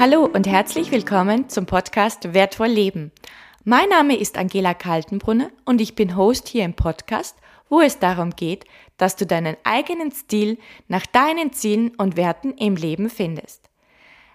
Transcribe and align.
Hallo 0.00 0.24
und 0.24 0.46
herzlich 0.46 0.92
willkommen 0.92 1.50
zum 1.50 1.66
Podcast 1.66 2.32
Wertvoll 2.32 2.68
Leben. 2.68 3.12
Mein 3.64 3.90
Name 3.90 4.16
ist 4.16 4.38
Angela 4.38 4.72
Kaltenbrunner 4.72 5.50
und 5.66 5.78
ich 5.82 5.94
bin 5.94 6.16
Host 6.16 6.48
hier 6.48 6.64
im 6.64 6.72
Podcast, 6.72 7.36
wo 7.68 7.82
es 7.82 7.98
darum 7.98 8.30
geht, 8.30 8.64
dass 8.96 9.16
du 9.16 9.26
deinen 9.26 9.58
eigenen 9.62 10.10
Stil 10.10 10.56
nach 10.88 11.04
deinen 11.04 11.52
Zielen 11.52 11.94
und 11.96 12.16
Werten 12.16 12.52
im 12.52 12.76
Leben 12.76 13.10
findest. 13.10 13.68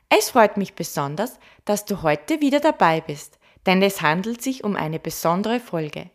Es 0.08 0.30
freut 0.30 0.56
mich 0.56 0.76
besonders, 0.76 1.40
dass 1.66 1.86
du 1.86 2.04
heute 2.04 2.42
wieder 2.42 2.60
dabei 2.60 3.02
bist, 3.02 3.40
denn 3.66 3.82
es 3.82 4.04
handelt 4.04 4.44
sich 4.44 4.64
um 4.64 4.76
eine 4.76 5.00
besondere 5.00 5.60
Folge. 5.60 6.12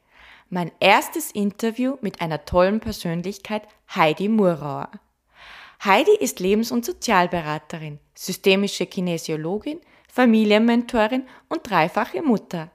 Mein 0.48 0.71
erstes 0.79 1.32
Interview 1.32 1.96
mit 2.03 2.21
einer 2.21 2.45
tollen 2.45 2.79
Persönlichkeit, 2.79 3.62
Heidi 3.96 4.29
Murauer. 4.29 4.93
Heidi 5.83 6.15
ist 6.20 6.41
Lebens- 6.41 6.73
und 6.73 6.84
Sozialberaterin, 6.84 8.01
systemische 8.15 8.84
Kinesiologin, 8.84 9.80
Familienmentorin 10.12 11.27
und 11.48 11.71
dreifache 11.71 12.21
Mutter. 12.21 12.71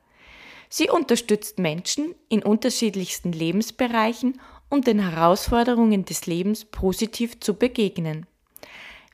Sie 0.70 0.90
unterstützt 0.90 1.60
Menschen 1.60 2.16
in 2.30 2.42
unterschiedlichsten 2.42 3.32
Lebensbereichen, 3.32 4.42
um 4.70 4.82
den 4.82 5.08
Herausforderungen 5.08 6.06
des 6.06 6.26
Lebens 6.26 6.66
positiv 6.66 7.40
zu 7.40 7.54
begegnen. 7.54 8.26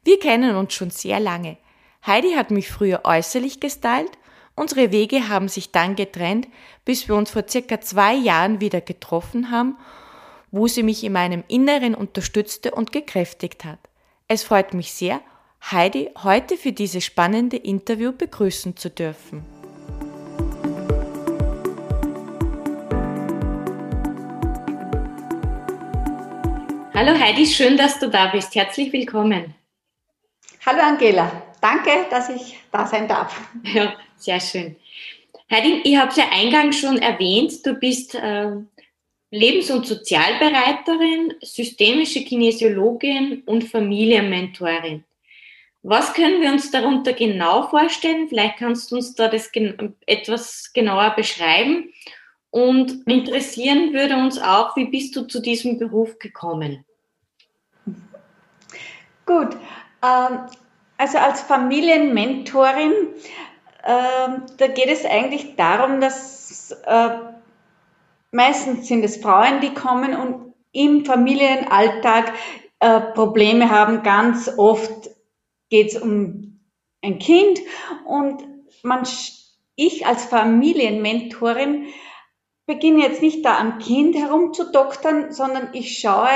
Wir 0.05 0.19
kennen 0.19 0.55
uns 0.55 0.73
schon 0.73 0.89
sehr 0.89 1.19
lange. 1.19 1.57
Heidi 2.07 2.31
hat 2.31 2.49
mich 2.49 2.69
früher 2.69 3.01
äußerlich 3.03 3.59
gestylt, 3.59 4.17
unsere 4.55 4.93
Wege 4.93 5.27
haben 5.27 5.49
sich 5.49 5.73
dann 5.73 5.97
getrennt, 5.97 6.47
bis 6.85 7.09
wir 7.09 7.15
uns 7.15 7.31
vor 7.31 7.43
circa 7.45 7.81
zwei 7.81 8.13
Jahren 8.13 8.61
wieder 8.61 8.79
getroffen 8.79 9.51
haben 9.51 9.75
wo 10.51 10.67
sie 10.67 10.83
mich 10.83 11.03
in 11.03 11.13
meinem 11.13 11.43
Inneren 11.47 11.95
unterstützte 11.95 12.71
und 12.71 12.91
gekräftigt 12.91 13.63
hat. 13.63 13.79
Es 14.27 14.43
freut 14.43 14.73
mich 14.73 14.91
sehr, 14.91 15.21
Heidi 15.71 16.09
heute 16.23 16.57
für 16.57 16.73
dieses 16.73 17.05
spannende 17.05 17.55
Interview 17.55 18.11
begrüßen 18.11 18.75
zu 18.75 18.89
dürfen. 18.89 19.45
Hallo 26.93 27.17
Heidi, 27.17 27.45
schön, 27.47 27.77
dass 27.77 27.99
du 27.99 28.09
da 28.09 28.27
bist. 28.27 28.53
Herzlich 28.53 28.91
willkommen. 28.91 29.55
Hallo 30.65 30.81
Angela, 30.81 31.31
danke, 31.61 31.89
dass 32.09 32.29
ich 32.29 32.59
da 32.71 32.85
sein 32.85 33.07
darf. 33.07 33.39
Ja, 33.63 33.93
sehr 34.17 34.39
schön. 34.39 34.75
Heidi, 35.49 35.81
ich 35.83 35.97
habe 35.97 36.11
es 36.11 36.17
ja 36.17 36.25
eingangs 36.31 36.79
schon 36.79 36.97
erwähnt, 36.97 37.65
du 37.65 37.73
bist 37.73 38.15
äh, 38.15 38.51
Lebens- 39.31 39.71
und 39.71 39.87
Sozialberaterin, 39.87 41.35
systemische 41.41 42.23
Kinesiologin 42.23 43.43
und 43.45 43.63
Familienmentorin. 43.63 45.05
Was 45.83 46.13
können 46.13 46.41
wir 46.41 46.51
uns 46.51 46.69
darunter 46.69 47.13
genau 47.13 47.63
vorstellen? 47.63 48.27
Vielleicht 48.27 48.57
kannst 48.57 48.91
du 48.91 48.97
uns 48.97 49.15
da 49.15 49.29
das 49.29 49.51
gen 49.51 49.95
etwas 50.05 50.71
genauer 50.73 51.11
beschreiben. 51.15 51.91
Und 52.51 53.07
interessieren 53.07 53.93
würde 53.93 54.17
uns 54.17 54.39
auch, 54.39 54.75
wie 54.75 54.85
bist 54.85 55.15
du 55.15 55.21
zu 55.23 55.41
diesem 55.41 55.79
Beruf 55.79 56.19
gekommen? 56.19 56.83
Gut, 59.25 59.55
ähm, 60.03 60.39
also 60.97 61.17
als 61.17 61.41
Familienmentorin, 61.41 62.91
ähm, 63.85 64.43
da 64.57 64.67
geht 64.67 64.89
es 64.89 65.05
eigentlich 65.05 65.55
darum, 65.55 66.01
dass 66.01 66.71
äh, 66.85 67.09
meistens 68.31 68.87
sind 68.87 69.03
es 69.03 69.17
Frauen, 69.17 69.61
die 69.61 69.73
kommen 69.73 70.15
und 70.15 70.53
im 70.71 71.05
Familienalltag 71.05 72.33
äh, 72.79 73.01
Probleme 73.13 73.69
haben. 73.69 74.03
Ganz 74.03 74.51
oft 74.57 75.09
geht 75.69 75.93
es 75.93 76.01
um 76.01 76.59
ein 77.01 77.19
Kind 77.19 77.59
und 78.05 78.43
man, 78.83 79.07
ich 79.75 80.05
als 80.05 80.25
Familienmentorin 80.25 81.87
beginne 82.65 83.03
jetzt 83.03 83.21
nicht 83.21 83.43
da 83.43 83.57
am 83.57 83.79
Kind 83.79 84.15
herumzudoktern, 84.15 85.31
sondern 85.31 85.69
ich 85.73 85.99
schaue 85.99 86.29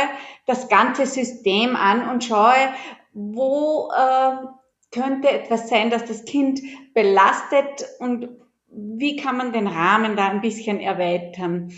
das 0.45 0.67
ganze 0.67 1.06
System 1.06 1.75
an 1.75 2.09
und 2.09 2.23
schaue, 2.23 2.73
wo 3.13 3.89
äh, 3.95 4.47
könnte 4.91 5.29
etwas 5.29 5.69
sein, 5.69 5.89
dass 5.89 6.06
das 6.06 6.25
Kind 6.25 6.62
belastet 6.94 7.85
und 8.00 8.29
wie 8.75 9.16
kann 9.16 9.38
man 9.38 9.53
den 9.53 9.68
Rahmen 9.68 10.16
da 10.16 10.28
ein 10.28 10.41
bisschen 10.41 10.80
erweitern? 10.80 11.72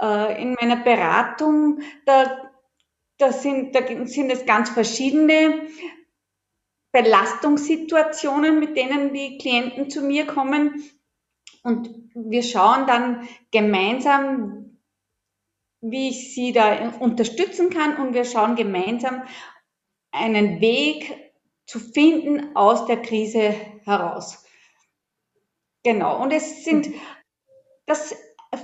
Äh, 0.00 0.40
in 0.40 0.54
meiner 0.54 0.76
Beratung, 0.76 1.80
da, 2.06 2.50
da, 3.18 3.32
sind, 3.32 3.74
da 3.74 3.80
sind 4.06 4.30
es 4.30 4.46
ganz 4.46 4.70
verschiedene 4.70 5.66
Belastungssituationen, 6.92 8.60
mit 8.60 8.76
denen 8.76 9.12
die 9.12 9.38
Klienten 9.38 9.90
zu 9.90 10.02
mir 10.02 10.26
kommen. 10.26 10.84
Und 11.64 11.90
wir 12.14 12.42
schauen 12.42 12.86
dann 12.86 13.28
gemeinsam, 13.50 14.78
wie 15.80 16.10
ich 16.10 16.34
sie 16.34 16.52
da 16.52 16.90
unterstützen 17.00 17.70
kann. 17.70 17.96
Und 17.96 18.14
wir 18.14 18.24
schauen 18.24 18.54
gemeinsam 18.54 19.22
einen 20.12 20.60
Weg 20.60 21.32
zu 21.66 21.80
finden 21.80 22.54
aus 22.54 22.86
der 22.86 23.02
Krise 23.02 23.54
heraus. 23.84 24.43
Genau. 25.84 26.20
Und 26.20 26.32
es 26.32 26.64
sind, 26.64 26.88
das 27.86 28.16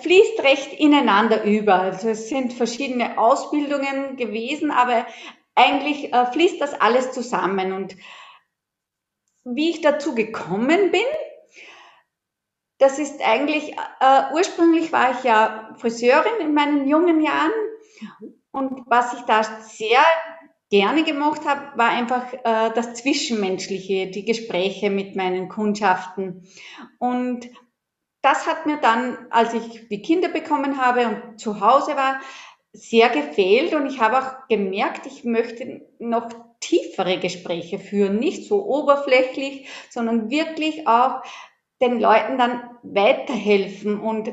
fließt 0.02 0.40
recht 0.42 0.72
ineinander 0.72 1.44
über. 1.44 1.80
Also 1.80 2.08
es 2.08 2.28
sind 2.28 2.52
verschiedene 2.52 3.18
Ausbildungen 3.18 4.16
gewesen, 4.16 4.70
aber 4.70 5.06
eigentlich 5.54 6.12
äh, 6.12 6.26
fließt 6.26 6.60
das 6.60 6.80
alles 6.80 7.12
zusammen. 7.12 7.72
Und 7.72 7.96
wie 9.44 9.70
ich 9.70 9.80
dazu 9.82 10.14
gekommen 10.14 10.90
bin, 10.90 11.04
das 12.78 12.98
ist 12.98 13.20
eigentlich, 13.22 13.76
äh, 14.00 14.22
ursprünglich 14.32 14.90
war 14.90 15.12
ich 15.12 15.22
ja 15.22 15.74
Friseurin 15.78 16.40
in 16.40 16.54
meinen 16.54 16.88
jungen 16.88 17.20
Jahren. 17.20 17.52
Und 18.52 18.84
was 18.86 19.12
ich 19.12 19.20
da 19.22 19.44
sehr 19.44 20.02
gerne 20.70 21.02
gemacht 21.02 21.46
habe, 21.46 21.76
war 21.76 21.90
einfach 21.90 22.32
äh, 22.32 22.70
das 22.74 22.94
Zwischenmenschliche, 22.94 24.06
die 24.06 24.24
Gespräche 24.24 24.88
mit 24.88 25.16
meinen 25.16 25.48
Kundschaften. 25.48 26.46
Und 26.98 27.50
das 28.22 28.46
hat 28.46 28.66
mir 28.66 28.76
dann, 28.76 29.18
als 29.30 29.52
ich 29.54 29.88
die 29.88 30.02
Kinder 30.02 30.28
bekommen 30.28 30.80
habe 30.80 31.06
und 31.08 31.40
zu 31.40 31.60
Hause 31.60 31.96
war, 31.96 32.20
sehr 32.72 33.08
gefehlt. 33.08 33.74
Und 33.74 33.86
ich 33.86 34.00
habe 34.00 34.18
auch 34.18 34.48
gemerkt, 34.48 35.06
ich 35.06 35.24
möchte 35.24 35.86
noch 35.98 36.28
tiefere 36.60 37.18
Gespräche 37.18 37.78
führen, 37.78 38.18
nicht 38.18 38.46
so 38.46 38.64
oberflächlich, 38.64 39.68
sondern 39.88 40.30
wirklich 40.30 40.86
auch 40.86 41.22
den 41.80 41.98
Leuten 41.98 42.38
dann 42.38 42.78
weiterhelfen 42.82 43.98
und 43.98 44.30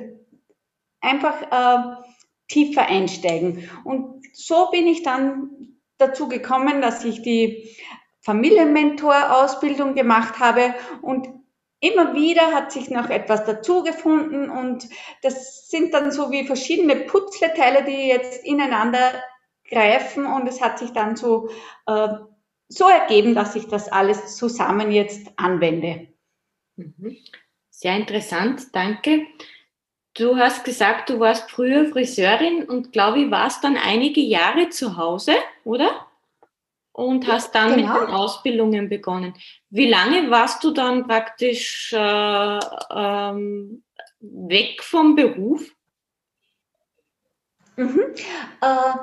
einfach 1.00 1.42
äh, 1.42 2.04
tiefer 2.48 2.88
einsteigen. 2.88 3.70
Und 3.86 4.24
so 4.34 4.70
bin 4.70 4.86
ich 4.86 5.02
dann 5.02 5.77
dazu 5.98 6.28
gekommen, 6.28 6.82
dass 6.82 7.04
ich 7.04 7.22
die 7.22 7.76
Familienmentor-Ausbildung 8.22 9.96
gemacht 9.96 10.40
habe 10.40 10.74
und 11.02 11.28
immer 11.80 12.14
wieder 12.14 12.54
hat 12.54 12.72
sich 12.72 12.90
noch 12.90 13.10
etwas 13.10 13.46
dazu 13.46 13.84
gefunden 13.84 14.50
und 14.50 14.88
das 15.22 15.70
sind 15.70 15.94
dann 15.94 16.12
so 16.12 16.32
wie 16.32 16.46
verschiedene 16.46 16.96
Putzleteile, 16.96 17.84
die 17.86 18.08
jetzt 18.08 18.44
ineinander 18.44 19.14
greifen 19.70 20.26
und 20.26 20.48
es 20.48 20.62
hat 20.62 20.80
sich 20.80 20.92
dann 20.92 21.16
so, 21.16 21.50
äh, 21.86 22.08
so 22.68 22.90
ergeben, 22.90 23.36
dass 23.36 23.56
ich 23.56 23.68
das 23.68 23.92
alles 23.92 24.36
zusammen 24.36 24.92
jetzt 24.92 25.32
anwende. 25.38 26.08
Mhm. 26.76 27.18
Sehr 27.70 27.96
interessant, 27.96 28.68
danke. 28.74 29.28
Du 30.18 30.36
hast 30.36 30.64
gesagt, 30.64 31.12
du 31.12 31.20
warst 31.20 31.52
früher 31.52 31.86
Friseurin 31.86 32.64
und 32.64 32.92
glaube 32.92 33.20
ich, 33.20 33.32
warst 33.32 33.64
dann 33.64 33.78
einige 33.78 34.22
Jahre 34.22 34.70
zu 34.70 34.98
Hause, 34.98 35.34
oder? 35.64 36.08
Und 36.92 37.28
hast 37.28 37.54
dann 37.54 37.76
genau. 37.76 37.94
mit 37.94 38.02
den 38.02 38.16
Ausbildungen 38.16 38.90
begonnen. 38.90 39.36
Wie 39.70 39.88
lange 39.88 40.32
warst 40.32 40.64
du 40.64 40.72
dann 40.72 41.06
praktisch 41.06 41.94
äh, 41.94 42.60
ähm, 42.90 43.84
weg 44.20 44.82
vom 44.82 45.16
Beruf? 45.16 45.72
Mhm. 47.76 48.02
Äh, 48.62 48.94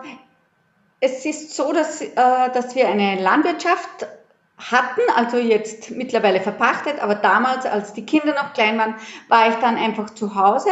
es 0.98 1.24
ist 1.24 1.54
so, 1.54 1.72
dass, 1.72 2.00
äh, 2.00 2.12
dass 2.16 2.74
wir 2.74 2.88
eine 2.88 3.22
Landwirtschaft 3.22 4.08
hatten, 4.56 5.00
also 5.16 5.36
jetzt 5.36 5.90
mittlerweile 5.90 6.40
verpachtet, 6.40 7.02
aber 7.02 7.16
damals, 7.16 7.66
als 7.66 7.92
die 7.92 8.06
Kinder 8.06 8.34
noch 8.34 8.52
klein 8.52 8.78
waren, 8.78 8.94
war 9.28 9.48
ich 9.48 9.56
dann 9.56 9.76
einfach 9.76 10.10
zu 10.10 10.34
Hause 10.34 10.70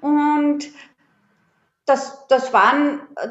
und 0.00 0.66
das, 1.84 2.26
das 2.28 2.52
waren 2.52 3.00
äh, 3.16 3.28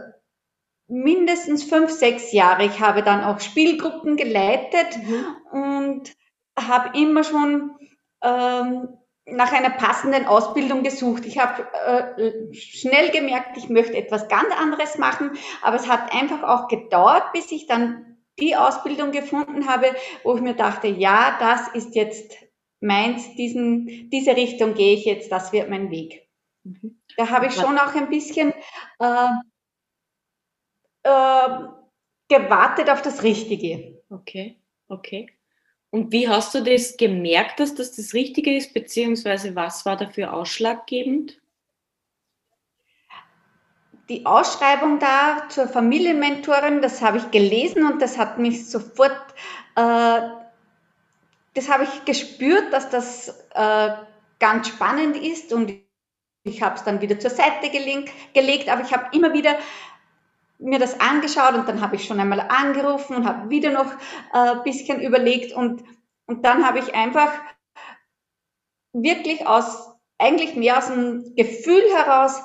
mindestens 0.88 1.64
fünf, 1.64 1.92
sechs 1.92 2.32
Jahre. 2.32 2.66
Ich 2.66 2.80
habe 2.80 3.04
dann 3.04 3.24
auch 3.24 3.40
Spielgruppen 3.40 4.18
geleitet 4.18 4.98
mhm. 4.98 5.36
und 5.52 6.14
habe 6.58 6.98
immer 6.98 7.24
schon 7.24 7.78
ähm, 8.24 8.90
nach 9.26 9.52
einer 9.52 9.70
passenden 9.70 10.26
Ausbildung 10.26 10.84
gesucht. 10.84 11.26
Ich 11.26 11.38
habe 11.38 11.68
äh, 12.18 12.54
schnell 12.54 13.12
gemerkt, 13.12 13.58
ich 13.58 13.70
möchte 13.70 13.98
etwas 13.98 14.28
ganz 14.30 14.48
anderes 14.58 14.98
machen, 14.98 15.32
aber 15.62 15.76
es 15.76 15.88
hat 15.88 16.14
einfach 16.14 16.44
auch 16.44 16.68
gedauert, 16.68 17.34
bis 17.34 17.52
ich 17.52 17.68
dann 17.68 18.17
die 18.40 18.56
Ausbildung 18.56 19.12
gefunden 19.12 19.68
habe, 19.68 19.96
wo 20.24 20.36
ich 20.36 20.42
mir 20.42 20.56
dachte, 20.56 20.88
ja, 20.88 21.38
das 21.40 21.68
ist 21.70 21.96
jetzt 21.96 22.36
meins, 22.80 23.36
diesen, 23.36 24.10
diese 24.10 24.36
Richtung 24.36 24.74
gehe 24.74 24.96
ich 24.96 25.06
jetzt, 25.06 25.32
das 25.32 25.52
wird 25.52 25.70
mein 25.70 25.90
Weg. 25.90 26.28
Mhm. 26.64 27.02
Da 27.18 27.30
habe 27.30 27.48
ich 27.48 27.54
schon 27.54 27.78
auch 27.80 27.96
ein 27.96 28.10
bisschen 28.10 28.54
äh, 29.00 29.28
äh, 31.04 31.60
gewartet 32.30 32.90
auf 32.90 33.02
das 33.02 33.24
Richtige. 33.24 34.04
Okay, 34.10 34.60
okay. 34.88 35.30
Und 35.90 36.12
wie 36.12 36.28
hast 36.28 36.54
du 36.54 36.62
das 36.62 36.98
gemerkt, 36.98 37.60
dass 37.60 37.74
das 37.74 37.96
das 37.96 38.14
Richtige 38.14 38.56
ist, 38.56 38.74
beziehungsweise 38.74 39.56
was 39.56 39.86
war 39.86 39.96
dafür 39.96 40.34
ausschlaggebend? 40.34 41.42
Die 44.10 44.26
Ausschreibung 44.26 45.00
da 45.00 45.50
zur 45.50 45.68
Familienmentorin, 45.68 46.82
das 46.82 47.02
habe 47.02 47.18
ich 47.18 47.30
gelesen 47.32 47.86
und 47.86 48.02
das 48.02 48.18
hat 48.18 48.38
mich 48.38 48.70
sofort, 48.70 49.20
äh, 49.76 50.22
das 51.54 51.70
habe 51.70 51.84
ich 51.84 52.06
gespürt, 52.06 52.72
dass 52.72 52.90
das 52.90 53.30
äh, 53.54 53.90
ganz 54.40 54.70
spannend 54.70 55.18
ist 55.18 55.52
und 55.52 55.74
ich 56.44 56.62
habe 56.62 56.76
es 56.76 56.84
dann 56.86 57.02
wieder 57.02 57.20
zur 57.20 57.32
Seite 57.32 57.70
gelegt, 57.70 58.12
gelegt 58.34 58.70
aber 58.70 58.82
ich 58.82 58.94
habe 58.94 59.16
immer 59.16 59.34
wieder 59.34 59.58
mir 60.60 60.80
das 60.80 61.00
angeschaut 61.00 61.56
und 61.56 61.68
dann 61.68 61.82
habe 61.82 61.98
ich 61.98 62.06
schon 62.06 62.20
einmal 62.20 62.40
angerufen 62.40 63.18
und 63.18 63.28
habe 63.28 63.50
wieder 63.50 63.72
noch 63.72 63.92
ein 64.32 64.58
äh, 64.58 64.64
bisschen 64.64 65.02
überlegt 65.02 65.52
und, 65.52 65.84
und 66.26 66.46
dann 66.46 66.66
habe 66.66 66.80
ich 66.80 66.96
einfach 66.96 67.32
wirklich 68.94 69.46
aus, 69.46 69.92
eigentlich 70.18 70.56
mehr 70.56 70.78
aus 70.78 70.88
dem 70.88 71.36
Gefühl 71.36 71.84
heraus 71.94 72.42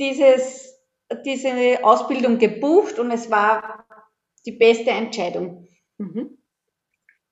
dieses, 0.00 0.74
diese 1.24 1.84
Ausbildung 1.84 2.38
gebucht 2.38 2.98
und 2.98 3.10
es 3.10 3.30
war 3.30 3.86
die 4.46 4.52
beste 4.52 4.90
Entscheidung. 4.90 5.68
Mhm. 5.98 6.38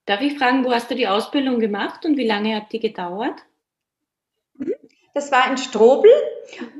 Darf 0.04 0.20
ich 0.20 0.38
fragen, 0.38 0.64
wo 0.64 0.72
hast 0.72 0.90
du 0.90 0.94
die 0.94 1.08
Ausbildung 1.08 1.58
gemacht 1.58 2.04
und 2.04 2.16
wie 2.16 2.26
lange 2.26 2.54
hat 2.54 2.72
die 2.72 2.80
gedauert? 2.80 3.44
Mhm. 4.54 4.74
Das 5.14 5.32
war 5.32 5.50
in 5.50 5.56
Strobel 5.56 6.10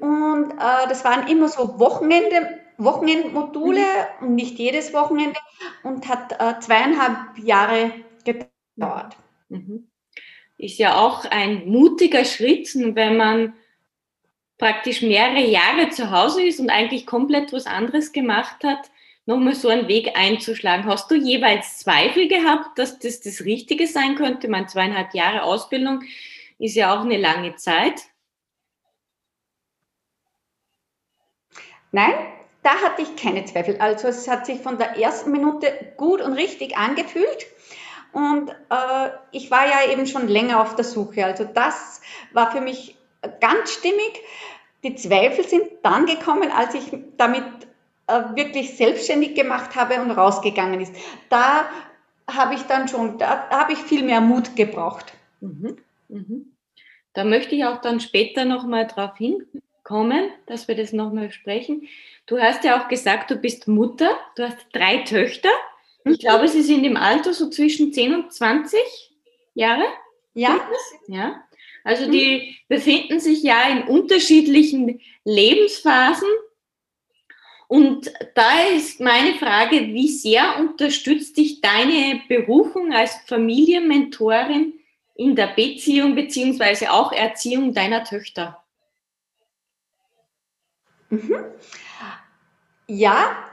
und 0.01 0.53
äh, 0.53 0.89
das 0.89 1.05
waren 1.05 1.27
immer 1.29 1.49
so 1.49 1.79
Wochenende, 1.81 2.61
Wochenendmodule 2.77 3.81
mhm. 4.21 4.29
und 4.29 4.35
nicht 4.35 4.59
jedes 4.59 4.93
Wochenende 4.93 5.41
und 5.83 6.09
hat 6.09 6.33
äh, 6.39 6.61
zweieinhalb 6.61 7.39
Jahre 7.39 7.93
gedauert. 8.25 9.17
Mhm. 9.49 9.91
Ist 10.59 10.79
ja 10.79 10.97
auch 10.97 11.25
ein 11.25 11.69
mutiger 11.69 12.25
Schritt, 12.25 12.69
wenn 12.75 13.17
man 13.17 13.55
praktisch 14.59 15.03
mehrere 15.03 15.47
Jahre 15.47 15.89
zu 15.91 16.11
Hause 16.11 16.43
ist 16.43 16.61
und 16.61 16.71
eigentlich 16.71 17.07
komplett 17.07 17.53
was 17.53 17.67
anderes 17.67 18.13
gemacht 18.13 18.65
hat, 18.65 18.91
nochmal 19.25 19.55
so 19.55 19.69
einen 19.69 19.89
Weg 19.89 20.17
einzuschlagen. 20.17 20.87
Hast 20.87 21.11
du 21.11 21.15
jeweils 21.15 21.79
Zweifel 21.79 22.29
gehabt, 22.29 22.79
dass 22.79 22.99
das 22.99 23.21
das 23.21 23.45
Richtige 23.45 23.87
sein 23.87 24.17
könnte? 24.17 24.49
Meine 24.49 24.67
zweieinhalb 24.67 25.15
Jahre 25.15 25.43
Ausbildung 25.43 26.03
ist 26.59 26.75
ja 26.75 26.95
auch 26.95 27.05
eine 27.05 27.19
lange 27.19 27.55
Zeit. 27.55 28.03
Nein, 31.93 32.15
da 32.63 32.71
hatte 32.83 33.03
ich 33.03 33.17
keine 33.17 33.45
Zweifel. 33.45 33.77
Also 33.79 34.09
es 34.09 34.29
hat 34.29 34.45
sich 34.45 34.61
von 34.61 34.77
der 34.79 34.97
ersten 34.99 35.31
Minute 35.31 35.93
gut 35.97 36.21
und 36.21 36.33
richtig 36.33 36.77
angefühlt. 36.77 37.47
Und 38.13 38.51
äh, 38.51 39.11
ich 39.33 39.51
war 39.51 39.67
ja 39.67 39.93
eben 39.93 40.07
schon 40.07 40.29
länger 40.29 40.61
auf 40.61 40.75
der 40.75 40.85
Suche. 40.85 41.25
Also 41.25 41.45
das 41.45 42.01
war 42.33 42.51
für 42.51 42.61
mich 42.61 42.97
ganz 43.41 43.73
stimmig. 43.73 44.23
Die 44.85 44.95
Zweifel 44.95 45.45
sind 45.45 45.65
dann 45.83 46.07
gekommen, 46.07 46.51
als 46.51 46.75
ich 46.75 46.85
damit 47.17 47.45
äh, 48.07 48.37
wirklich 48.37 48.77
selbstständig 48.77 49.35
gemacht 49.35 49.75
habe 49.75 50.01
und 50.01 50.11
rausgegangen 50.11 50.81
ist. 50.81 50.95
Da 51.29 51.69
habe 52.31 52.55
ich 52.55 52.63
dann 52.63 52.89
schon, 52.89 53.19
da 53.19 53.49
habe 53.51 53.73
ich 53.73 53.79
viel 53.79 54.03
mehr 54.03 54.21
Mut 54.21 54.55
gebraucht. 54.57 55.13
Mhm. 55.41 55.79
Mhm. 56.09 56.53
Da 57.13 57.25
möchte 57.25 57.55
ich 57.55 57.65
auch 57.65 57.81
dann 57.81 58.01
später 58.01 58.45
nochmal 58.45 58.87
drauf 58.87 59.17
hinkommen, 59.17 60.31
dass 60.47 60.69
wir 60.69 60.77
das 60.77 60.93
nochmal 60.93 61.33
sprechen. 61.33 61.89
Du 62.27 62.39
hast 62.39 62.65
ja 62.65 62.81
auch 62.81 62.89
gesagt, 62.89 63.31
du 63.31 63.37
bist 63.37 63.67
Mutter, 63.67 64.11
du 64.37 64.45
hast 64.45 64.59
drei 64.73 64.99
Töchter. 64.99 65.49
Ich 66.05 66.13
mhm. 66.13 66.19
glaube, 66.19 66.49
sie 66.49 66.63
sind 66.63 66.85
im 66.85 66.97
Alter 66.97 67.35
so 67.35 67.51
zwischen 67.51 67.93
10 67.93 68.15
und 68.15 68.33
20 68.33 68.81
Jahre. 69.55 69.85
Ja. 70.35 70.61
Ja. 71.09 71.43
Also 71.89 72.07
mhm. 72.07 72.13
die 72.13 72.57
befinden 72.69 73.19
sich 73.19 73.43
ja 73.43 73.67
in 73.71 73.85
unterschiedlichen 73.85 75.01
Lebensphasen. 75.25 76.29
Und 77.67 78.13
da 78.35 78.61
ist 78.77 79.01
meine 79.01 79.35
Frage, 79.39 79.77
wie 79.89 80.09
sehr 80.09 80.59
unterstützt 80.59 81.39
dich 81.39 81.63
deine 81.63 82.21
Berufung 82.29 82.93
als 82.93 83.17
Familienmentorin 83.27 84.75
in 85.15 85.35
der 85.35 85.47
Beziehung 85.47 86.15
beziehungsweise 86.15 86.93
auch 86.93 87.11
Erziehung 87.11 87.73
deiner 87.73 88.05
Töchter? 88.05 88.63
Mhm. 91.09 91.43
Ja, 92.87 93.49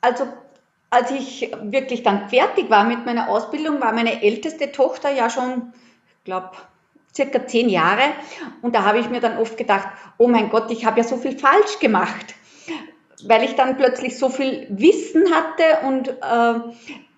also 0.00 0.26
als 0.88 1.10
ich 1.10 1.50
wirklich 1.64 2.02
dann 2.02 2.30
fertig 2.30 2.70
war 2.70 2.84
mit 2.84 3.04
meiner 3.04 3.28
Ausbildung, 3.28 3.78
war 3.82 3.92
meine 3.92 4.22
älteste 4.22 4.72
Tochter 4.72 5.10
ja 5.10 5.28
schon, 5.28 5.74
glaube, 6.26 6.50
circa 7.14 7.46
zehn 7.46 7.70
Jahre. 7.70 8.02
Und 8.60 8.74
da 8.74 8.84
habe 8.84 8.98
ich 8.98 9.08
mir 9.08 9.20
dann 9.20 9.38
oft 9.38 9.56
gedacht, 9.56 9.88
oh 10.18 10.28
mein 10.28 10.50
Gott, 10.50 10.70
ich 10.70 10.84
habe 10.84 10.98
ja 10.98 11.04
so 11.04 11.16
viel 11.16 11.38
falsch 11.38 11.78
gemacht, 11.80 12.34
weil 13.26 13.44
ich 13.44 13.54
dann 13.54 13.78
plötzlich 13.78 14.18
so 14.18 14.28
viel 14.28 14.66
Wissen 14.68 15.24
hatte 15.32 15.86
und, 15.86 16.08
äh, 16.08 16.60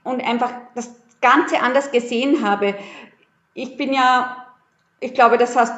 und 0.04 0.24
einfach 0.24 0.52
das 0.76 0.94
Ganze 1.20 1.60
anders 1.60 1.90
gesehen 1.90 2.48
habe. 2.48 2.76
Ich 3.54 3.76
bin 3.76 3.92
ja, 3.92 4.46
ich 5.00 5.14
glaube, 5.14 5.36
das 5.36 5.56
hast 5.56 5.74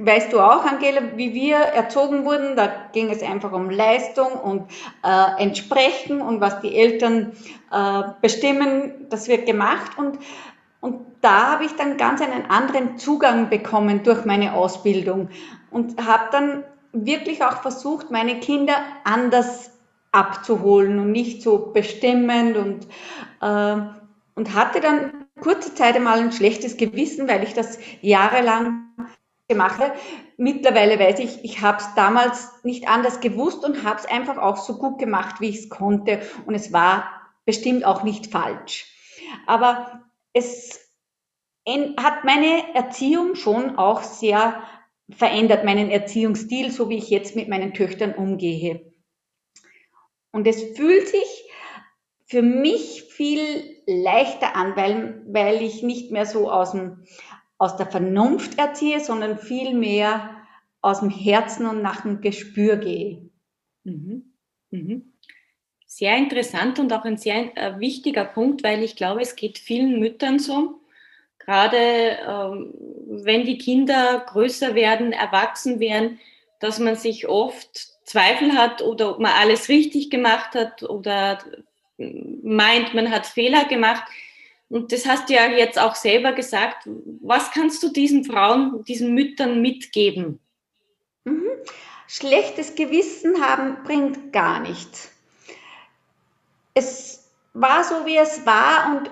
weißt 0.00 0.32
du 0.32 0.40
auch, 0.40 0.64
Angela, 0.64 1.00
wie 1.16 1.34
wir 1.34 1.56
erzogen 1.56 2.24
wurden. 2.24 2.56
Da 2.56 2.70
ging 2.92 3.10
es 3.10 3.22
einfach 3.22 3.52
um 3.52 3.68
Leistung 3.68 4.32
und 4.32 4.70
äh, 5.02 5.42
Entsprechen 5.42 6.20
und 6.20 6.40
was 6.40 6.60
die 6.60 6.76
Eltern 6.76 7.32
äh, 7.72 8.02
bestimmen, 8.20 9.08
das 9.10 9.28
wird 9.28 9.46
gemacht. 9.46 9.98
Und, 9.98 10.18
und 10.80 11.00
da 11.20 11.52
habe 11.52 11.64
ich 11.64 11.74
dann 11.74 11.96
ganz 11.96 12.20
einen 12.20 12.50
anderen 12.50 12.98
Zugang 12.98 13.50
bekommen 13.50 14.02
durch 14.04 14.24
meine 14.24 14.54
Ausbildung 14.54 15.30
und 15.70 16.04
habe 16.06 16.28
dann 16.30 16.64
wirklich 16.92 17.42
auch 17.42 17.62
versucht, 17.62 18.10
meine 18.10 18.38
Kinder 18.40 18.76
anders 19.04 19.72
abzuholen 20.12 20.98
und 20.98 21.12
nicht 21.12 21.42
so 21.42 21.72
bestimmend 21.72 22.56
und, 22.56 22.86
äh, 23.40 23.82
und 24.34 24.54
hatte 24.54 24.80
dann 24.80 25.26
kurze 25.40 25.74
Zeit 25.74 25.96
einmal 25.96 26.18
ein 26.20 26.32
schlechtes 26.32 26.76
Gewissen, 26.76 27.28
weil 27.28 27.42
ich 27.42 27.54
das 27.54 27.78
jahrelang 28.00 28.84
gemacht 29.48 29.80
habe. 29.80 29.92
Mittlerweile 30.36 30.98
weiß 30.98 31.18
ich, 31.20 31.44
ich 31.44 31.60
habe 31.62 31.78
es 31.78 31.94
damals 31.94 32.52
nicht 32.62 32.88
anders 32.88 33.20
gewusst 33.20 33.64
und 33.64 33.84
habe 33.84 33.98
es 33.98 34.06
einfach 34.06 34.38
auch 34.38 34.56
so 34.56 34.78
gut 34.78 34.98
gemacht, 34.98 35.40
wie 35.40 35.48
ich 35.48 35.58
es 35.58 35.68
konnte. 35.68 36.20
Und 36.46 36.54
es 36.54 36.72
war 36.72 37.08
bestimmt 37.44 37.84
auch 37.84 38.02
nicht 38.02 38.30
falsch. 38.30 38.86
Aber 39.46 40.07
es 40.32 40.80
hat 41.96 42.24
meine 42.24 42.74
Erziehung 42.74 43.34
schon 43.34 43.76
auch 43.76 44.02
sehr 44.02 44.62
verändert, 45.10 45.64
meinen 45.64 45.90
Erziehungsstil, 45.90 46.70
so 46.70 46.88
wie 46.88 46.96
ich 46.96 47.10
jetzt 47.10 47.36
mit 47.36 47.48
meinen 47.48 47.74
Töchtern 47.74 48.14
umgehe. 48.14 48.92
Und 50.30 50.46
es 50.46 50.62
fühlt 50.76 51.08
sich 51.08 51.50
für 52.26 52.42
mich 52.42 53.04
viel 53.04 53.82
leichter 53.86 54.54
an, 54.54 54.76
weil, 54.76 55.24
weil 55.28 55.62
ich 55.62 55.82
nicht 55.82 56.10
mehr 56.10 56.26
so 56.26 56.50
aus 56.50 56.72
dem 56.72 57.04
aus 57.58 57.76
der 57.76 57.86
Vernunft 57.86 58.56
erziehe, 58.56 59.00
sondern 59.00 59.38
vielmehr 59.38 60.46
aus 60.80 61.00
dem 61.00 61.10
Herzen 61.10 61.66
und 61.66 61.82
nach 61.82 62.02
dem 62.02 62.20
Gespür 62.20 62.76
gehe. 62.76 63.30
Mhm. 63.84 64.32
Mhm. 64.70 65.17
Sehr 65.90 66.18
interessant 66.18 66.78
und 66.78 66.92
auch 66.92 67.04
ein 67.04 67.16
sehr 67.16 67.56
äh, 67.56 67.80
wichtiger 67.80 68.26
Punkt, 68.26 68.62
weil 68.62 68.82
ich 68.82 68.94
glaube, 68.94 69.22
es 69.22 69.36
geht 69.36 69.58
vielen 69.58 69.98
Müttern 69.98 70.38
so, 70.38 70.80
gerade 71.38 72.18
ähm, 72.28 72.74
wenn 73.24 73.46
die 73.46 73.56
Kinder 73.56 74.22
größer 74.28 74.74
werden, 74.74 75.12
erwachsen 75.12 75.80
werden, 75.80 76.20
dass 76.60 76.78
man 76.78 76.94
sich 76.94 77.26
oft 77.26 77.88
Zweifel 78.04 78.52
hat 78.52 78.82
oder 78.82 79.12
ob 79.12 79.18
man 79.18 79.32
alles 79.32 79.70
richtig 79.70 80.10
gemacht 80.10 80.54
hat 80.54 80.82
oder 80.82 81.38
meint, 81.96 82.92
man 82.92 83.10
hat 83.10 83.24
Fehler 83.24 83.64
gemacht. 83.64 84.04
Und 84.68 84.92
das 84.92 85.06
hast 85.06 85.30
du 85.30 85.34
ja 85.34 85.46
jetzt 85.46 85.78
auch 85.78 85.94
selber 85.94 86.32
gesagt. 86.32 86.86
Was 87.22 87.50
kannst 87.50 87.82
du 87.82 87.88
diesen 87.88 88.24
Frauen, 88.24 88.84
diesen 88.84 89.14
Müttern 89.14 89.62
mitgeben? 89.62 90.40
Mhm. 91.24 91.48
Schlechtes 92.06 92.74
Gewissen 92.74 93.42
haben 93.42 93.82
bringt 93.84 94.34
gar 94.34 94.60
nichts. 94.60 95.17
Es 96.74 97.30
war 97.54 97.84
so, 97.84 98.06
wie 98.06 98.16
es 98.16 98.46
war 98.46 98.96
und 98.96 99.10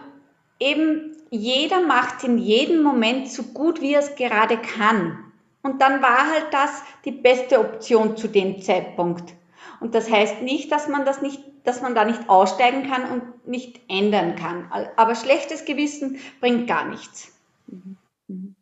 eben 0.61 1.17
jeder 1.31 1.81
macht 1.81 2.23
in 2.25 2.39
jedem 2.39 2.83
Moment 2.83 3.31
so 3.31 3.43
gut, 3.43 3.81
wie 3.81 3.95
er 3.95 4.01
es 4.01 4.15
gerade 4.15 4.59
kann. 4.59 5.33
Und 5.63 5.83
dann 5.83 6.01
war 6.01 6.31
halt 6.31 6.47
das 6.53 6.83
die 7.05 7.13
beste 7.13 7.59
Option 7.59 8.17
zu 8.17 8.29
dem 8.29 8.63
Zeitpunkt. 8.63 9.35
Und 9.81 9.95
das 9.95 10.11
heißt 10.11 10.43
nicht, 10.43 10.71
dass 10.71 10.89
man 10.89 11.05
das 11.05 11.23
nicht 11.23 11.43
dass 11.67 11.83
man 11.83 11.95
da 11.95 12.05
nicht 12.05 12.29
aussteigen 12.29 12.89
kann 12.89 13.11
und 13.11 13.49
nicht 13.49 13.81
ändern 13.89 14.37
kann. 14.37 14.71
Aber 14.97 15.15
schlechtes 15.17 15.65
Gewissen 15.65 16.21
bringt 16.41 16.69
gar 16.69 16.89
nichts. 16.89 17.37
Mhm. 17.67 17.97
Mhm. 18.29 18.55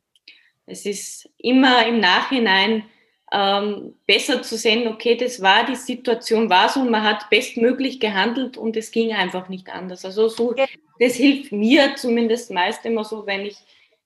Es 0.67 0.87
ist 0.87 1.29
immer 1.37 1.87
im 1.87 2.01
Nachhinein 2.01 2.85
ähm, 3.35 3.95
besser 4.07 4.43
zu 4.43 4.57
sehen, 4.57 4.87
okay, 4.87 5.17
das 5.17 5.43
war 5.43 5.67
die 5.67 5.75
Situation 5.75 6.49
war 6.49 6.69
so 6.69 6.81
und 6.81 6.91
man 6.91 7.03
hat 7.03 7.29
bestmöglich 7.31 7.99
gehandelt 7.99 8.57
und 8.57 8.77
es 8.77 8.93
ging 8.93 9.13
einfach 9.13 9.49
nicht 9.49 9.69
anders. 9.71 10.05
Also 10.05 10.29
so, 10.29 10.55
das 11.01 11.15
hilft 11.17 11.51
mir 11.51 11.97
zumindest 11.97 12.53
meist 12.53 12.87
immer 12.87 13.03
so, 13.03 13.27
wenn 13.27 13.45
ich 13.45 13.57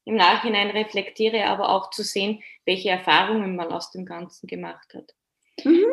im 0.07 0.17
Nachhinein 0.17 0.71
reflektiere, 0.71 1.45
aber 1.45 1.69
auch 1.69 1.91
zu 1.91 2.03
sehen, 2.03 2.43
welche 2.65 2.89
Erfahrungen 2.89 3.55
man 3.55 3.71
aus 3.71 3.91
dem 3.91 4.07
Ganzen 4.07 4.47
gemacht 4.47 4.95
hat. 4.95 5.15
Mhm. 5.63 5.85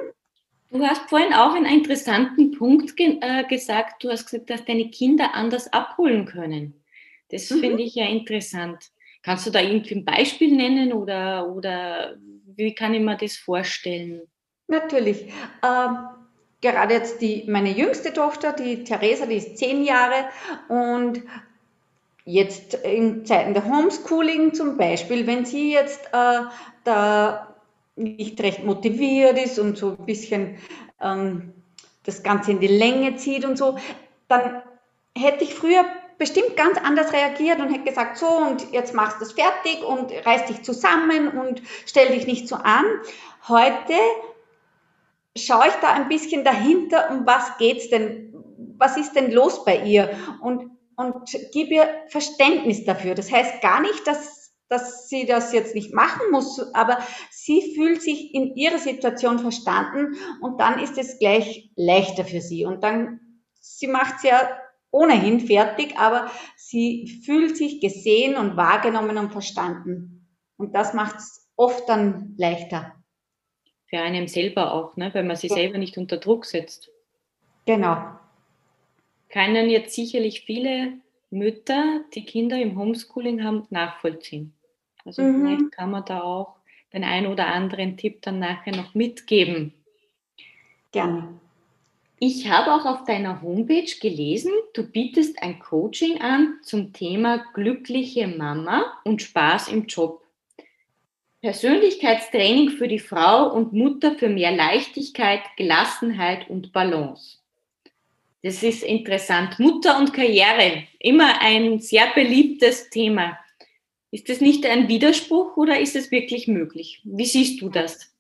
Du 0.72 0.82
hast 0.86 1.10
vorhin 1.10 1.34
auch 1.34 1.54
einen 1.54 1.66
interessanten 1.66 2.52
Punkt 2.52 2.96
ge 2.96 3.18
äh, 3.20 3.44
gesagt. 3.44 4.02
Du 4.04 4.10
hast 4.10 4.26
gesagt, 4.26 4.50
dass 4.50 4.64
deine 4.64 4.90
Kinder 4.90 5.34
anders 5.34 5.72
abholen 5.74 6.26
können. 6.26 6.82
Das 7.32 7.50
mhm. 7.50 7.60
finde 7.60 7.84
ich 7.84 7.96
ja 7.96 8.06
interessant. 8.06 8.92
Kannst 9.24 9.46
du 9.46 9.52
da 9.52 9.60
irgendwie 9.60 9.96
ein 9.96 10.06
Beispiel 10.06 10.56
nennen 10.56 10.94
oder, 10.94 11.50
oder 11.50 12.16
wie 12.56 12.74
kann 12.74 12.94
ich 12.94 13.02
mir 13.02 13.18
das 13.18 13.38
vorstellen? 13.38 14.22
Natürlich. 14.68 15.32
Ähm, 15.64 15.98
gerade 16.62 16.94
jetzt 16.96 17.22
die, 17.22 17.46
meine 17.48 17.72
jüngste 17.72 18.14
Tochter, 18.14 18.54
die 18.54 18.84
Theresa, 18.84 19.26
die 19.26 19.36
ist 19.36 19.58
zehn 19.58 19.84
Jahre 19.84 20.26
und 20.68 21.22
jetzt 22.26 22.74
in 22.74 23.26
Zeiten 23.26 23.54
der 23.54 23.66
Homeschooling 23.66 24.54
zum 24.54 24.78
Beispiel, 24.78 25.28
wenn 25.28 25.46
sie 25.46 25.72
jetzt 25.72 26.08
äh, 26.08 26.42
da 26.84 27.56
nicht 27.96 28.42
recht 28.42 28.64
motiviert 28.64 29.38
ist 29.38 29.60
und 29.60 29.78
so 29.78 29.96
ein 29.98 30.06
bisschen 30.06 30.58
ähm, 31.00 31.54
das 32.04 32.24
Ganze 32.24 32.52
in 32.52 32.60
die 32.60 32.68
Länge 32.68 33.16
zieht 33.16 33.46
und 33.46 33.58
so, 33.58 33.78
dann 34.28 34.64
hätte 35.16 35.44
ich 35.44 35.54
früher 35.54 35.86
bestimmt 36.18 36.56
ganz 36.56 36.78
anders 36.78 37.12
reagiert 37.12 37.60
und 37.60 37.70
hätte 37.70 37.84
gesagt, 37.84 38.18
so 38.18 38.28
und 38.28 38.72
jetzt 38.72 38.94
machst 38.94 39.20
du 39.20 39.26
es 39.26 39.34
fertig 39.34 39.84
und 39.84 40.12
reiß 40.26 40.46
dich 40.46 40.64
zusammen 40.64 41.30
und 41.38 41.62
stell 41.86 42.10
dich 42.10 42.26
nicht 42.26 42.48
so 42.48 42.56
an. 42.56 42.86
Heute 43.48 43.94
schaue 45.38 45.68
ich 45.68 45.74
da 45.82 45.94
ein 45.94 46.08
bisschen 46.08 46.44
dahinter, 46.44 47.12
um 47.12 47.26
was 47.26 47.58
geht's 47.58 47.90
denn, 47.90 48.34
was 48.78 48.98
ist 48.98 49.14
denn 49.14 49.32
los 49.32 49.66
bei 49.66 49.84
ihr 49.84 50.10
und, 50.42 50.72
und 50.96 51.14
gebe 51.52 51.74
ihr 51.76 51.90
Verständnis 52.08 52.86
dafür. 52.86 53.16
Das 53.16 53.32
heißt 53.32 53.62
gar 53.62 53.82
nicht, 53.82 54.08
dass, 54.08 54.54
dass 54.70 55.10
sie 55.10 55.26
das 55.26 55.52
jetzt 55.52 55.76
nicht 55.76 55.94
machen 55.94 56.32
muss, 56.32 56.74
aber 56.74 57.00
sie 57.30 57.76
fühlt 57.76 58.02
sich 58.02 58.34
in 58.34 58.56
ihrer 58.56 58.80
Situation 58.80 59.40
verstanden 59.40 60.16
und 60.42 60.60
dann 60.62 60.80
ist 60.80 60.98
es 60.98 61.20
gleich 61.20 61.70
leichter 61.76 62.24
für 62.24 62.42
sie 62.42 62.66
und 62.66 62.84
dann, 62.84 63.20
sie 63.60 63.88
macht 63.88 64.16
es 64.18 64.24
ja 64.24 64.50
ohnehin 64.96 65.42
fertig, 65.42 65.98
aber 65.98 66.32
sie 66.56 67.22
fühlt 67.26 67.58
sich 67.58 67.82
gesehen 67.82 68.36
und 68.38 68.56
wahrgenommen 68.56 69.18
und 69.18 69.32
verstanden. 69.32 70.28
Und 70.58 70.74
das 70.74 70.94
macht 70.94 71.18
es 71.18 71.50
oft 71.58 71.88
dann 71.90 72.34
leichter. 72.38 72.96
Für 73.88 74.00
einen 74.00 74.28
selber 74.28 74.74
auch, 74.74 74.96
ne? 74.96 75.14
weil 75.14 75.24
man 75.24 75.36
sich 75.36 75.52
ja. 75.52 75.58
selber 75.58 75.78
nicht 75.78 75.98
unter 75.98 76.18
Druck 76.18 76.46
setzt. 76.46 76.90
Genau. 77.66 77.98
Können 79.30 79.70
jetzt 79.70 79.94
sicherlich 79.94 80.42
viele 80.42 80.94
Mütter, 81.30 82.02
die 82.14 82.24
Kinder 82.24 82.58
im 82.58 82.80
Homeschooling 82.80 83.44
haben, 83.44 83.68
nachvollziehen. 83.70 84.54
Also 85.04 85.22
mhm. 85.22 85.42
vielleicht 85.42 85.72
kann 85.74 85.92
man 85.92 86.06
da 86.06 86.22
auch 86.22 86.56
den 86.94 87.04
einen 87.04 87.28
oder 87.28 87.48
anderen 87.48 87.98
Tipp 87.98 88.22
dann 88.22 88.40
nachher 88.40 88.76
noch 88.76 88.96
mitgeben. 88.96 89.74
Gerne. 90.92 91.40
Ich 92.20 92.50
habe 92.50 92.74
auch 92.74 92.86
auf 92.86 93.04
deiner 93.04 93.42
Homepage 93.42 93.92
gelesen, 94.00 94.52
du 94.74 94.84
bietest 94.84 95.42
ein 95.44 95.60
Coaching 95.60 96.22
an 96.22 96.60
zum 96.64 96.94
Thema 96.94 97.44
glückliche 97.54 98.28
Mama 98.28 98.86
und 99.04 99.22
Spaß 99.22 99.68
im 99.68 99.86
Job. 99.86 100.24
Persönlichkeitstraining 101.42 102.70
für 102.72 102.88
die 102.88 103.00
Frau 103.00 103.54
und 103.54 103.74
Mutter 103.74 104.16
für 104.16 104.30
mehr 104.30 104.52
Leichtigkeit, 104.52 105.42
Gelassenheit 105.58 106.50
und 106.50 106.72
Balance. 106.72 107.40
Das 108.44 108.64
ist 108.64 108.84
interessant. 108.84 109.60
Mutter 109.60 110.00
und 110.00 110.14
Karriere, 110.14 110.84
immer 111.00 111.42
ein 111.42 111.82
sehr 111.82 112.08
beliebtes 112.16 112.90
Thema. 112.90 113.38
Ist 114.12 114.30
das 114.30 114.40
nicht 114.40 114.66
ein 114.66 114.88
Widerspruch 114.88 115.58
oder 115.58 115.80
ist 115.80 115.98
es 115.98 116.12
wirklich 116.12 116.48
möglich? 116.48 117.02
Wie 117.04 117.26
siehst 117.26 117.62
du 117.62 117.70
das? 117.70 118.16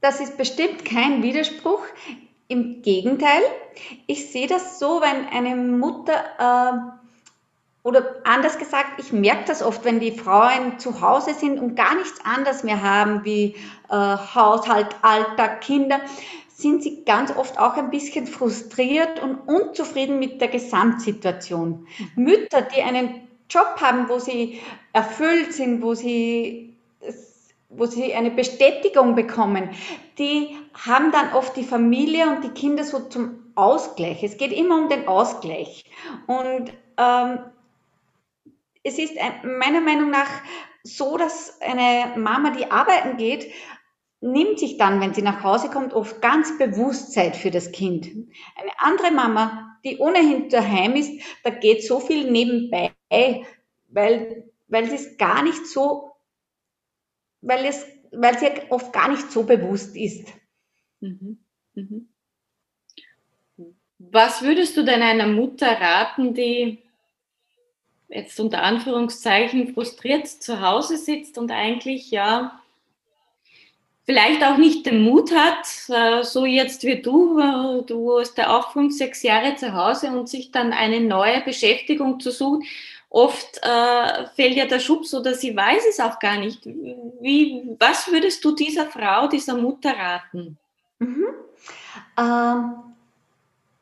Das 0.00 0.20
ist 0.20 0.36
bestimmt 0.36 0.84
kein 0.84 1.22
Widerspruch. 1.22 1.84
Im 2.52 2.82
Gegenteil, 2.82 3.40
ich 4.06 4.30
sehe 4.30 4.46
das 4.46 4.78
so, 4.78 5.00
wenn 5.00 5.26
eine 5.28 5.56
Mutter 5.56 6.12
äh, 6.38 6.92
oder 7.82 8.16
anders 8.24 8.58
gesagt, 8.58 8.98
ich 8.98 9.10
merke 9.10 9.44
das 9.46 9.62
oft, 9.62 9.86
wenn 9.86 10.00
die 10.00 10.12
Frauen 10.12 10.78
zu 10.78 11.00
Hause 11.00 11.32
sind 11.32 11.58
und 11.58 11.76
gar 11.76 11.94
nichts 11.94 12.22
anderes 12.26 12.62
mehr 12.62 12.82
haben 12.82 13.24
wie 13.24 13.56
äh, 13.88 13.94
Haushalt, 13.94 14.94
Alltag, 15.00 15.62
Kinder, 15.62 16.00
sind 16.48 16.82
sie 16.82 17.06
ganz 17.06 17.34
oft 17.34 17.58
auch 17.58 17.78
ein 17.78 17.88
bisschen 17.88 18.26
frustriert 18.26 19.22
und 19.22 19.36
unzufrieden 19.48 20.18
mit 20.18 20.42
der 20.42 20.48
Gesamtsituation. 20.48 21.86
Mhm. 22.16 22.22
Mütter, 22.22 22.60
die 22.60 22.82
einen 22.82 23.28
Job 23.48 23.78
haben, 23.80 24.10
wo 24.10 24.18
sie 24.18 24.60
erfüllt 24.92 25.54
sind, 25.54 25.80
wo 25.80 25.94
sie 25.94 26.71
wo 27.76 27.86
sie 27.86 28.14
eine 28.14 28.30
Bestätigung 28.30 29.14
bekommen, 29.14 29.70
die 30.18 30.56
haben 30.74 31.10
dann 31.12 31.32
oft 31.34 31.56
die 31.56 31.64
Familie 31.64 32.28
und 32.28 32.44
die 32.44 32.50
Kinder 32.50 32.84
so 32.84 33.00
zum 33.00 33.42
Ausgleich. 33.54 34.22
Es 34.22 34.36
geht 34.36 34.52
immer 34.52 34.78
um 34.78 34.88
den 34.88 35.08
Ausgleich. 35.08 35.84
Und 36.26 36.72
ähm, 36.96 37.38
es 38.82 38.98
ist 38.98 39.14
meiner 39.42 39.80
Meinung 39.80 40.10
nach 40.10 40.28
so, 40.82 41.16
dass 41.16 41.60
eine 41.60 42.18
Mama, 42.18 42.50
die 42.50 42.70
arbeiten 42.70 43.16
geht, 43.16 43.52
nimmt 44.20 44.58
sich 44.58 44.78
dann, 44.78 45.00
wenn 45.00 45.14
sie 45.14 45.22
nach 45.22 45.42
Hause 45.42 45.68
kommt, 45.68 45.94
oft 45.94 46.22
ganz 46.22 46.56
bewusst 46.58 47.12
Zeit 47.12 47.36
für 47.36 47.50
das 47.50 47.72
Kind. 47.72 48.06
Eine 48.06 48.70
andere 48.78 49.10
Mama, 49.10 49.76
die 49.84 49.98
ohnehin 49.98 50.48
daheim 50.48 50.94
ist, 50.94 51.10
da 51.42 51.50
geht 51.50 51.84
so 51.84 52.00
viel 52.00 52.30
nebenbei, 52.30 52.92
weil, 53.88 54.44
weil 54.68 54.92
es 54.92 55.16
gar 55.18 55.42
nicht 55.42 55.66
so 55.66 56.11
weil 57.42 57.66
es, 57.66 57.84
weil 58.12 58.34
es 58.36 58.42
ja 58.42 58.50
oft 58.70 58.92
gar 58.92 59.10
nicht 59.10 59.30
so 59.30 59.42
bewusst 59.42 59.94
ist. 59.96 60.28
Mhm. 61.00 61.38
Mhm. 61.74 62.08
Was 63.98 64.42
würdest 64.42 64.76
du 64.76 64.84
denn 64.84 65.02
einer 65.02 65.26
Mutter 65.26 65.68
raten, 65.80 66.34
die 66.34 66.78
jetzt 68.08 68.38
unter 68.40 68.62
Anführungszeichen 68.62 69.74
frustriert 69.74 70.26
zu 70.26 70.60
Hause 70.60 70.96
sitzt 70.96 71.38
und 71.38 71.50
eigentlich 71.50 72.10
ja 72.10 72.60
vielleicht 74.04 74.44
auch 74.44 74.58
nicht 74.58 74.86
den 74.86 75.02
Mut 75.02 75.32
hat, 75.32 75.66
äh, 75.88 76.24
so 76.24 76.44
jetzt 76.44 76.84
wie 76.84 77.00
du, 77.00 77.38
äh, 77.38 77.82
du 77.86 78.18
hast 78.18 78.36
ja 78.36 78.56
auch 78.56 78.72
fünf, 78.72 78.94
sechs 78.94 79.22
Jahre 79.22 79.54
zu 79.56 79.72
Hause 79.72 80.08
und 80.08 80.28
sich 80.28 80.50
dann 80.50 80.72
eine 80.72 81.00
neue 81.00 81.40
Beschäftigung 81.40 82.20
zu 82.20 82.30
suchen 82.30 82.64
oft 83.12 83.60
äh, 83.62 84.26
fällt 84.34 84.56
ja 84.56 84.64
der 84.66 84.80
Schubs 84.80 85.14
oder 85.14 85.34
sie 85.34 85.54
weiß 85.54 85.84
es 85.88 86.00
auch 86.00 86.18
gar 86.18 86.38
nicht. 86.38 86.64
Wie, 86.64 87.76
was 87.78 88.10
würdest 88.10 88.42
du 88.44 88.54
dieser 88.54 88.86
Frau, 88.86 89.28
dieser 89.28 89.54
Mutter 89.54 89.90
raten? 89.90 90.56
Mhm. 90.98 91.26
Ähm, 92.18 92.74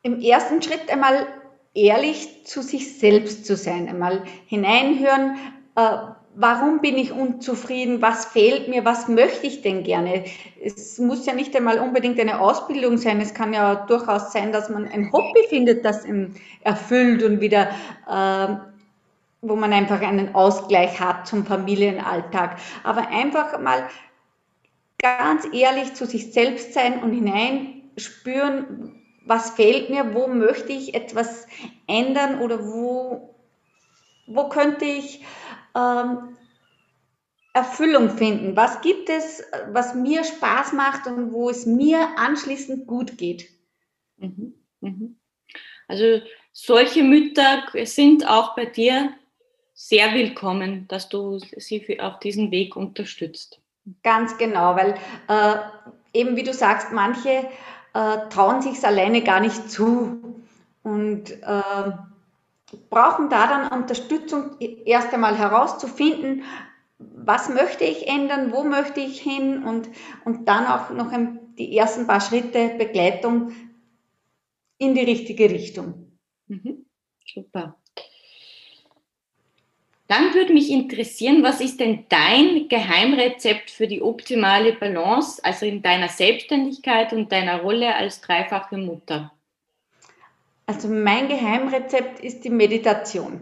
Im 0.03 0.21
ersten 0.21 0.61
Schritt 0.61 0.91
einmal 0.91 1.27
ehrlich 1.73 2.45
zu 2.45 2.61
sich 2.61 2.99
selbst 2.99 3.45
zu 3.45 3.55
sein, 3.55 3.87
einmal 3.87 4.23
hineinhören, 4.47 5.37
äh, 5.77 5.97
warum 6.35 6.81
bin 6.81 6.97
ich 6.97 7.13
unzufrieden, 7.13 8.01
was 8.01 8.25
fehlt 8.25 8.67
mir, 8.67 8.83
was 8.83 9.07
möchte 9.07 9.47
ich 9.47 9.61
denn 9.61 9.83
gerne. 9.83 10.25
Es 10.61 10.97
muss 10.97 11.25
ja 11.25 11.33
nicht 11.33 11.55
einmal 11.55 11.79
unbedingt 11.79 12.19
eine 12.19 12.41
Ausbildung 12.41 12.97
sein, 12.97 13.21
es 13.21 13.33
kann 13.33 13.53
ja 13.53 13.75
durchaus 13.75 14.33
sein, 14.33 14.51
dass 14.51 14.69
man 14.69 14.89
ein 14.89 15.11
Hobby 15.13 15.45
findet, 15.47 15.85
das 15.85 16.03
erfüllt 16.63 17.23
und 17.23 17.39
wieder 17.39 17.69
äh, 18.09 18.70
wo 19.41 19.55
man 19.55 19.73
einfach 19.73 20.01
einen 20.01 20.35
Ausgleich 20.35 20.99
hat 20.99 21.27
zum 21.27 21.45
Familienalltag. 21.45 22.57
Aber 22.83 23.07
einfach 23.09 23.59
mal 23.59 23.89
ganz 24.99 25.47
ehrlich 25.51 25.93
zu 25.95 26.05
sich 26.05 26.31
selbst 26.31 26.73
sein 26.73 27.01
und 27.01 27.11
hineinspüren, 27.11 29.01
was 29.25 29.51
fehlt 29.51 29.89
mir, 29.89 30.13
wo 30.13 30.27
möchte 30.27 30.71
ich 30.71 30.93
etwas 30.93 31.47
ändern 31.87 32.39
oder 32.39 32.67
wo, 32.67 33.35
wo 34.27 34.49
könnte 34.49 34.85
ich 34.85 35.23
ähm, 35.75 36.37
Erfüllung 37.53 38.09
finden? 38.09 38.55
Was 38.55 38.81
gibt 38.81 39.09
es, 39.09 39.43
was 39.71 39.95
mir 39.95 40.23
Spaß 40.23 40.73
macht 40.73 41.07
und 41.07 41.33
wo 41.33 41.49
es 41.49 41.65
mir 41.65 42.09
anschließend 42.17 42.87
gut 42.87 43.17
geht? 43.17 43.49
Mhm. 44.17 44.53
Mhm. 44.81 45.19
Also 45.87 46.21
solche 46.53 47.03
Mütter 47.03 47.63
sind 47.83 48.27
auch 48.27 48.55
bei 48.55 48.65
dir 48.65 49.13
sehr 49.87 50.13
willkommen, 50.13 50.87
dass 50.89 51.09
du 51.09 51.39
sie 51.39 51.99
auf 51.99 52.19
diesem 52.19 52.51
Weg 52.51 52.75
unterstützt. 52.75 53.59
Ganz 54.03 54.37
genau, 54.37 54.75
weil 54.75 54.93
äh, 55.27 55.55
eben 56.13 56.35
wie 56.35 56.43
du 56.43 56.53
sagst, 56.53 56.91
manche 56.91 57.49
äh, 57.93 58.17
trauen 58.29 58.61
sich 58.61 58.73
es 58.73 58.83
alleine 58.83 59.23
gar 59.23 59.39
nicht 59.39 59.71
zu 59.71 60.43
und 60.83 61.31
äh, 61.31 61.91
brauchen 62.91 63.29
da 63.29 63.47
dann 63.47 63.81
Unterstützung, 63.81 64.51
erst 64.85 65.13
einmal 65.15 65.35
herauszufinden, 65.35 66.43
was 66.99 67.49
möchte 67.49 67.83
ich 67.83 68.07
ändern, 68.07 68.53
wo 68.53 68.63
möchte 68.63 68.99
ich 68.99 69.19
hin 69.19 69.63
und, 69.63 69.89
und 70.25 70.47
dann 70.47 70.67
auch 70.67 70.91
noch 70.91 71.11
ein, 71.11 71.39
die 71.57 71.75
ersten 71.75 72.05
paar 72.05 72.21
Schritte 72.21 72.75
Begleitung 72.77 73.51
in 74.77 74.93
die 74.93 75.01
richtige 75.01 75.49
Richtung. 75.49 76.19
Mhm. 76.47 76.85
Super. 77.25 77.80
Dann 80.11 80.33
würde 80.33 80.51
mich 80.51 80.69
interessieren, 80.69 81.41
was 81.41 81.61
ist 81.61 81.79
denn 81.79 82.03
dein 82.09 82.67
Geheimrezept 82.67 83.71
für 83.71 83.87
die 83.87 84.01
optimale 84.01 84.73
Balance, 84.73 85.41
also 85.41 85.65
in 85.65 85.81
deiner 85.81 86.09
Selbstständigkeit 86.09 87.13
und 87.13 87.31
deiner 87.31 87.61
Rolle 87.61 87.95
als 87.95 88.19
dreifache 88.19 88.75
Mutter? 88.75 89.31
Also 90.65 90.89
mein 90.89 91.29
Geheimrezept 91.29 92.19
ist 92.19 92.43
die 92.43 92.49
Meditation. 92.49 93.39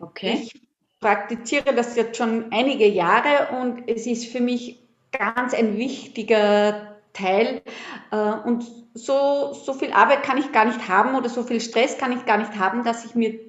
Okay. 0.00 0.42
Ich 0.42 0.60
praktiziere 1.00 1.74
das 1.74 1.96
jetzt 1.96 2.18
schon 2.18 2.52
einige 2.52 2.88
Jahre 2.88 3.56
und 3.58 3.88
es 3.88 4.06
ist 4.06 4.26
für 4.26 4.40
mich 4.40 4.80
ganz 5.12 5.54
ein 5.54 5.78
wichtiger 5.78 6.98
Teil. 7.14 7.62
Äh, 8.10 8.16
und 8.16 8.66
so, 8.92 9.54
so 9.54 9.72
viel 9.72 9.92
Arbeit 9.92 10.22
kann 10.24 10.36
ich 10.36 10.52
gar 10.52 10.66
nicht 10.66 10.88
haben 10.88 11.14
oder 11.14 11.30
so 11.30 11.42
viel 11.42 11.62
Stress 11.62 11.96
kann 11.96 12.12
ich 12.12 12.26
gar 12.26 12.36
nicht 12.36 12.58
haben, 12.58 12.84
dass 12.84 13.06
ich 13.06 13.14
mir 13.14 13.40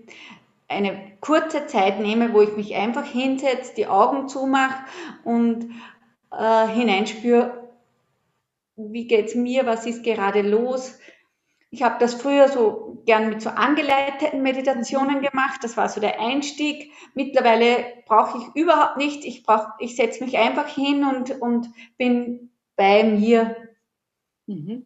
eine 0.74 1.18
kurze 1.22 1.68
Zeit 1.68 2.00
nehme, 2.00 2.34
wo 2.34 2.42
ich 2.42 2.56
mich 2.58 2.76
einfach 2.76 3.06
hinsetze, 3.06 3.74
die 3.76 3.88
Augen 3.88 4.28
zumache 4.28 4.84
und 5.24 5.70
äh, 6.32 6.68
hineinspüre, 6.68 7.70
wie 8.76 9.08
geht 9.08 9.28
es 9.28 9.36
mir, 9.36 9.66
was 9.66 9.86
ist 9.86 10.04
gerade 10.04 10.42
los. 10.42 11.00
Ich 11.70 11.82
habe 11.82 11.96
das 12.00 12.14
früher 12.14 12.50
so 12.50 13.02
gern 13.06 13.30
mit 13.30 13.42
so 13.42 13.50
angeleiteten 13.50 14.44
Meditationen 14.44 15.22
gemacht. 15.22 15.60
Das 15.64 15.76
war 15.76 15.90
so 15.90 16.00
der 16.00 16.20
Einstieg. 16.20 16.92
Mittlerweile 17.16 17.86
brauche 18.06 18.38
ich 18.38 18.62
überhaupt 18.62 18.98
nicht. 18.98 19.26
Ich 19.26 19.44
brauche, 19.44 19.74
ich 19.80 19.96
setze 19.96 20.24
mich 20.24 20.38
einfach 20.38 20.68
hin 20.68 21.04
und, 21.04 21.42
und 21.42 21.70
bin 21.98 22.52
bei 22.76 23.04
mir. 23.04 23.56
Mhm. 24.46 24.86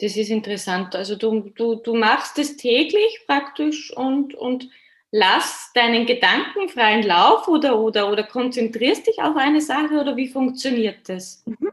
Das 0.00 0.16
ist 0.16 0.30
interessant. 0.30 0.94
Also 0.94 1.16
du, 1.16 1.50
du, 1.54 1.76
du 1.76 1.94
machst 1.94 2.38
es 2.38 2.56
täglich 2.56 3.20
praktisch 3.26 3.96
und, 3.96 4.34
und 4.34 4.68
lass 5.16 5.70
deinen 5.74 6.06
Gedanken 6.06 6.68
freien 6.68 7.04
Lauf 7.04 7.46
oder, 7.46 7.78
oder, 7.78 8.10
oder 8.10 8.24
konzentrierst 8.24 9.06
dich 9.06 9.22
auf 9.22 9.36
eine 9.36 9.60
Sache 9.60 10.00
oder 10.00 10.16
wie 10.16 10.26
funktioniert 10.26 11.08
das? 11.08 11.44
Mhm. 11.46 11.70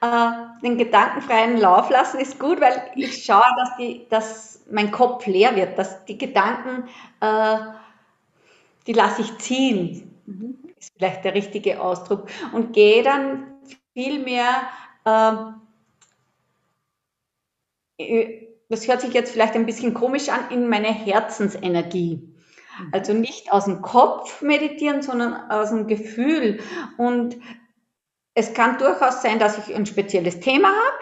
Äh, 0.00 0.30
den 0.60 0.76
gedankenfreien 0.76 1.58
Lauf 1.58 1.88
lassen 1.90 2.18
ist 2.18 2.40
gut, 2.40 2.60
weil 2.60 2.90
ich 2.96 3.24
schaue, 3.24 3.44
dass, 3.56 3.76
die, 3.78 4.06
dass 4.10 4.64
mein 4.68 4.90
Kopf 4.90 5.24
leer 5.26 5.54
wird, 5.54 5.78
dass 5.78 6.04
die 6.06 6.18
Gedanken, 6.18 6.88
äh, 7.20 7.58
die 8.88 8.92
lasse 8.92 9.22
ich 9.22 9.38
ziehen, 9.38 10.20
mhm. 10.26 10.58
ist 10.76 10.92
vielleicht 10.96 11.24
der 11.24 11.34
richtige 11.34 11.80
Ausdruck, 11.80 12.28
und 12.52 12.72
gehe 12.72 13.04
dann 13.04 13.54
viel 13.92 14.18
mehr, 14.18 14.68
äh, 15.04 15.36
das 18.68 18.88
hört 18.88 19.00
sich 19.00 19.14
jetzt 19.14 19.30
vielleicht 19.30 19.54
ein 19.54 19.66
bisschen 19.66 19.94
komisch 19.94 20.28
an, 20.28 20.50
in 20.50 20.68
meine 20.68 20.92
Herzensenergie. 20.92 22.33
Also 22.92 23.12
nicht 23.12 23.52
aus 23.52 23.66
dem 23.66 23.82
Kopf 23.82 24.42
meditieren, 24.42 25.02
sondern 25.02 25.50
aus 25.50 25.70
dem 25.70 25.86
Gefühl. 25.86 26.60
Und 26.96 27.36
es 28.34 28.54
kann 28.54 28.78
durchaus 28.78 29.22
sein, 29.22 29.38
dass 29.38 29.58
ich 29.58 29.74
ein 29.74 29.86
spezielles 29.86 30.40
Thema 30.40 30.68
habe, 30.68 30.98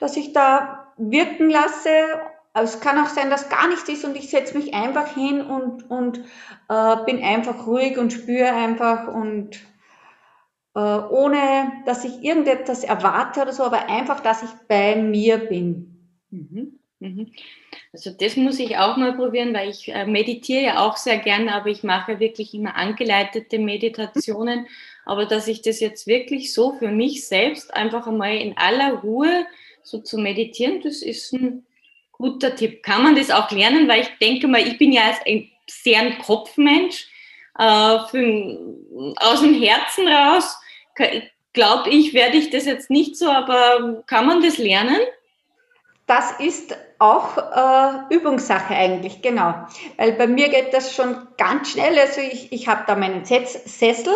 dass 0.00 0.16
ich 0.16 0.32
da 0.32 0.92
wirken 0.96 1.50
lasse. 1.50 1.90
Es 2.54 2.80
kann 2.80 2.98
auch 2.98 3.08
sein, 3.08 3.30
dass 3.30 3.48
gar 3.48 3.68
nichts 3.68 3.88
ist 3.88 4.04
und 4.04 4.16
ich 4.16 4.30
setze 4.30 4.58
mich 4.58 4.74
einfach 4.74 5.14
hin 5.14 5.40
und, 5.42 5.88
und 5.88 6.18
äh, 6.68 6.96
bin 7.06 7.22
einfach 7.22 7.66
ruhig 7.66 7.98
und 7.98 8.12
spüre 8.12 8.52
einfach 8.52 9.06
und 9.06 9.60
äh, 10.74 10.80
ohne, 10.80 11.72
dass 11.86 12.04
ich 12.04 12.24
irgendetwas 12.24 12.82
erwarte 12.84 13.42
oder 13.42 13.52
so, 13.52 13.64
aber 13.64 13.88
einfach, 13.88 14.20
dass 14.20 14.42
ich 14.42 14.50
bei 14.66 14.96
mir 14.96 15.38
bin. 15.38 16.24
Mhm. 16.30 16.77
Mhm. 17.00 17.32
Also 17.92 18.10
das 18.10 18.36
muss 18.36 18.58
ich 18.58 18.76
auch 18.76 18.96
mal 18.96 19.14
probieren, 19.14 19.54
weil 19.54 19.70
ich 19.70 19.88
äh, 19.88 20.04
meditiere 20.06 20.62
ja 20.62 20.86
auch 20.86 20.96
sehr 20.96 21.18
gerne, 21.18 21.54
aber 21.54 21.68
ich 21.68 21.82
mache 21.82 22.18
wirklich 22.18 22.54
immer 22.54 22.76
angeleitete 22.76 23.58
Meditationen. 23.58 24.66
Aber 25.04 25.26
dass 25.26 25.48
ich 25.48 25.62
das 25.62 25.80
jetzt 25.80 26.06
wirklich 26.06 26.52
so 26.52 26.72
für 26.72 26.88
mich 26.88 27.26
selbst 27.26 27.72
einfach 27.72 28.06
einmal 28.06 28.36
in 28.36 28.56
aller 28.56 28.94
Ruhe 28.94 29.46
so 29.82 29.98
zu 30.00 30.18
meditieren, 30.18 30.80
das 30.82 31.02
ist 31.02 31.32
ein 31.32 31.64
guter 32.12 32.54
Tipp. 32.54 32.82
Kann 32.82 33.04
man 33.04 33.16
das 33.16 33.30
auch 33.30 33.50
lernen, 33.50 33.88
weil 33.88 34.02
ich 34.02 34.10
denke 34.20 34.48
mal, 34.48 34.60
ich 34.60 34.76
bin 34.76 34.92
ja 34.92 35.02
ein 35.24 35.50
sehr 35.66 36.00
ein 36.00 36.18
Kopfmensch. 36.18 37.08
Äh, 37.58 37.98
für, 38.10 39.14
aus 39.16 39.40
dem 39.40 39.54
Herzen 39.54 40.06
raus, 40.06 40.56
glaube 41.52 41.90
ich, 41.90 42.14
werde 42.14 42.36
ich 42.36 42.50
das 42.50 42.66
jetzt 42.66 42.90
nicht 42.90 43.16
so, 43.16 43.30
aber 43.30 44.02
kann 44.06 44.26
man 44.26 44.42
das 44.42 44.58
lernen? 44.58 45.00
Das 46.08 46.32
ist 46.40 46.74
auch 46.98 47.36
äh, 47.36 48.14
Übungssache 48.14 48.74
eigentlich, 48.74 49.20
genau. 49.20 49.54
Weil 49.98 50.12
bei 50.12 50.26
mir 50.26 50.48
geht 50.48 50.72
das 50.72 50.94
schon 50.94 51.28
ganz 51.36 51.70
schnell. 51.70 51.98
Also 51.98 52.22
ich, 52.22 52.50
ich 52.50 52.66
habe 52.66 52.84
da 52.86 52.96
meinen 52.96 53.26
Sessel, 53.26 54.14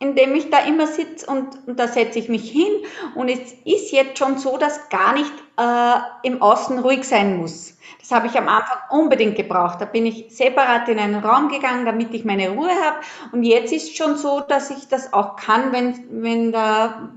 in 0.00 0.14
dem 0.14 0.34
ich 0.34 0.50
da 0.50 0.58
immer 0.60 0.86
sitze 0.86 1.26
und, 1.26 1.66
und 1.66 1.80
da 1.80 1.88
setze 1.88 2.18
ich 2.18 2.28
mich 2.28 2.50
hin. 2.50 2.72
Und 3.14 3.30
es 3.30 3.54
ist 3.64 3.90
jetzt 3.90 4.18
schon 4.18 4.36
so, 4.36 4.58
dass 4.58 4.90
gar 4.90 5.14
nicht 5.14 5.32
äh, 5.58 6.28
im 6.28 6.42
Außen 6.42 6.78
ruhig 6.78 7.04
sein 7.04 7.38
muss. 7.38 7.78
Das 8.00 8.10
habe 8.10 8.26
ich 8.26 8.36
am 8.36 8.48
Anfang 8.48 8.76
unbedingt 8.90 9.36
gebraucht. 9.36 9.80
Da 9.80 9.86
bin 9.86 10.04
ich 10.04 10.26
separat 10.28 10.90
in 10.90 10.98
einen 10.98 11.24
Raum 11.24 11.48
gegangen, 11.48 11.86
damit 11.86 12.12
ich 12.12 12.26
meine 12.26 12.50
Ruhe 12.50 12.68
habe. 12.68 12.98
Und 13.32 13.44
jetzt 13.44 13.72
ist 13.72 13.96
schon 13.96 14.16
so, 14.16 14.40
dass 14.40 14.70
ich 14.70 14.88
das 14.88 15.14
auch 15.14 15.36
kann, 15.36 15.72
wenn, 15.72 16.22
wenn 16.22 16.52
da 16.52 17.08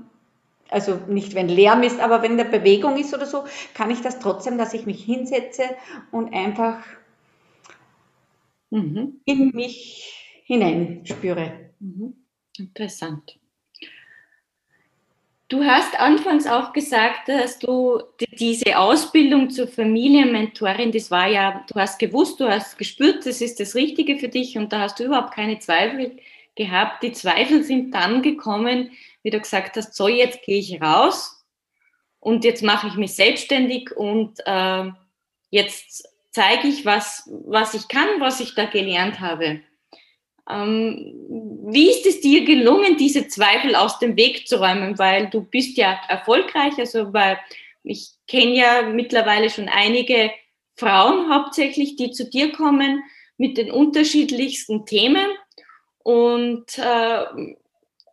also 0.72 0.98
nicht 1.08 1.34
wenn 1.34 1.48
Lärm 1.48 1.82
ist, 1.82 2.00
aber 2.00 2.22
wenn 2.22 2.38
da 2.38 2.44
Bewegung 2.44 2.96
ist 2.96 3.14
oder 3.14 3.26
so, 3.26 3.44
kann 3.74 3.90
ich 3.90 4.00
das 4.00 4.18
trotzdem, 4.18 4.58
dass 4.58 4.74
ich 4.74 4.86
mich 4.86 5.04
hinsetze 5.04 5.64
und 6.10 6.32
einfach 6.32 6.78
mhm. 8.70 9.20
in 9.24 9.50
mich 9.54 10.42
hineinspüre. 10.44 11.70
Mhm. 11.80 12.14
Interessant. 12.58 13.38
Du 15.48 15.64
hast 15.64 16.00
anfangs 16.00 16.46
auch 16.46 16.72
gesagt, 16.72 17.28
dass 17.28 17.58
du 17.58 18.00
diese 18.38 18.78
Ausbildung 18.78 19.50
zur 19.50 19.68
Familienmentorin, 19.68 20.92
das 20.92 21.10
war 21.10 21.28
ja, 21.28 21.62
du 21.70 21.78
hast 21.78 21.98
gewusst, 21.98 22.40
du 22.40 22.48
hast 22.48 22.78
gespürt, 22.78 23.26
das 23.26 23.42
ist 23.42 23.60
das 23.60 23.74
Richtige 23.74 24.16
für 24.16 24.28
dich 24.28 24.56
und 24.56 24.72
da 24.72 24.80
hast 24.80 24.98
du 24.98 25.04
überhaupt 25.04 25.34
keine 25.34 25.58
Zweifel 25.58 26.16
gehabt. 26.54 27.02
Die 27.02 27.12
Zweifel 27.12 27.64
sind 27.64 27.94
dann 27.94 28.22
gekommen, 28.22 28.92
wie 29.22 29.30
du 29.30 29.40
gesagt 29.40 29.76
hast, 29.76 29.94
so 29.94 30.08
jetzt 30.08 30.42
gehe 30.42 30.58
ich 30.58 30.80
raus 30.80 31.44
und 32.20 32.44
jetzt 32.44 32.62
mache 32.62 32.88
ich 32.88 32.94
mich 32.94 33.14
selbstständig 33.14 33.90
und 33.96 34.38
äh, 34.46 34.84
jetzt 35.50 36.08
zeige 36.30 36.68
ich, 36.68 36.84
was, 36.84 37.28
was 37.44 37.74
ich 37.74 37.88
kann, 37.88 38.08
was 38.18 38.40
ich 38.40 38.54
da 38.54 38.64
gelernt 38.64 39.20
habe. 39.20 39.60
Ähm, 40.48 41.14
wie 41.66 41.90
ist 41.90 42.06
es 42.06 42.20
dir 42.20 42.44
gelungen, 42.44 42.96
diese 42.96 43.28
Zweifel 43.28 43.76
aus 43.76 43.98
dem 43.98 44.16
Weg 44.16 44.48
zu 44.48 44.58
räumen? 44.58 44.98
Weil 44.98 45.30
du 45.30 45.42
bist 45.42 45.76
ja 45.76 46.00
erfolgreich, 46.08 46.76
also 46.78 47.12
weil 47.12 47.38
ich 47.84 48.10
kenne 48.26 48.54
ja 48.54 48.82
mittlerweile 48.82 49.50
schon 49.50 49.68
einige 49.68 50.32
Frauen 50.76 51.32
hauptsächlich, 51.32 51.96
die 51.96 52.10
zu 52.10 52.28
dir 52.28 52.52
kommen 52.52 53.02
mit 53.36 53.56
den 53.56 53.70
unterschiedlichsten 53.70 54.86
Themen. 54.86 55.26
Und 55.98 56.78
äh, 56.78 57.24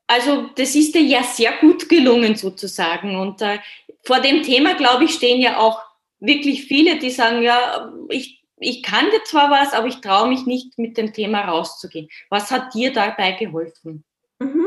also 0.09 0.49
das 0.55 0.73
ist 0.73 0.95
dir 0.95 1.03
ja 1.03 1.23
sehr 1.23 1.53
gut 1.61 1.87
gelungen 1.87 2.35
sozusagen. 2.35 3.15
Und 3.15 3.43
äh, 3.43 3.59
vor 4.03 4.19
dem 4.19 4.41
Thema, 4.41 4.73
glaube 4.73 5.03
ich, 5.03 5.13
stehen 5.13 5.39
ja 5.39 5.59
auch 5.59 5.79
wirklich 6.19 6.65
viele, 6.65 6.97
die 6.97 7.11
sagen, 7.11 7.43
ja, 7.43 7.93
ich, 8.09 8.43
ich 8.57 8.81
kann 8.81 9.05
dir 9.11 9.23
zwar 9.23 9.51
was, 9.51 9.71
aber 9.71 9.85
ich 9.87 10.01
traue 10.01 10.27
mich 10.27 10.47
nicht, 10.47 10.79
mit 10.79 10.97
dem 10.97 11.13
Thema 11.13 11.41
rauszugehen. 11.41 12.09
Was 12.29 12.49
hat 12.49 12.73
dir 12.73 12.91
dabei 12.91 13.33
geholfen? 13.33 14.03
Mhm. 14.39 14.65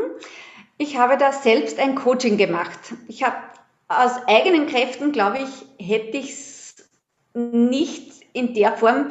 Ich 0.77 0.97
habe 0.97 1.17
da 1.17 1.33
selbst 1.33 1.77
ein 1.77 1.95
Coaching 1.95 2.37
gemacht. 2.37 2.79
Ich 3.09 3.21
habe 3.23 3.35
aus 3.89 4.13
eigenen 4.27 4.65
Kräften, 4.67 5.11
glaube 5.11 5.39
ich, 5.39 5.85
hätte 5.85 6.17
ich 6.17 6.29
es 6.29 6.89
nicht 7.33 8.13
in 8.31 8.53
der 8.53 8.77
Form 8.77 9.09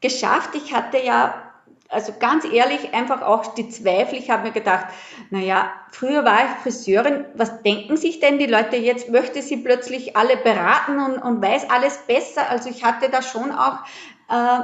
geschafft. 0.00 0.50
Ich 0.54 0.72
hatte 0.72 0.98
ja 0.98 1.51
also 1.92 2.14
ganz 2.18 2.44
ehrlich, 2.44 2.94
einfach 2.94 3.22
auch 3.22 3.54
die 3.54 3.68
Zweifel. 3.68 4.18
Ich 4.18 4.30
habe 4.30 4.44
mir 4.44 4.52
gedacht, 4.52 4.86
naja, 5.30 5.70
früher 5.90 6.24
war 6.24 6.38
ich 6.44 6.62
Friseurin, 6.62 7.26
was 7.34 7.62
denken 7.62 7.96
sich 7.96 8.20
denn 8.20 8.38
die 8.38 8.46
Leute 8.46 8.76
jetzt? 8.76 9.10
Möchte 9.10 9.42
sie 9.42 9.58
plötzlich 9.58 10.16
alle 10.16 10.36
beraten 10.36 10.98
und, 10.98 11.18
und 11.18 11.42
weiß 11.42 11.70
alles 11.70 11.98
besser? 12.06 12.48
Also 12.50 12.70
ich 12.70 12.84
hatte 12.84 13.08
da 13.10 13.22
schon 13.22 13.52
auch 13.52 13.78
äh, 14.28 14.60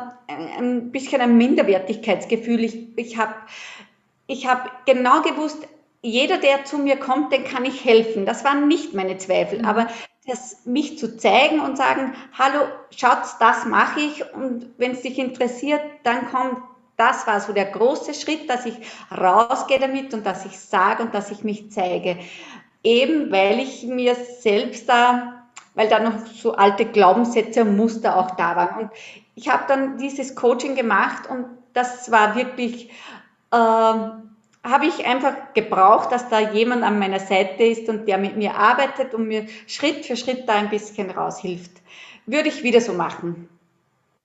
ein 0.58 0.90
bisschen 0.90 1.20
ein 1.20 1.36
Minderwertigkeitsgefühl. 1.36 2.64
Ich, 2.64 2.96
ich 2.96 3.18
habe 3.18 3.34
ich 4.26 4.46
hab 4.46 4.86
genau 4.86 5.22
gewusst, 5.22 5.66
jeder, 6.00 6.38
der 6.38 6.64
zu 6.64 6.78
mir 6.78 6.96
kommt, 6.96 7.32
den 7.32 7.44
kann 7.44 7.64
ich 7.64 7.84
helfen. 7.84 8.24
Das 8.24 8.44
waren 8.44 8.68
nicht 8.68 8.94
meine 8.94 9.18
Zweifel. 9.18 9.60
Mhm. 9.60 9.64
Aber 9.64 9.88
das, 10.28 10.66
mich 10.66 10.98
zu 10.98 11.16
zeigen 11.16 11.60
und 11.60 11.76
sagen, 11.76 12.14
hallo, 12.38 12.66
Schatz, 12.94 13.38
das 13.38 13.64
mache 13.64 14.00
ich 14.00 14.34
und 14.34 14.66
wenn 14.76 14.92
es 14.92 15.00
dich 15.00 15.18
interessiert, 15.18 15.80
dann 16.04 16.28
kommt, 16.30 16.58
das 16.98 17.26
war 17.28 17.40
so 17.40 17.52
der 17.52 17.66
große 17.66 18.12
Schritt, 18.12 18.50
dass 18.50 18.66
ich 18.66 18.74
rausgehe 19.16 19.78
damit 19.78 20.12
und 20.12 20.26
dass 20.26 20.44
ich 20.44 20.58
sage 20.58 21.04
und 21.04 21.14
dass 21.14 21.30
ich 21.30 21.44
mich 21.44 21.70
zeige. 21.70 22.18
Eben 22.82 23.30
weil 23.30 23.61
ich 23.61 23.84
mir 23.84 24.16
selbst 24.16 24.88
da, 24.88 25.44
weil 25.74 25.88
da 25.88 26.00
noch 26.00 26.26
so 26.26 26.54
alte 26.54 26.84
Glaubenssätze 26.84 27.62
und 27.62 27.76
Muster 27.76 28.16
auch 28.16 28.32
da 28.32 28.56
waren. 28.56 28.82
Und 28.82 28.90
ich 29.37 29.48
habe 29.48 29.62
dann 29.68 29.98
dieses 29.98 30.34
Coaching 30.34 30.74
gemacht 30.74 31.30
und 31.30 31.46
das 31.72 32.11
war 32.11 32.34
wirklich, 32.34 32.90
äh, 33.52 33.54
habe 33.54 34.87
ich 34.87 35.06
einfach 35.06 35.54
gebraucht, 35.54 36.11
dass 36.11 36.28
da 36.28 36.40
jemand 36.40 36.82
an 36.82 36.98
meiner 36.98 37.20
Seite 37.20 37.62
ist 37.62 37.88
und 37.88 38.08
der 38.08 38.18
mit 38.18 38.37
mir 38.37 38.56
arbeitet 38.56 39.14
und 39.14 39.28
mir 39.28 39.46
Schritt 39.68 40.04
für 40.04 40.16
Schritt 40.16 40.48
da 40.48 40.54
ein 40.54 40.70
bisschen 40.70 41.11
raushilft. 41.11 41.80
Würde 42.26 42.48
ich 42.48 42.64
wieder 42.64 42.80
so 42.80 42.92
machen. 42.92 43.48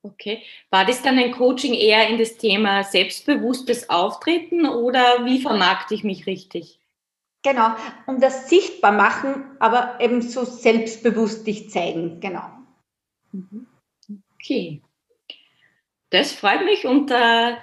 Okay. 0.05 0.43
War 0.69 0.83
das 0.85 1.01
dann 1.01 1.17
ein 1.17 1.31
Coaching 1.31 1.73
eher 1.73 2.09
in 2.09 2.17
das 2.17 2.37
Thema 2.37 2.83
selbstbewusstes 2.83 3.89
Auftreten 3.89 4.65
oder 4.65 5.25
wie 5.25 5.41
vermarkte 5.41 5.95
ich 5.95 6.03
mich 6.03 6.27
richtig? 6.27 6.79
Genau, 7.41 7.69
um 8.05 8.19
das 8.19 8.49
sichtbar 8.49 8.91
machen, 8.91 9.45
aber 9.59 9.97
eben 10.01 10.21
so 10.21 10.43
selbstbewusst 10.43 11.47
dich 11.47 11.69
zeigen, 11.69 12.19
genau. 12.19 12.43
Mhm. 13.31 13.67
Okay. 14.35 14.81
Das 16.09 16.33
freut 16.33 16.65
mich 16.65 16.85
und 16.85 17.09
äh, 17.09 17.55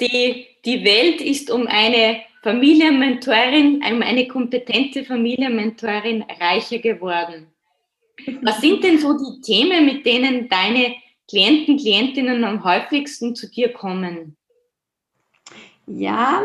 die, 0.00 0.46
die 0.64 0.84
Welt 0.84 1.22
ist 1.22 1.50
um 1.50 1.66
eine 1.66 2.20
Familienmentorin, 2.42 3.82
um 3.82 4.02
eine 4.02 4.28
kompetente 4.28 5.04
Familienmentorin 5.04 6.22
reicher 6.38 6.78
geworden. 6.78 7.48
Was 8.42 8.60
sind 8.60 8.84
denn 8.84 8.98
so 8.98 9.14
die 9.16 9.40
Themen, 9.40 9.86
mit 9.86 10.04
denen 10.04 10.48
deine 10.48 10.94
Klienten, 11.28 11.76
Klientinnen 11.76 12.42
am 12.44 12.64
häufigsten 12.64 13.36
zu 13.36 13.48
dir 13.48 13.72
kommen? 13.72 14.36
Ja, 15.86 16.42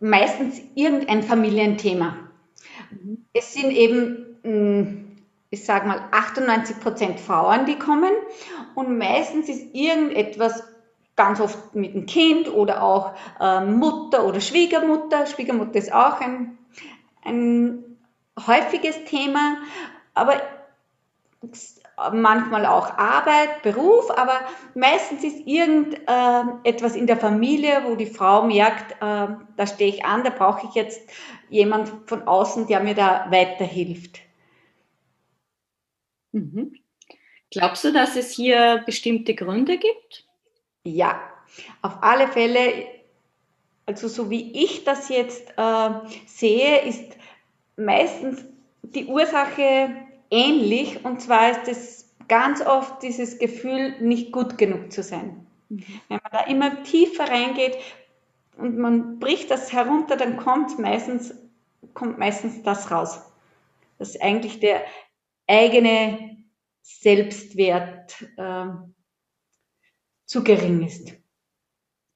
meistens 0.00 0.60
irgendein 0.74 1.22
Familienthema. 1.22 2.16
Mhm. 2.90 3.24
Es 3.32 3.54
sind 3.54 3.70
eben, 3.70 4.38
hm, 4.42 5.16
ich 5.50 5.64
sage 5.64 5.86
mal, 5.86 6.08
98 6.10 6.80
Prozent 6.80 7.20
Frauen, 7.20 7.66
die 7.66 7.76
kommen 7.76 8.12
und 8.74 8.98
meistens 8.98 9.48
ist 9.48 9.74
irgendetwas 9.74 10.64
ganz 11.16 11.40
oft 11.40 11.74
mit 11.74 11.94
dem 11.94 12.06
Kind 12.06 12.52
oder 12.52 12.82
auch 12.82 13.14
äh, 13.40 13.64
Mutter 13.64 14.26
oder 14.26 14.40
Schwiegermutter. 14.40 15.26
Schwiegermutter 15.26 15.78
ist 15.78 15.92
auch 15.92 16.20
ein, 16.20 16.58
ein 17.24 17.84
häufiges 18.46 19.04
Thema, 19.04 19.58
aber 20.12 20.40
manchmal 22.12 22.66
auch 22.66 22.98
Arbeit, 22.98 23.62
Beruf, 23.62 24.10
aber 24.10 24.40
meistens 24.74 25.22
ist 25.24 25.46
irgendetwas 25.46 26.96
in 26.96 27.06
der 27.06 27.16
Familie, 27.16 27.82
wo 27.84 27.94
die 27.94 28.06
Frau 28.06 28.42
merkt, 28.42 28.92
äh, 29.00 29.28
da 29.56 29.66
stehe 29.66 29.90
ich 29.90 30.04
an, 30.04 30.24
da 30.24 30.30
brauche 30.30 30.66
ich 30.66 30.74
jetzt 30.74 31.08
jemand 31.48 31.92
von 32.06 32.26
außen, 32.26 32.66
der 32.66 32.80
mir 32.80 32.94
da 32.94 33.26
weiterhilft. 33.30 34.20
Mhm. 36.32 36.74
Glaubst 37.50 37.84
du, 37.84 37.92
dass 37.92 38.16
es 38.16 38.32
hier 38.32 38.82
bestimmte 38.84 39.34
Gründe 39.34 39.78
gibt? 39.78 40.26
Ja, 40.84 41.20
auf 41.82 42.02
alle 42.02 42.26
Fälle, 42.26 42.88
also 43.86 44.08
so 44.08 44.30
wie 44.30 44.64
ich 44.64 44.82
das 44.82 45.08
jetzt 45.08 45.54
äh, 45.56 45.90
sehe, 46.26 46.80
ist 46.80 47.16
meistens 47.76 48.44
die 48.82 49.06
Ursache 49.06 49.94
ähnlich 50.34 51.04
und 51.04 51.22
zwar 51.22 51.50
ist 51.50 51.68
es 51.68 52.14
ganz 52.28 52.60
oft 52.60 53.02
dieses 53.02 53.38
Gefühl, 53.38 54.00
nicht 54.00 54.32
gut 54.32 54.58
genug 54.58 54.92
zu 54.92 55.02
sein. 55.02 55.46
Mhm. 55.68 55.84
Wenn 56.08 56.20
man 56.22 56.32
da 56.32 56.40
immer 56.46 56.82
tiefer 56.82 57.28
reingeht 57.28 57.76
und 58.56 58.76
man 58.78 59.18
bricht 59.20 59.50
das 59.50 59.72
herunter, 59.72 60.16
dann 60.16 60.36
kommt 60.36 60.78
meistens, 60.78 61.34
kommt 61.92 62.18
meistens 62.18 62.62
das 62.62 62.90
raus. 62.90 63.20
Dass 63.98 64.20
eigentlich 64.20 64.60
der 64.60 64.84
eigene 65.46 66.36
Selbstwert 66.82 68.22
äh, 68.36 68.66
zu 70.24 70.42
gering 70.42 70.84
ist. 70.84 71.12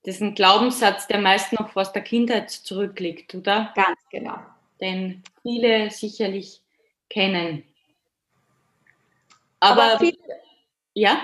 Das 0.03 0.17
ist 0.17 0.23
ein 0.23 0.35
Glaubenssatz, 0.35 1.07
der 1.07 1.21
meist 1.21 1.53
noch 1.53 1.75
aus 1.77 1.93
der 1.93 2.03
Kindheit 2.03 2.51
zurückliegt, 2.51 3.35
oder? 3.35 3.73
Ganz 3.75 3.99
genau. 4.11 4.39
Den 4.81 5.23
viele 5.43 5.91
sicherlich 5.91 6.63
kennen. 7.11 7.65
Aber, 9.61 9.83
Aber 9.83 9.99
viel, 9.99 10.17
ja? 10.95 11.19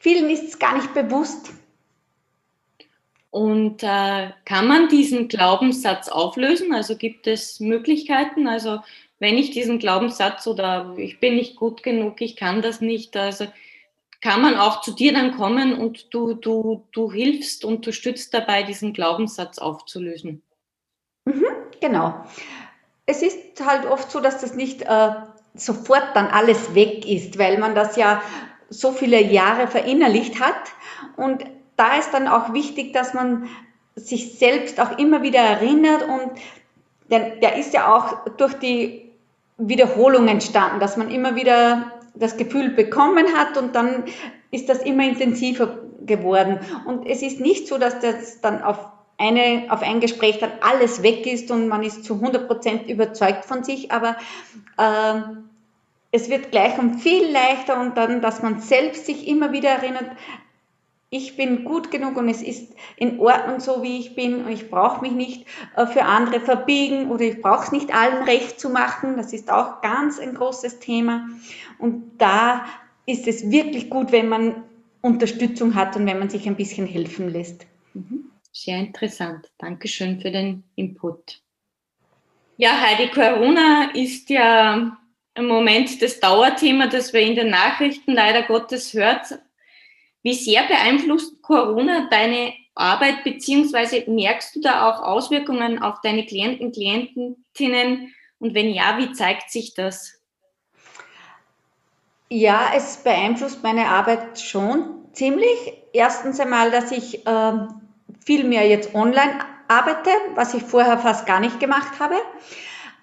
vielen 0.00 0.30
ist 0.30 0.44
es 0.44 0.58
gar 0.58 0.76
nicht 0.76 0.94
bewusst. 0.94 1.50
Und 3.30 3.82
äh, 3.82 4.30
kann 4.44 4.66
man 4.66 4.88
diesen 4.88 5.28
Glaubenssatz 5.28 6.08
auflösen? 6.08 6.72
Also 6.72 6.96
gibt 6.96 7.26
es 7.26 7.60
Möglichkeiten? 7.60 8.48
Also 8.48 8.80
wenn 9.18 9.36
ich 9.36 9.50
diesen 9.50 9.78
Glaubenssatz 9.78 10.46
oder 10.46 10.94
ich 10.96 11.20
bin 11.20 11.34
nicht 11.34 11.56
gut 11.56 11.82
genug, 11.82 12.20
ich 12.20 12.36
kann 12.36 12.62
das 12.62 12.80
nicht, 12.80 13.16
also 13.16 13.46
kann 14.20 14.42
man 14.42 14.56
auch 14.56 14.80
zu 14.80 14.92
dir 14.92 15.12
dann 15.12 15.36
kommen 15.36 15.74
und 15.74 16.12
du, 16.12 16.34
du, 16.34 16.84
du 16.92 17.12
hilfst 17.12 17.64
und 17.64 17.86
du 17.86 17.92
stützt 17.92 18.32
dabei, 18.34 18.62
diesen 18.62 18.92
Glaubenssatz 18.92 19.58
aufzulösen. 19.58 20.42
Mhm, 21.24 21.46
genau. 21.80 22.24
Es 23.06 23.22
ist 23.22 23.64
halt 23.64 23.86
oft 23.86 24.10
so, 24.10 24.20
dass 24.20 24.40
das 24.40 24.54
nicht 24.54 24.82
äh, 24.82 25.10
sofort 25.58 26.04
dann 26.14 26.28
alles 26.28 26.74
weg 26.74 27.06
ist, 27.06 27.38
weil 27.38 27.58
man 27.58 27.74
das 27.74 27.96
ja 27.96 28.22
so 28.70 28.92
viele 28.92 29.22
Jahre 29.22 29.66
verinnerlicht 29.66 30.40
hat. 30.40 30.72
Und 31.16 31.44
da 31.76 31.96
ist 31.96 32.12
dann 32.12 32.28
auch 32.28 32.52
wichtig, 32.52 32.92
dass 32.92 33.14
man 33.14 33.48
sich 33.96 34.38
selbst 34.38 34.80
auch 34.80 34.98
immer 34.98 35.22
wieder 35.22 35.40
erinnert 35.40 36.02
und 36.02 36.32
der, 37.10 37.36
der 37.36 37.56
ist 37.56 37.72
ja 37.72 37.94
auch 37.94 38.28
durch 38.36 38.54
die 38.54 39.10
Wiederholung 39.56 40.28
entstanden, 40.28 40.78
dass 40.78 40.96
man 40.96 41.10
immer 41.10 41.34
wieder 41.34 41.92
das 42.14 42.36
Gefühl 42.36 42.70
bekommen 42.70 43.26
hat 43.36 43.56
und 43.56 43.74
dann 43.74 44.04
ist 44.50 44.68
das 44.68 44.82
immer 44.82 45.04
intensiver 45.04 45.78
geworden. 46.02 46.60
Und 46.86 47.06
es 47.06 47.22
ist 47.22 47.40
nicht 47.40 47.66
so, 47.66 47.78
dass 47.78 48.00
das 48.00 48.40
dann 48.40 48.62
auf 48.62 48.78
eine, 49.18 49.66
auf 49.70 49.82
ein 49.82 50.00
Gespräch 50.00 50.38
dann 50.38 50.52
alles 50.60 51.02
weg 51.02 51.26
ist 51.26 51.50
und 51.50 51.68
man 51.68 51.82
ist 51.82 52.04
zu 52.04 52.14
100 52.14 52.46
Prozent 52.46 52.88
überzeugt 52.88 53.44
von 53.44 53.64
sich, 53.64 53.90
aber 53.90 54.16
äh, 54.76 55.20
es 56.10 56.30
wird 56.30 56.50
gleich 56.50 56.78
um 56.78 56.98
viel 56.98 57.30
leichter 57.30 57.80
und 57.80 57.96
dann, 57.96 58.20
dass 58.20 58.42
man 58.42 58.60
selbst 58.60 59.06
sich 59.06 59.28
immer 59.28 59.52
wieder 59.52 59.70
erinnert, 59.70 60.10
ich 61.10 61.36
bin 61.36 61.64
gut 61.64 61.90
genug 61.90 62.16
und 62.16 62.28
es 62.28 62.42
ist 62.42 62.74
in 62.96 63.18
Ordnung 63.18 63.60
so, 63.60 63.82
wie 63.82 63.98
ich 63.98 64.14
bin 64.14 64.44
und 64.44 64.52
ich 64.52 64.70
brauche 64.70 65.00
mich 65.00 65.12
nicht 65.12 65.46
äh, 65.74 65.86
für 65.86 66.04
andere 66.04 66.40
verbiegen 66.40 67.10
oder 67.10 67.22
ich 67.22 67.40
brauche 67.40 67.64
es 67.64 67.72
nicht 67.72 67.94
allen 67.94 68.24
recht 68.24 68.60
zu 68.60 68.68
machen. 68.68 69.16
Das 69.16 69.32
ist 69.32 69.50
auch 69.50 69.80
ganz 69.80 70.18
ein 70.18 70.34
großes 70.34 70.80
Thema. 70.80 71.26
Und 71.78 72.12
da 72.18 72.66
ist 73.06 73.26
es 73.26 73.50
wirklich 73.50 73.88
gut, 73.88 74.12
wenn 74.12 74.28
man 74.28 74.64
Unterstützung 75.00 75.74
hat 75.74 75.96
und 75.96 76.04
wenn 76.04 76.18
man 76.18 76.28
sich 76.28 76.46
ein 76.46 76.56
bisschen 76.56 76.86
helfen 76.86 77.30
lässt. 77.30 77.66
Mhm. 77.94 78.30
Sehr 78.52 78.78
interessant. 78.78 79.50
Dankeschön 79.56 80.20
für 80.20 80.30
den 80.30 80.64
Input. 80.74 81.40
Ja, 82.58 82.72
Heidi, 82.82 83.08
Corona 83.10 83.92
ist 83.94 84.28
ja 84.28 84.98
im 85.38 85.46
Moment 85.46 86.02
das 86.02 86.20
Dauerthema, 86.20 86.88
das 86.88 87.12
wir 87.12 87.20
in 87.20 87.36
den 87.36 87.50
Nachrichten 87.50 88.12
leider 88.12 88.42
Gottes 88.42 88.92
hört. 88.92 89.38
Wie 90.22 90.34
sehr 90.34 90.64
beeinflusst 90.64 91.40
Corona 91.42 92.08
deine 92.10 92.52
Arbeit, 92.74 93.24
beziehungsweise 93.24 94.04
merkst 94.08 94.56
du 94.56 94.60
da 94.60 94.88
auch 94.88 95.00
Auswirkungen 95.02 95.80
auf 95.80 96.00
deine 96.02 96.26
Klienten, 96.26 96.72
Klientinnen? 96.72 98.14
Und 98.40 98.54
wenn 98.54 98.70
ja, 98.70 98.98
wie 98.98 99.12
zeigt 99.12 99.50
sich 99.50 99.74
das? 99.74 100.20
Ja, 102.30 102.72
es 102.76 102.98
beeinflusst 102.98 103.62
meine 103.62 103.86
Arbeit 103.86 104.40
schon 104.40 105.06
ziemlich. 105.12 105.72
Erstens 105.92 106.38
einmal, 106.40 106.70
dass 106.70 106.92
ich 106.92 107.26
äh, 107.26 107.52
viel 108.24 108.44
mehr 108.44 108.68
jetzt 108.68 108.94
online 108.94 109.38
arbeite, 109.66 110.10
was 110.34 110.54
ich 110.54 110.62
vorher 110.62 110.98
fast 110.98 111.26
gar 111.26 111.40
nicht 111.40 111.58
gemacht 111.58 111.98
habe. 111.98 112.16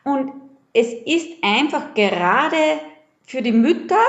Und 0.03 0.44
es 0.75 0.91
ist 0.91 1.29
einfach 1.41 1.93
gerade 1.93 2.81
für 3.23 3.41
die 3.41 3.53
Mütter, 3.53 4.03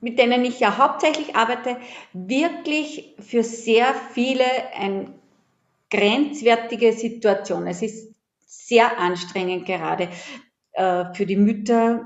mit 0.00 0.18
denen 0.18 0.44
ich 0.44 0.58
ja 0.58 0.76
hauptsächlich 0.78 1.36
arbeite, 1.36 1.76
wirklich 2.12 3.14
für 3.20 3.44
sehr 3.44 3.94
viele 4.12 4.44
eine 4.74 5.14
grenzwertige 5.90 6.92
Situation. 6.92 7.68
Es 7.68 7.82
ist 7.82 8.12
sehr 8.44 8.98
anstrengend 8.98 9.64
gerade 9.64 10.08
äh, 10.72 11.04
für 11.14 11.24
die 11.24 11.36
Mütter, 11.36 12.04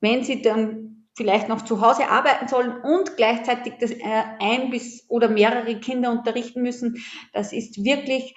wenn 0.00 0.22
sie 0.22 0.42
dann 0.42 1.08
vielleicht 1.16 1.48
noch 1.48 1.62
zu 1.62 1.80
Hause 1.80 2.08
arbeiten 2.10 2.48
sollen 2.48 2.76
und 2.82 3.16
gleichzeitig 3.16 3.74
das 3.80 3.90
äh, 3.90 4.24
ein 4.38 4.68
bis 4.68 5.08
oder 5.08 5.30
mehrere 5.30 5.80
Kinder 5.80 6.10
unterrichten 6.10 6.60
müssen. 6.60 7.02
Das 7.32 7.54
ist 7.54 7.82
wirklich 7.82 8.36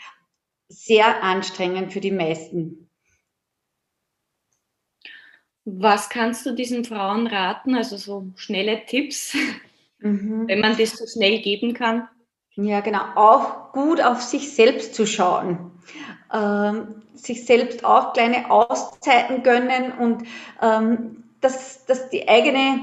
sehr 0.70 1.24
anstrengend 1.24 1.92
für 1.92 2.00
die 2.00 2.12
meisten. 2.12 2.87
Was 5.70 6.08
kannst 6.08 6.46
du 6.46 6.54
diesen 6.54 6.86
Frauen 6.86 7.28
raten? 7.28 7.76
Also 7.76 7.98
so 7.98 8.28
schnelle 8.38 8.86
Tipps, 8.86 9.36
mhm. 10.00 10.48
wenn 10.48 10.62
man 10.62 10.78
das 10.78 10.92
so 10.92 11.06
schnell 11.06 11.42
geben 11.42 11.74
kann. 11.74 12.08
Ja, 12.56 12.80
genau. 12.80 13.02
Auch 13.16 13.74
gut 13.74 14.02
auf 14.02 14.22
sich 14.22 14.56
selbst 14.56 14.96
zu 14.96 15.06
schauen. 15.06 15.72
Ähm, 16.34 17.04
sich 17.16 17.46
selbst 17.46 17.84
auch 17.84 18.14
kleine 18.14 18.50
Auszeiten 18.50 19.44
gönnen 19.44 19.92
und 19.92 20.24
ähm, 20.62 21.26
dass, 21.42 21.86
dass 21.86 22.10
die 22.12 22.30
eigene, 22.30 22.80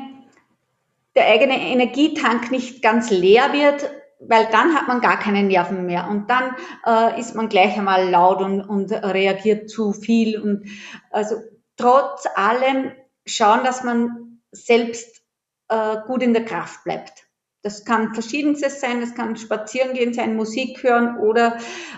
der 1.16 1.26
eigene 1.28 1.58
Energietank 1.58 2.50
nicht 2.50 2.82
ganz 2.82 3.10
leer 3.10 3.54
wird, 3.54 3.88
weil 4.20 4.46
dann 4.52 4.74
hat 4.74 4.88
man 4.88 5.00
gar 5.00 5.18
keine 5.18 5.42
Nerven 5.42 5.86
mehr 5.86 6.08
und 6.10 6.28
dann 6.28 6.54
äh, 6.84 7.18
ist 7.18 7.34
man 7.34 7.48
gleich 7.48 7.78
einmal 7.78 8.10
laut 8.10 8.42
und, 8.42 8.60
und 8.60 8.92
reagiert 8.92 9.70
zu 9.70 9.92
viel 9.92 10.38
und 10.38 10.66
also 11.10 11.36
trotz 11.76 12.26
allem 12.34 12.92
schauen, 13.26 13.64
dass 13.64 13.84
man 13.84 14.40
selbst 14.52 15.22
äh, 15.68 15.96
gut 16.06 16.22
in 16.22 16.32
der 16.32 16.44
Kraft 16.44 16.84
bleibt. 16.84 17.24
Das 17.62 17.84
kann 17.86 18.12
verschiedenstes 18.12 18.80
sein, 18.80 19.00
das 19.00 19.14
kann 19.14 19.36
spazieren 19.36 19.94
gehen 19.94 20.12
sein, 20.12 20.36
Musik 20.36 20.82
hören 20.82 21.18
oder 21.18 21.56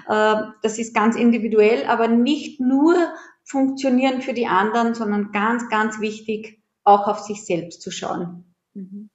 äh, 0.09 0.43
das 0.63 0.79
ist 0.79 0.95
ganz 0.95 1.17
individuell, 1.17 1.87
aber 1.87 2.07
nicht 2.07 2.61
nur 2.61 2.95
funktionieren 3.43 4.23
für 4.23 4.33
die 4.33 4.47
anderen, 4.47 4.95
sondern 4.95 5.33
ganz, 5.33 5.69
ganz 5.69 6.01
wichtig, 6.01 6.63
auch 6.85 7.09
auf 7.09 7.19
sich 7.19 7.45
selbst 7.45 7.83
zu 7.83 7.91
schauen. 7.91 8.45
Mhm. 8.75 9.11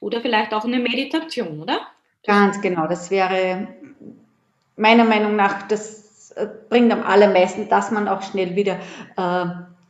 Oder 0.00 0.22
vielleicht 0.22 0.54
auch 0.54 0.64
eine 0.64 0.78
Meditation, 0.78 1.60
oder? 1.60 1.80
Ganz 2.24 2.60
genau, 2.60 2.86
das 2.86 3.10
wäre 3.10 3.68
meiner 4.76 5.04
Meinung 5.04 5.36
nach, 5.36 5.68
das 5.68 6.30
äh, 6.32 6.48
bringt 6.68 6.92
am 6.92 7.02
allermeisten, 7.02 7.68
dass 7.68 7.90
man 7.90 8.08
auch 8.08 8.22
schnell 8.22 8.56
wieder 8.56 8.78
äh, 9.16 9.46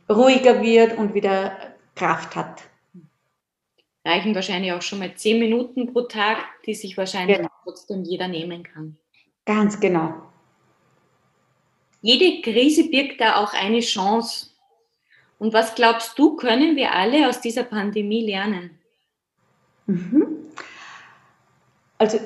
ruhiger 0.09 0.61
wird 0.61 0.97
und 0.97 1.13
wieder 1.13 1.57
Kraft 1.95 2.35
hat 2.35 2.63
reichen 4.07 4.33
wahrscheinlich 4.33 4.71
auch 4.71 4.81
schon 4.81 4.99
mal 4.99 5.13
zehn 5.15 5.39
Minuten 5.39 5.91
pro 5.91 6.01
Tag, 6.01 6.37
die 6.65 6.73
sich 6.73 6.97
wahrscheinlich 6.97 7.37
genau. 7.37 7.49
trotzdem 7.63 8.03
jeder 8.03 8.27
nehmen 8.27 8.63
kann. 8.63 8.97
Ganz 9.45 9.79
genau. 9.79 10.13
Jede 12.01 12.41
Krise 12.41 12.89
birgt 12.89 13.19
da 13.19 13.37
auch 13.37 13.53
eine 13.53 13.81
Chance. 13.81 14.51
Und 15.39 15.53
was 15.53 15.75
glaubst 15.75 16.17
du, 16.17 16.35
können 16.35 16.75
wir 16.75 16.93
alle 16.93 17.27
aus 17.27 17.41
dieser 17.41 17.63
Pandemie 17.63 18.25
lernen? 18.25 18.79
Mhm. 19.87 20.27
Also 21.97 22.19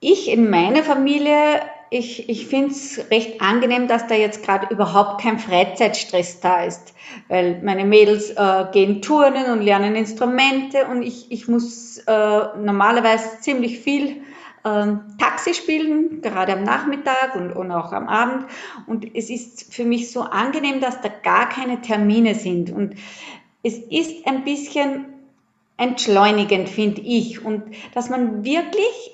ich 0.00 0.28
in 0.28 0.50
meiner 0.50 0.82
Familie 0.82 1.62
ich, 1.94 2.28
ich 2.28 2.48
finde 2.48 2.72
es 2.72 3.08
recht 3.12 3.40
angenehm, 3.40 3.86
dass 3.86 4.08
da 4.08 4.16
jetzt 4.16 4.42
gerade 4.42 4.66
überhaupt 4.74 5.20
kein 5.20 5.38
Freizeitstress 5.38 6.40
da 6.40 6.64
ist, 6.64 6.92
weil 7.28 7.62
meine 7.62 7.84
Mädels 7.84 8.30
äh, 8.30 8.64
gehen 8.72 9.00
turnen 9.00 9.52
und 9.52 9.62
lernen 9.62 9.94
Instrumente 9.94 10.86
und 10.86 11.02
ich, 11.02 11.30
ich 11.30 11.46
muss 11.46 11.98
äh, 11.98 12.40
normalerweise 12.58 13.40
ziemlich 13.40 13.78
viel 13.78 14.22
äh, 14.64 14.86
Taxi 15.20 15.54
spielen, 15.54 16.20
gerade 16.20 16.54
am 16.54 16.64
Nachmittag 16.64 17.36
und, 17.36 17.52
und 17.52 17.70
auch 17.70 17.92
am 17.92 18.08
Abend. 18.08 18.46
Und 18.88 19.14
es 19.14 19.30
ist 19.30 19.72
für 19.72 19.84
mich 19.84 20.10
so 20.10 20.22
angenehm, 20.22 20.80
dass 20.80 21.00
da 21.00 21.08
gar 21.08 21.48
keine 21.48 21.80
Termine 21.80 22.34
sind. 22.34 22.72
Und 22.72 22.96
es 23.62 23.78
ist 23.78 24.26
ein 24.26 24.42
bisschen 24.42 25.04
entschleunigend, 25.76 26.68
finde 26.68 27.02
ich. 27.02 27.44
Und 27.44 27.62
dass 27.94 28.10
man 28.10 28.44
wirklich 28.44 29.12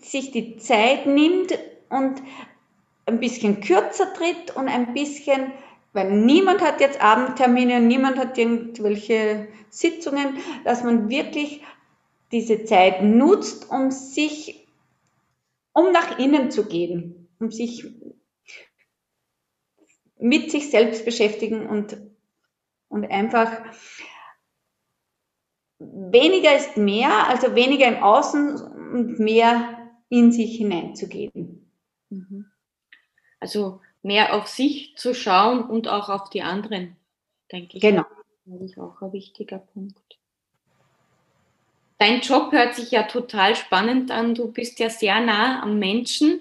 sich 0.00 0.30
die 0.30 0.56
Zeit 0.56 1.06
nimmt, 1.06 1.52
und 1.88 2.22
ein 3.06 3.20
bisschen 3.20 3.60
kürzer 3.60 4.12
tritt 4.14 4.54
und 4.56 4.68
ein 4.68 4.92
bisschen, 4.92 5.52
weil 5.92 6.10
niemand 6.12 6.60
hat 6.60 6.80
jetzt 6.80 7.00
Abendtermine, 7.00 7.80
niemand 7.80 8.18
hat 8.18 8.36
irgendwelche 8.36 9.48
Sitzungen, 9.70 10.38
dass 10.64 10.82
man 10.82 11.08
wirklich 11.08 11.62
diese 12.32 12.64
Zeit 12.64 13.02
nutzt, 13.02 13.70
um 13.70 13.90
sich, 13.90 14.66
um 15.72 15.92
nach 15.92 16.18
innen 16.18 16.50
zu 16.50 16.66
gehen, 16.66 17.28
um 17.38 17.50
sich 17.50 17.84
mit 20.18 20.50
sich 20.50 20.70
selbst 20.70 21.04
beschäftigen 21.04 21.66
und, 21.66 21.96
und 22.88 23.10
einfach 23.10 23.52
weniger 25.78 26.56
ist 26.56 26.76
mehr, 26.76 27.28
also 27.28 27.54
weniger 27.54 27.86
im 27.86 28.02
Außen 28.02 28.60
und 28.92 29.18
mehr 29.18 29.90
in 30.08 30.32
sich 30.32 30.56
hineinzugehen. 30.56 31.65
Mhm. 32.16 32.46
Also 33.40 33.80
mehr 34.02 34.34
auf 34.34 34.46
sich 34.46 34.96
zu 34.96 35.14
schauen 35.14 35.64
und 35.64 35.88
auch 35.88 36.08
auf 36.08 36.30
die 36.30 36.42
anderen, 36.42 36.96
denke 37.52 37.76
ich. 37.76 37.82
Genau. 37.82 38.04
Das 38.44 38.60
ist 38.60 38.78
auch 38.78 39.02
ein 39.02 39.12
wichtiger 39.12 39.58
Punkt. 39.58 40.18
Dein 41.98 42.20
Job 42.20 42.52
hört 42.52 42.74
sich 42.74 42.90
ja 42.90 43.04
total 43.04 43.56
spannend 43.56 44.10
an. 44.10 44.34
Du 44.34 44.52
bist 44.52 44.78
ja 44.78 44.90
sehr 44.90 45.20
nah 45.20 45.62
am 45.62 45.78
Menschen. 45.78 46.40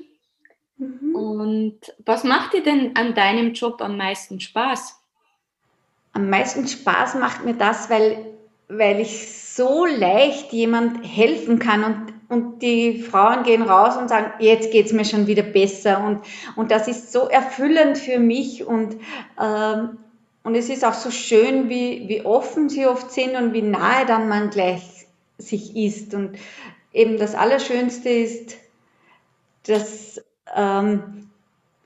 Mhm. 0.78 1.16
Und 1.16 1.80
was 2.06 2.24
macht 2.24 2.54
dir 2.54 2.64
denn 2.64 2.96
an 2.96 3.16
deinem 3.16 3.54
Job 3.54 3.82
am 3.82 3.98
meisten 3.98 4.40
Spaß? 4.40 5.02
Am 6.12 6.30
meisten 6.30 6.68
Spaß 6.68 7.16
macht 7.16 7.46
mir 7.46 7.56
das, 7.56 7.90
weil, 7.90 8.38
weil 8.68 9.00
ich 9.00 9.34
so 9.34 9.86
leicht 9.86 10.52
jemand 10.54 11.06
helfen 11.06 11.60
kann 11.60 11.84
und 11.84 12.14
und 12.28 12.62
die 12.62 13.02
Frauen 13.02 13.44
gehen 13.44 13.62
raus 13.62 13.98
und 13.98 14.10
sagen, 14.10 14.32
jetzt 14.40 14.72
geht's 14.72 14.92
mir 14.92 15.06
schon 15.06 15.28
wieder 15.28 15.44
besser. 15.44 16.04
Und, 16.04 16.22
und 16.56 16.72
das 16.72 16.88
ist 16.88 17.12
so 17.12 17.28
erfüllend 17.28 17.98
für 17.98 18.20
mich. 18.20 18.66
Und, 18.66 18.98
ähm, 19.42 19.98
und 20.44 20.56
es 20.56 20.70
ist 20.70 20.84
auch 20.86 20.94
so 20.94 21.12
schön, 21.12 21.70
wie, 21.70 22.08
wie 22.08 22.26
offen 22.26 22.70
sie 22.70 22.88
oft 22.88 23.12
sind 23.12 23.36
und 23.36 23.54
wie 23.54 23.62
nahe 23.62 24.06
dann 24.06 24.28
man 24.28 24.50
gleich 24.50 25.08
sich 25.38 25.76
ist. 25.76 26.14
Und 26.14 26.38
eben 26.94 27.18
das 27.18 27.36
Allerschönste 27.36 28.10
ist, 28.10 28.58
dass 29.68 30.24
ähm, 30.56 31.30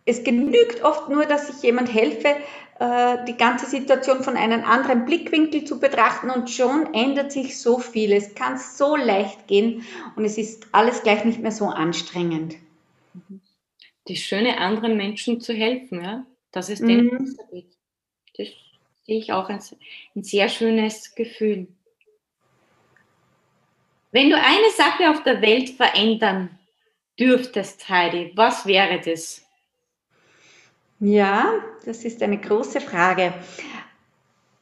es 0.06 0.24
genügt 0.24 0.84
oft 0.84 1.10
nur, 1.10 1.26
dass 1.26 1.50
ich 1.50 1.62
jemand 1.62 1.94
helfe, 1.94 2.30
die 2.80 3.36
ganze 3.36 3.66
Situation 3.66 4.24
von 4.24 4.38
einem 4.38 4.64
anderen 4.64 5.04
Blickwinkel 5.04 5.66
zu 5.66 5.82
betrachten 5.82 6.30
und 6.30 6.50
schon 6.50 6.94
ändert 6.94 7.32
sich 7.32 7.60
so 7.60 7.78
viel. 7.78 8.14
Es 8.14 8.36
kann 8.36 8.58
so 8.58 8.96
leicht 8.96 9.48
gehen 9.48 9.86
und 10.16 10.24
es 10.24 10.38
ist 10.38 10.68
alles 10.72 11.04
gleich 11.04 11.26
nicht 11.26 11.42
mehr 11.42 11.52
so 11.52 11.66
anstrengend. 11.66 12.56
Die 14.08 14.16
Schöne, 14.16 14.60
anderen 14.60 14.96
Menschen 14.96 15.42
zu 15.42 15.54
helfen, 15.54 16.02
ja, 16.02 16.26
es 16.70 16.80
denen 16.80 17.08
mhm. 17.08 17.18
besser 17.18 17.44
geht. 17.52 17.78
Das 18.38 18.48
sehe 19.06 19.20
ich 19.20 19.34
auch 19.34 19.50
als 19.50 19.76
ein 20.16 20.24
sehr 20.24 20.48
schönes 20.48 21.16
Gefühl. 21.16 21.68
Wenn 24.12 24.30
du 24.30 24.38
eine 24.38 24.72
Sache 24.76 25.10
auf 25.10 25.22
der 25.24 25.42
Welt 25.42 25.70
verändern 25.72 26.58
dürftest, 27.20 27.90
Heidi, 27.90 28.32
was 28.36 28.66
wäre 28.66 29.02
das? 29.02 29.46
Ja, 31.00 31.54
das 31.86 32.04
ist 32.04 32.22
eine 32.22 32.38
große 32.38 32.82
Frage. 32.82 33.34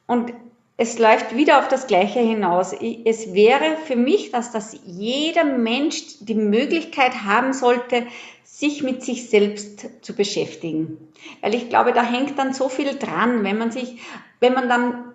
Und 0.06 0.32
es 0.76 0.98
läuft 0.98 1.34
wieder 1.34 1.58
auf 1.58 1.66
das 1.66 1.88
Gleiche 1.88 2.20
hinaus. 2.20 2.72
Es 3.04 3.34
wäre 3.34 3.76
für 3.84 3.96
mich, 3.96 4.30
dass 4.30 4.52
das 4.52 4.78
jeder 4.84 5.42
Mensch 5.42 6.18
die 6.20 6.36
Möglichkeit 6.36 7.24
haben 7.24 7.52
sollte, 7.52 8.06
sich 8.44 8.84
mit 8.84 9.02
sich 9.02 9.28
selbst 9.28 10.04
zu 10.04 10.14
beschäftigen. 10.14 11.12
Weil 11.40 11.54
ich 11.54 11.68
glaube, 11.68 11.92
da 11.92 12.04
hängt 12.04 12.38
dann 12.38 12.54
so 12.54 12.68
viel 12.68 12.96
dran, 12.96 13.42
wenn 13.42 13.58
man 13.58 13.72
sich, 13.72 14.00
wenn 14.38 14.54
man 14.54 14.68
dann 14.68 15.14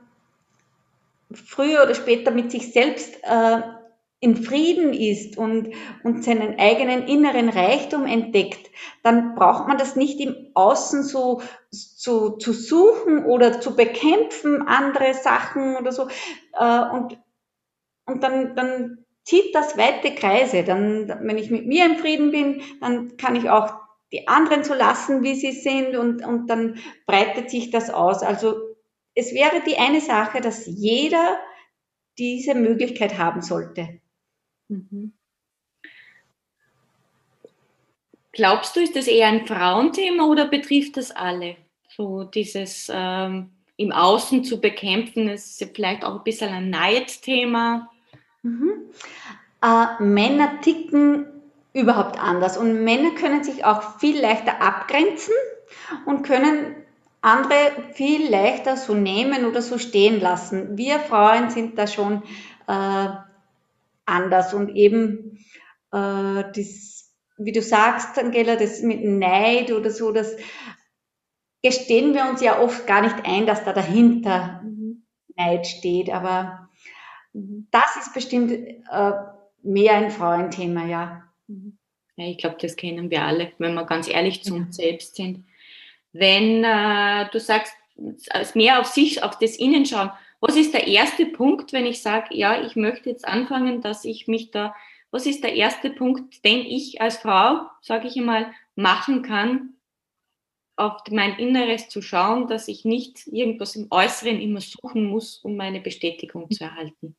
früher 1.33 1.83
oder 1.83 1.95
später 1.95 2.31
mit 2.31 2.51
sich 2.51 2.73
selbst 2.73 3.15
äh, 3.23 3.61
in 4.23 4.37
Frieden 4.37 4.93
ist 4.93 5.37
und, 5.37 5.69
und 6.03 6.23
seinen 6.23 6.57
eigenen 6.57 7.07
inneren 7.07 7.49
Reichtum 7.49 8.05
entdeckt, 8.05 8.71
dann 9.03 9.35
braucht 9.35 9.67
man 9.67 9.77
das 9.77 9.97
nicht 9.97 10.21
im 10.21 10.33
Außen 10.53 11.03
so, 11.03 11.41
so 11.71 12.37
zu 12.37 12.53
suchen 12.53 13.25
oder 13.25 13.59
zu 13.59 13.75
bekämpfen, 13.75 14.61
andere 14.61 15.13
Sachen 15.13 15.75
oder 15.75 15.91
so. 15.91 16.07
Äh, 16.57 16.89
und, 16.93 17.19
und 18.05 18.23
dann, 18.23 18.55
dann 18.55 19.05
zieht 19.25 19.53
das 19.53 19.77
weite 19.77 20.15
Kreise. 20.15 20.63
Dann, 20.63 21.09
wenn 21.23 21.37
ich 21.37 21.51
mit 21.51 21.67
mir 21.67 21.85
im 21.85 21.97
Frieden 21.97 22.31
bin, 22.31 22.61
dann 22.79 23.17
kann 23.17 23.35
ich 23.35 23.49
auch 23.49 23.73
die 24.13 24.29
anderen 24.29 24.63
so 24.63 24.73
lassen, 24.73 25.23
wie 25.23 25.35
sie 25.35 25.51
sind 25.51 25.97
und, 25.97 26.25
und 26.25 26.47
dann 26.47 26.77
breitet 27.05 27.49
sich 27.49 27.71
das 27.71 27.89
aus. 27.89 28.23
Also 28.23 28.55
es 29.15 29.33
wäre 29.33 29.61
die 29.67 29.79
eine 29.79 29.99
Sache, 29.99 30.39
dass 30.39 30.65
jeder 30.65 31.39
diese 32.17 32.55
Möglichkeit 32.55 33.17
haben 33.17 33.41
sollte. 33.41 33.99
Mhm. 34.67 35.13
Glaubst 38.31 38.75
du, 38.75 38.79
ist 38.79 38.95
das 38.95 39.07
eher 39.07 39.27
ein 39.27 39.45
Frauenthema 39.45 40.25
oder 40.25 40.47
betrifft 40.47 40.97
das 40.97 41.11
alle? 41.11 41.55
So 41.87 42.23
dieses 42.23 42.91
ähm, 42.91 43.51
im 43.77 43.91
Außen 43.91 44.43
zu 44.43 44.59
bekämpfen, 44.59 45.29
ist 45.29 45.63
vielleicht 45.75 46.03
auch 46.03 46.17
ein 46.17 46.23
bisschen 46.23 46.49
ein 46.51 46.69
Neidthema. 46.71 47.89
Mhm. 48.41 48.73
Äh, 49.61 50.03
Männer 50.03 50.61
ticken 50.61 51.27
überhaupt 51.73 52.19
anders 52.19 52.57
und 52.57 52.83
Männer 52.83 53.11
können 53.11 53.43
sich 53.43 53.65
auch 53.65 53.99
viel 53.99 54.19
leichter 54.19 54.61
abgrenzen 54.61 55.33
und 56.05 56.23
können 56.23 56.75
andere 57.21 57.71
viel 57.93 58.29
leichter 58.29 58.77
so 58.77 58.93
nehmen 58.93 59.45
oder 59.45 59.61
so 59.61 59.77
stehen 59.77 60.19
lassen. 60.19 60.77
Wir 60.77 60.99
Frauen 60.99 61.49
sind 61.49 61.77
da 61.77 61.87
schon 61.87 62.23
äh, 62.67 63.07
anders 64.05 64.53
und 64.53 64.75
eben 64.75 65.37
äh, 65.91 66.43
das, 66.55 67.13
wie 67.37 67.51
du 67.51 67.61
sagst, 67.61 68.17
Angela, 68.17 68.55
das 68.55 68.81
mit 68.81 69.03
Neid 69.03 69.71
oder 69.71 69.89
so, 69.89 70.11
das 70.11 70.35
gestehen 71.61 72.13
wir 72.13 72.25
uns 72.25 72.41
ja 72.41 72.59
oft 72.59 72.85
gar 72.85 73.01
nicht 73.01 73.25
ein, 73.25 73.45
dass 73.45 73.63
da 73.63 73.73
dahinter 73.73 74.61
mhm. 74.63 75.05
Neid 75.35 75.65
steht, 75.65 76.09
aber 76.09 76.69
mhm. 77.31 77.67
das 77.71 77.95
ist 78.01 78.13
bestimmt 78.13 78.51
äh, 78.51 79.11
mehr 79.63 79.95
ein 79.95 80.11
Frauenthema, 80.11 80.85
ja. 80.85 81.23
Mhm. 81.47 81.77
Ja, 82.15 82.27
ich 82.27 82.37
glaube, 82.37 82.57
das 82.61 82.75
kennen 82.75 83.09
wir 83.09 83.23
alle, 83.23 83.53
wenn 83.57 83.73
wir 83.73 83.85
ganz 83.85 84.07
ehrlich 84.07 84.43
zu 84.43 84.53
uns 84.53 84.75
selbst 84.75 85.15
sind. 85.15 85.45
Wenn 86.11 86.63
äh, 86.63 87.27
du 87.31 87.39
sagst, 87.39 87.73
mehr 88.53 88.79
auf 88.79 88.87
sich, 88.87 89.23
auf 89.23 89.39
das 89.39 89.55
Innen 89.57 89.85
schauen, 89.85 90.11
was 90.45 90.57
ist 90.57 90.73
der 90.73 90.87
erste 90.87 91.25
Punkt, 91.25 91.71
wenn 91.71 91.85
ich 91.85 92.01
sage, 92.01 92.35
ja, 92.35 92.61
ich 92.61 92.75
möchte 92.75 93.09
jetzt 93.09 93.25
anfangen, 93.25 93.81
dass 93.81 94.03
ich 94.03 94.27
mich 94.27 94.51
da, 94.51 94.75
was 95.09 95.25
ist 95.25 95.41
der 95.41 95.55
erste 95.55 95.89
Punkt, 95.89 96.43
den 96.43 96.65
ich 96.65 96.99
als 96.99 97.15
Frau, 97.15 97.61
sage 97.79 98.09
ich 98.09 98.17
einmal, 98.17 98.51
machen 98.75 99.21
kann, 99.21 99.75
auf 100.75 101.01
mein 101.09 101.39
Inneres 101.39 101.87
zu 101.87 102.01
schauen, 102.01 102.49
dass 102.49 102.67
ich 102.67 102.83
nicht 102.83 103.25
irgendwas 103.27 103.77
im 103.77 103.87
Äußeren 103.89 104.41
immer 104.41 104.59
suchen 104.59 105.05
muss, 105.05 105.37
um 105.37 105.55
meine 105.55 105.79
Bestätigung 105.79 106.51
zu 106.51 106.65
erhalten? 106.65 107.15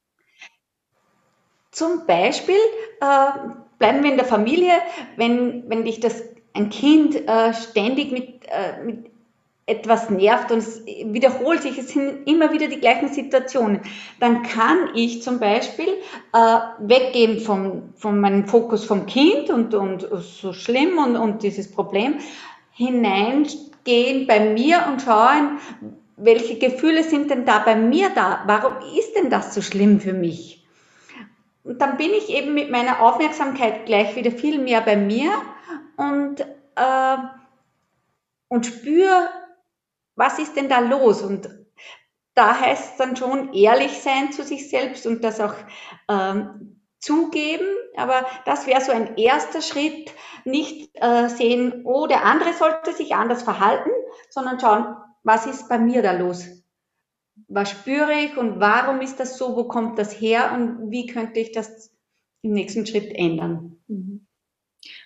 Zum 1.71 2.07
Beispiel 2.07 2.61
äh, 3.01 3.31
bleiben 3.79 4.03
wir 4.03 4.11
in 4.11 4.19
der 4.19 4.27
Familie, 4.27 4.75
wenn, 5.17 5.71
wenn 5.71 5.87
dich 5.87 5.99
das 5.99 6.25
ein 6.53 6.69
Kind 6.69 7.27
äh, 7.27 7.55
ständig 7.55 8.13
mit, 8.13 8.45
äh, 8.49 8.83
mit 8.85 9.14
etwas 9.67 10.11
nervt 10.11 10.51
und 10.51 10.59
es 10.59 10.85
wiederholt 10.85 11.63
sich, 11.63 11.79
es 11.79 11.89
sind 11.89 12.29
immer 12.29 12.53
wieder 12.53 12.69
die 12.69 12.81
gleichen 12.81 13.09
Situationen, 13.09 13.81
dann 14.21 14.43
kann 14.43 14.91
ich 14.95 15.23
zum 15.23 15.39
Beispiel 15.41 15.89
äh, 16.35 16.59
weggehen 16.81 17.41
vom, 17.41 17.95
von 17.97 18.21
meinem 18.21 18.47
Fokus 18.47 18.85
vom 18.85 19.07
Kind 19.07 19.49
und, 19.49 19.75
und 19.75 20.07
so 20.21 20.53
schlimm 20.53 20.99
und, 20.99 21.17
und 21.17 21.43
dieses 21.43 21.71
Problem, 21.71 22.17
hineingehen 22.73 24.27
bei 24.27 24.41
mir 24.53 24.85
und 24.91 25.01
schauen, 25.01 25.59
welche 26.17 26.59
Gefühle 26.59 27.03
sind 27.03 27.31
denn 27.31 27.45
da 27.45 27.61
bei 27.61 27.75
mir 27.75 28.11
da? 28.15 28.43
Warum 28.47 28.75
ist 28.99 29.15
denn 29.17 29.31
das 29.31 29.55
so 29.55 29.63
schlimm 29.63 30.01
für 30.01 30.13
mich? 30.13 30.65
Und 31.65 31.81
dann 31.81 31.97
bin 31.97 32.11
ich 32.11 32.29
eben 32.29 32.53
mit 32.53 32.71
meiner 32.71 33.01
Aufmerksamkeit 33.01 33.87
gleich 33.87 34.15
wieder 34.17 34.31
viel 34.31 34.59
mehr 34.59 34.83
bei 34.83 34.97
mir 34.97 35.31
und, 35.97 36.41
äh, 36.41 37.17
und 38.49 38.67
spüre, 38.67 39.31
was 40.17 40.39
ist 40.39 40.57
denn 40.57 40.69
da 40.69 40.81
los? 40.81 41.23
Und 41.23 41.49
da 42.35 42.61
heißt 42.61 42.93
es 42.93 42.97
dann 42.97 43.17
schon 43.17 43.53
ehrlich 43.53 43.99
sein 44.01 44.33
zu 44.33 44.43
sich 44.43 44.69
selbst 44.69 45.07
und 45.07 45.23
das 45.25 45.41
auch 45.41 45.55
ähm, 46.09 46.81
zugeben. 47.01 47.67
Aber 47.97 48.27
das 48.45 48.67
wäre 48.67 48.81
so 48.81 48.93
ein 48.93 49.17
erster 49.17 49.63
Schritt, 49.63 50.13
nicht 50.45 50.91
äh, 50.95 51.29
sehen, 51.29 51.83
oh, 51.85 52.07
der 52.07 52.25
andere 52.25 52.53
sollte 52.53 52.93
sich 52.93 53.15
anders 53.15 53.43
verhalten, 53.43 53.91
sondern 54.31 54.61
schauen, 54.61 54.97
was 55.23 55.47
ist 55.47 55.69
bei 55.69 55.79
mir 55.79 56.03
da 56.03 56.13
los? 56.13 56.65
was 57.49 57.71
spüre 57.71 58.13
ich 58.13 58.37
und 58.37 58.61
warum 58.61 59.01
ist 59.01 59.21
das 59.21 59.39
so, 59.39 59.57
wo 59.57 59.65
kommt 59.65 59.99
das 59.99 60.21
her 60.21 60.53
und 60.53 60.91
wie 60.91 61.07
könnte 61.07 61.41
ich 61.41 61.53
das 61.53 61.93
im 62.43 62.53
nächsten 62.53 62.87
Schritt 62.87 63.13
ändern. 63.15 63.77
Mhm. 63.89 64.27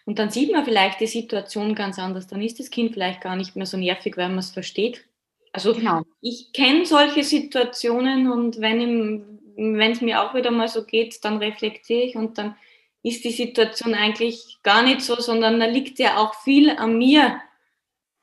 Und 0.09 0.18
dann 0.18 0.31
sieht 0.31 0.51
man 0.53 0.64
vielleicht 0.64 1.01
die 1.01 1.07
Situation 1.07 1.75
ganz 1.75 1.99
anders. 1.99 2.27
Dann 2.27 2.40
ist 2.40 2.59
das 2.59 2.71
Kind 2.71 2.94
vielleicht 2.94 3.21
gar 3.21 3.37
nicht 3.37 3.57
mehr 3.57 3.66
so 3.66 3.77
nervig, 3.77 4.16
weil 4.16 4.31
man 4.31 4.38
es 4.38 4.53
versteht. 4.53 5.05
Also 5.53 5.75
genau. 5.75 6.01
ich 6.23 6.55
kenne 6.55 6.87
solche 6.87 7.23
Situationen 7.23 8.33
und 8.33 8.59
wenn 8.59 9.92
es 9.92 10.01
mir 10.01 10.23
auch 10.23 10.33
wieder 10.33 10.51
mal 10.51 10.66
so 10.66 10.87
geht, 10.87 11.23
dann 11.27 11.37
reflektiere 11.37 12.01
ich 12.01 12.16
und 12.16 12.38
dann 12.38 12.57
ist 13.03 13.23
die 13.23 13.33
Situation 13.33 13.92
eigentlich 13.92 14.57
gar 14.62 14.83
nicht 14.83 15.03
so, 15.03 15.14
sondern 15.16 15.61
da 15.61 15.66
liegt 15.66 15.99
ja 15.99 16.16
auch 16.16 16.33
viel 16.37 16.71
an 16.71 16.97
mir. 16.97 17.42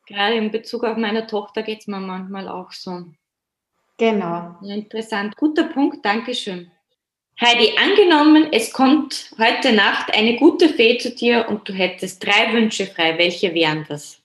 Gerade 0.07 0.37
in 0.37 0.49
Bezug 0.49 0.85
auf 0.85 0.97
meine 0.97 1.27
Tochter 1.27 1.61
geht 1.61 1.81
es 1.81 1.87
mir 1.87 1.99
manchmal 1.99 2.49
auch 2.49 2.71
so. 2.71 3.05
Genau. 3.99 4.55
Interessant. 4.63 5.37
Guter 5.37 5.65
Punkt. 5.65 6.03
Dankeschön. 6.03 6.71
Heidi, 7.41 7.75
angenommen, 7.77 8.47
es 8.53 8.71
kommt 8.71 9.31
heute 9.37 9.73
Nacht 9.73 10.13
eine 10.15 10.37
gute 10.37 10.69
Fee 10.69 10.97
zu 10.97 11.11
dir 11.11 11.47
und 11.49 11.67
du 11.67 11.73
hättest 11.73 12.25
drei 12.25 12.53
Wünsche 12.53 12.85
frei. 12.85 13.17
Welche 13.17 13.53
wären 13.53 13.85
das? 13.89 14.21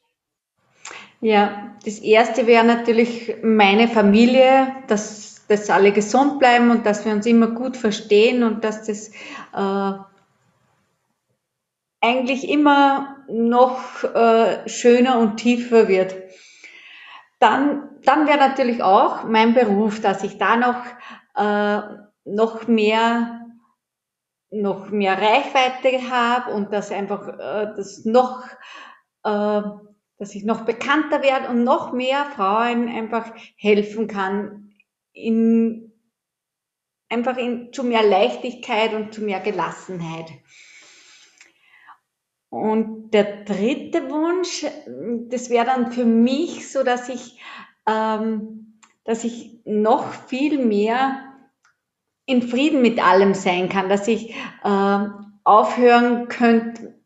Ja, 1.20 1.74
das 1.84 1.98
erste 1.98 2.46
wäre 2.46 2.64
natürlich 2.64 3.34
meine 3.42 3.88
Familie, 3.88 4.76
dass, 4.86 5.44
dass 5.48 5.68
alle 5.70 5.90
gesund 5.90 6.38
bleiben 6.38 6.70
und 6.70 6.86
dass 6.86 7.04
wir 7.04 7.12
uns 7.12 7.26
immer 7.26 7.48
gut 7.48 7.76
verstehen 7.76 8.44
und 8.44 8.62
dass 8.62 8.86
das 8.86 9.08
äh, 9.08 9.92
eigentlich 12.00 12.48
immer 12.48 13.16
noch 13.28 14.04
äh, 14.04 14.68
schöner 14.68 15.18
und 15.18 15.36
tiefer 15.36 15.88
wird. 15.88 16.14
Dann, 17.40 17.88
dann 18.04 18.28
wäre 18.28 18.38
natürlich 18.38 18.84
auch 18.84 19.24
mein 19.24 19.52
Beruf, 19.52 20.00
dass 20.00 20.22
ich 20.22 20.38
da 20.38 20.56
noch, 20.56 20.84
äh, 21.34 22.09
noch 22.30 22.66
mehr, 22.66 23.46
noch 24.50 24.90
mehr 24.90 25.20
Reichweite 25.20 26.10
habe 26.10 26.52
und 26.52 26.72
dass 26.72 26.90
einfach 26.90 27.28
äh, 27.28 27.74
das 27.76 28.04
noch, 28.04 28.44
äh, 29.24 29.62
dass 30.18 30.34
ich 30.34 30.44
noch 30.44 30.64
bekannter 30.64 31.22
werde 31.22 31.48
und 31.48 31.64
noch 31.64 31.92
mehr 31.92 32.24
Frauen 32.26 32.88
einfach 32.88 33.32
helfen 33.56 34.06
kann 34.06 34.72
in, 35.12 35.92
einfach 37.08 37.36
in, 37.36 37.72
zu 37.72 37.84
mehr 37.84 38.02
Leichtigkeit 38.02 38.94
und 38.94 39.12
zu 39.12 39.22
mehr 39.22 39.40
Gelassenheit. 39.40 40.30
Und 42.48 43.10
der 43.12 43.44
dritte 43.44 44.10
Wunsch, 44.10 44.66
das 45.30 45.50
wäre 45.50 45.66
dann 45.66 45.92
für 45.92 46.04
mich 46.04 46.70
so, 46.70 46.82
dass 46.82 47.08
ich, 47.08 47.40
ähm, 47.86 48.78
dass 49.04 49.22
ich 49.22 49.60
noch 49.64 50.12
viel 50.12 50.64
mehr 50.64 51.29
in 52.26 52.42
Frieden 52.42 52.82
mit 52.82 53.04
allem 53.04 53.34
sein 53.34 53.68
kann, 53.68 53.88
dass 53.88 54.06
ich 54.08 54.34
äh, 54.64 55.06
aufhören 55.44 56.28
könnte, 56.28 57.00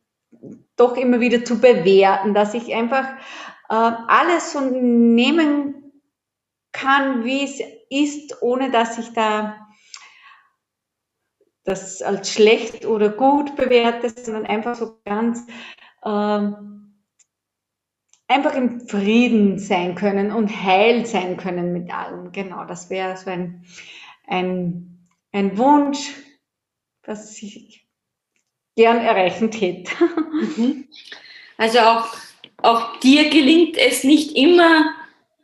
doch 0.76 0.96
immer 0.96 1.20
wieder 1.20 1.44
zu 1.44 1.60
bewerten, 1.60 2.34
dass 2.34 2.54
ich 2.54 2.74
einfach 2.74 3.08
äh, 3.68 3.74
alles 4.08 4.52
so 4.52 4.60
nehmen 4.60 5.92
kann, 6.72 7.24
wie 7.24 7.44
es 7.44 7.60
ist, 7.88 8.42
ohne 8.42 8.70
dass 8.70 8.98
ich 8.98 9.12
da 9.12 9.56
das 11.64 12.02
als 12.02 12.30
schlecht 12.32 12.84
oder 12.84 13.08
gut 13.08 13.56
bewertet, 13.56 14.18
sondern 14.18 14.44
einfach 14.44 14.74
so 14.74 14.98
ganz 15.04 15.46
ähm, 16.04 16.94
einfach 18.28 18.54
im 18.54 18.80
Frieden 18.80 19.58
sein 19.58 19.94
können 19.94 20.30
und 20.30 20.48
heil 20.48 21.06
sein 21.06 21.36
können 21.36 21.72
mit 21.72 21.92
allem. 21.92 22.32
Genau, 22.32 22.64
das 22.64 22.90
wäre 22.90 23.16
so 23.16 23.30
ein, 23.30 23.64
ein, 24.26 24.93
ein 25.34 25.58
Wunsch, 25.58 26.14
was 27.02 27.42
ich 27.42 27.84
gern 28.76 28.98
erreichen 28.98 29.50
täte. 29.50 29.92
Mhm. 30.56 30.88
Also 31.58 31.80
auch, 31.80 32.08
auch 32.58 32.98
dir 33.00 33.28
gelingt 33.30 33.76
es 33.76 34.04
nicht 34.04 34.36
immer, 34.36 34.94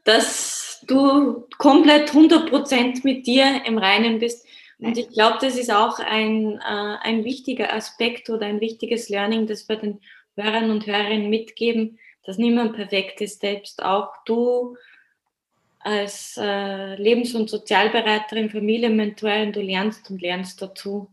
dass 0.05 0.85
du 0.87 1.47
komplett 1.59 2.11
100% 2.11 3.01
mit 3.03 3.27
dir 3.27 3.63
im 3.67 3.79
Reinen 3.79 4.21
bist. 4.21 4.47
Und 4.79 4.97
ich 4.97 5.09
glaube, 5.11 5.39
das 5.41 5.59
ist 5.59 5.73
auch 5.73 5.99
ein, 5.99 6.59
äh, 6.59 6.97
ein 7.03 7.25
wichtiger 7.25 7.73
Aspekt 7.73 8.31
oder 8.31 8.47
ein 8.47 8.61
wichtiges 8.61 9.09
Learning, 9.09 9.47
das 9.47 9.69
wir 9.69 9.77
den 9.77 10.01
Hörern 10.37 10.71
und 10.71 10.87
Hörerinnen 10.87 11.29
mitgeben, 11.29 11.99
dass 12.25 12.39
niemand 12.39 12.75
perfekt 12.75 13.21
ist, 13.21 13.41
selbst 13.41 13.83
auch 13.83 14.11
du 14.25 14.77
als 15.81 16.37
äh, 16.37 16.95
Lebens- 16.97 17.35
und 17.35 17.49
Sozialberaterin, 17.51 18.51
Familienmentorin, 18.51 19.53
du 19.53 19.61
lernst 19.61 20.11
und 20.11 20.21
lernst 20.21 20.61
dazu. 20.61 21.09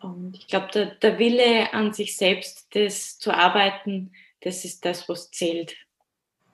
Und 0.00 0.36
ich 0.36 0.48
glaube, 0.48 0.68
der, 0.74 0.86
der 0.86 1.18
Wille 1.18 1.72
an 1.72 1.92
sich 1.92 2.16
selbst, 2.16 2.66
das 2.74 3.18
zu 3.18 3.32
arbeiten, 3.32 4.12
das 4.42 4.64
ist 4.64 4.84
das, 4.84 5.08
was 5.08 5.30
zählt. 5.30 5.74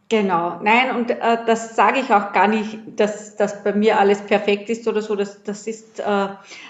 Genau, 0.09 0.59
nein, 0.61 0.97
und 0.97 1.11
äh, 1.11 1.38
das 1.47 1.76
sage 1.76 2.01
ich 2.01 2.11
auch 2.12 2.32
gar 2.32 2.49
nicht, 2.49 2.78
dass 2.97 3.36
das 3.36 3.62
bei 3.62 3.72
mir 3.72 3.99
alles 3.99 4.20
perfekt 4.22 4.68
ist 4.68 4.86
oder 4.88 5.03
so. 5.03 5.14
Das, 5.14 5.43
das, 5.45 5.66
ist, 5.68 6.01
äh, 6.01 6.28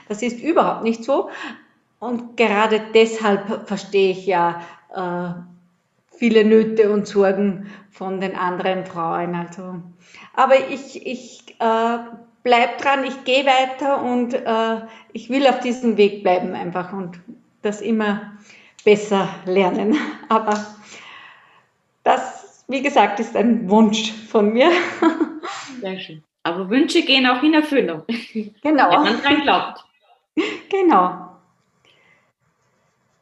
das 0.09 0.23
ist 0.23 0.41
überhaupt 0.41 0.85
nicht 0.85 1.05
so. 1.05 1.31
Und 1.99 2.37
gerade 2.37 2.83
deshalb 2.95 3.67
verstehe 3.67 4.13
ich 4.13 4.27
ja 4.27 4.63
äh, 4.95 6.17
viele 6.19 6.45
Nöte 6.45 6.93
und 6.93 7.07
Sorgen 7.07 7.71
von 8.01 8.19
den 8.19 8.35
anderen 8.35 8.87
Frauen. 8.87 9.35
Also, 9.35 9.83
aber 10.33 10.71
ich, 10.71 11.07
ich 11.07 11.55
äh, 11.59 11.99
bleib 12.43 12.79
dran, 12.79 13.05
ich 13.05 13.25
gehe 13.25 13.45
weiter 13.45 14.03
und 14.03 14.33
äh, 14.33 14.87
ich 15.13 15.29
will 15.29 15.47
auf 15.47 15.61
diesem 15.61 15.99
Weg 15.99 16.23
bleiben 16.23 16.55
einfach 16.55 16.95
und 16.95 17.21
das 17.61 17.83
immer 17.83 18.33
besser 18.87 19.29
lernen. 19.45 19.99
Aber 20.31 20.67
das 22.05 22.65
wie 22.69 22.81
gesagt, 22.81 23.21
ist 23.21 23.37
ein 23.37 23.69
Wunsch 23.69 24.13
von 24.31 24.53
mir. 24.55 24.71
Sehr 25.83 26.01
schön. 26.01 26.23
Aber 26.43 26.71
Wünsche 26.71 27.03
gehen 27.03 27.27
auch 27.27 27.43
in 27.43 27.53
Erfüllung. 27.53 28.05
Genau. 28.63 28.91
Wenn 28.93 29.03
man 29.03 29.21
dran 29.21 29.43
glaubt. 29.43 29.85
Genau. 30.71 31.37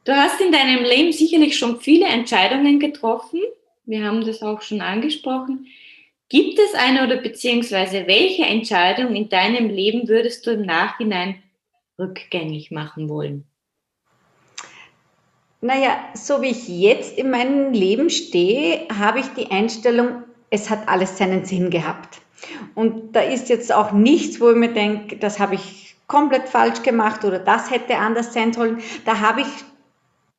Du 0.05 0.15
hast 0.15 0.39
in 0.39 0.53
deinem 0.53 0.85
Leben 0.85 1.11
sicherlich 1.11 1.57
schon 1.57 1.81
viele 1.81 2.05
Entscheidungen 2.05 2.79
getroffen. 2.79 3.41
Wir 3.89 4.05
haben 4.05 4.23
das 4.23 4.43
auch 4.43 4.61
schon 4.61 4.81
angesprochen. 4.81 5.65
Gibt 6.29 6.59
es 6.59 6.75
eine 6.75 7.03
oder 7.03 7.17
beziehungsweise 7.17 8.05
welche 8.05 8.43
Entscheidung 8.43 9.15
in 9.15 9.29
deinem 9.29 9.67
Leben 9.67 10.07
würdest 10.07 10.45
du 10.45 10.51
im 10.51 10.61
Nachhinein 10.61 11.41
rückgängig 11.97 12.69
machen 12.69 13.09
wollen? 13.09 13.45
Naja, 15.61 15.97
so 16.13 16.43
wie 16.43 16.51
ich 16.51 16.67
jetzt 16.67 17.17
in 17.17 17.31
meinem 17.31 17.73
Leben 17.73 18.11
stehe, 18.11 18.87
habe 18.95 19.21
ich 19.21 19.25
die 19.29 19.49
Einstellung, 19.49 20.21
es 20.51 20.69
hat 20.69 20.87
alles 20.87 21.17
seinen 21.17 21.45
Sinn 21.45 21.71
gehabt. 21.71 22.21
Und 22.75 23.15
da 23.15 23.21
ist 23.21 23.49
jetzt 23.49 23.73
auch 23.73 23.91
nichts, 23.91 24.39
wo 24.39 24.51
ich 24.51 24.55
mir 24.55 24.71
denke, 24.71 25.17
das 25.17 25.39
habe 25.39 25.55
ich 25.55 25.95
komplett 26.05 26.47
falsch 26.47 26.83
gemacht 26.83 27.25
oder 27.25 27.39
das 27.39 27.71
hätte 27.71 27.97
anders 27.97 28.35
sein 28.35 28.53
sollen. 28.53 28.81
Da 29.05 29.19
habe 29.19 29.41
ich 29.41 29.47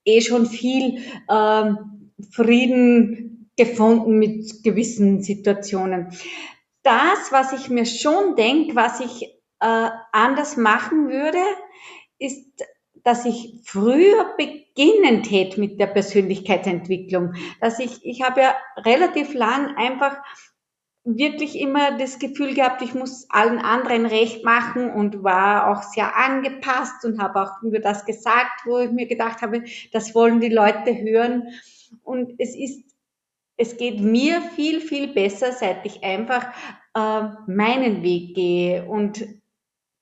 eh 0.04 0.20
schon 0.20 0.46
viel 0.46 1.02
ähm, 1.28 2.10
Frieden 2.30 3.39
gefunden 3.60 4.18
mit 4.18 4.64
gewissen 4.64 5.22
Situationen. 5.22 6.08
Das, 6.82 7.30
was 7.30 7.52
ich 7.52 7.68
mir 7.68 7.84
schon 7.84 8.36
denke, 8.36 8.74
was 8.74 9.00
ich 9.00 9.24
äh, 9.60 9.88
anders 10.12 10.56
machen 10.56 11.10
würde, 11.10 11.42
ist, 12.18 12.64
dass 13.04 13.26
ich 13.26 13.60
früher 13.64 14.34
beginnen 14.38 15.22
hätte 15.24 15.60
mit 15.60 15.78
der 15.78 15.88
Persönlichkeitsentwicklung. 15.88 17.34
Dass 17.60 17.78
ich, 17.78 18.04
ich 18.04 18.22
habe 18.22 18.40
ja 18.40 18.56
relativ 18.78 19.34
lang 19.34 19.76
einfach 19.76 20.16
wirklich 21.04 21.58
immer 21.58 21.98
das 21.98 22.18
Gefühl 22.18 22.54
gehabt, 22.54 22.82
ich 22.82 22.94
muss 22.94 23.28
allen 23.30 23.58
anderen 23.58 24.06
recht 24.06 24.44
machen 24.44 24.90
und 24.90 25.22
war 25.22 25.70
auch 25.70 25.82
sehr 25.82 26.16
angepasst 26.16 27.04
und 27.04 27.20
habe 27.20 27.42
auch 27.42 27.62
über 27.62 27.80
das 27.80 28.06
gesagt, 28.06 28.64
wo 28.64 28.78
ich 28.78 28.90
mir 28.90 29.06
gedacht 29.06 29.42
habe, 29.42 29.64
das 29.92 30.14
wollen 30.14 30.40
die 30.40 30.48
Leute 30.48 30.96
hören. 30.96 31.48
Und 32.02 32.34
es 32.38 32.54
ist, 32.54 32.89
es 33.60 33.76
geht 33.76 34.00
mir 34.00 34.40
viel, 34.40 34.80
viel 34.80 35.08
besser, 35.08 35.52
seit 35.52 35.84
ich 35.84 36.02
einfach 36.02 36.46
äh, 36.94 37.28
meinen 37.46 38.02
Weg 38.02 38.34
gehe 38.34 38.86
und 38.86 39.22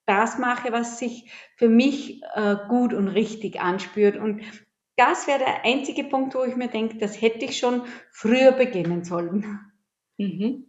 das 0.07 0.39
mache, 0.39 0.73
was 0.73 0.99
sich 1.01 1.31
für 1.57 1.69
mich 1.69 2.23
äh, 2.35 2.57
gut 2.69 2.95
und 2.95 3.09
richtig 3.09 3.61
anspürt. 3.61 4.17
Und 4.17 4.43
das 4.97 5.27
wäre 5.27 5.41
der 5.41 5.65
einzige 5.65 6.05
Punkt, 6.05 6.37
wo 6.37 6.45
ich 6.45 6.55
mir 6.55 6.69
denke, 6.69 6.99
das 6.99 7.21
hätte 7.21 7.45
ich 7.45 7.59
schon 7.59 7.83
früher 8.13 8.53
beginnen 8.53 9.05
sollen. 9.05 9.61
Mhm. 10.19 10.65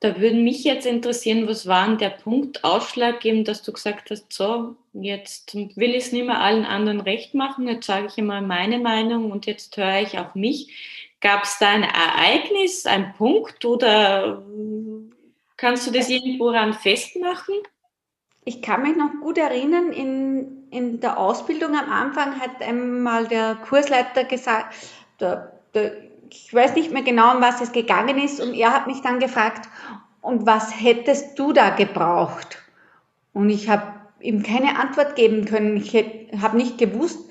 Da 0.00 0.20
würde 0.20 0.36
mich 0.36 0.64
jetzt 0.64 0.86
interessieren, 0.86 1.46
was 1.48 1.66
war 1.66 1.86
denn 1.86 1.98
der 1.98 2.10
Punkt 2.10 2.64
ausschlaggebend, 2.64 3.46
dass 3.46 3.62
du 3.62 3.72
gesagt 3.72 4.10
hast, 4.10 4.32
so, 4.32 4.76
jetzt 4.92 5.54
will 5.54 5.90
ich 5.90 6.06
es 6.06 6.12
nicht 6.12 6.26
mehr 6.26 6.40
allen 6.40 6.64
anderen 6.64 7.00
recht 7.00 7.34
machen, 7.34 7.68
jetzt 7.68 7.86
sage 7.86 8.06
ich 8.06 8.18
immer 8.18 8.40
meine 8.40 8.78
Meinung 8.78 9.30
und 9.30 9.46
jetzt 9.46 9.76
höre 9.76 10.00
ich 10.00 10.18
auf 10.18 10.34
mich. 10.34 11.05
Gab 11.20 11.44
es 11.44 11.58
da 11.58 11.68
ein 11.68 11.82
Ereignis, 11.82 12.86
ein 12.86 13.14
Punkt 13.14 13.64
oder 13.64 14.42
kannst 15.56 15.86
du 15.86 15.90
das 15.90 16.08
irgendwo 16.08 16.50
ran 16.50 16.74
festmachen? 16.74 17.54
Ich 18.44 18.62
kann 18.62 18.82
mich 18.82 18.96
noch 18.96 19.10
gut 19.20 19.38
erinnern, 19.38 19.92
in, 19.92 20.68
in 20.70 21.00
der 21.00 21.18
Ausbildung 21.18 21.76
am 21.76 21.90
Anfang 21.90 22.38
hat 22.40 22.62
einmal 22.62 23.26
der 23.26 23.56
Kursleiter 23.56 24.24
gesagt, 24.24 24.76
der, 25.18 25.60
der 25.74 25.96
ich 26.30 26.52
weiß 26.52 26.74
nicht 26.74 26.92
mehr 26.92 27.02
genau, 27.02 27.34
um 27.34 27.42
was 27.42 27.60
es 27.60 27.72
gegangen 27.72 28.18
ist. 28.18 28.40
Und 28.40 28.54
er 28.54 28.72
hat 28.72 28.86
mich 28.86 29.00
dann 29.00 29.20
gefragt, 29.20 29.68
und 30.20 30.46
was 30.46 30.80
hättest 30.80 31.38
du 31.38 31.52
da 31.52 31.70
gebraucht? 31.70 32.58
Und 33.32 33.50
ich 33.50 33.68
habe 33.68 33.94
ihm 34.20 34.42
keine 34.42 34.78
Antwort 34.78 35.14
geben 35.14 35.44
können. 35.44 35.76
Ich 35.76 35.94
habe 36.40 36.56
nicht 36.56 36.78
gewusst, 36.78 37.30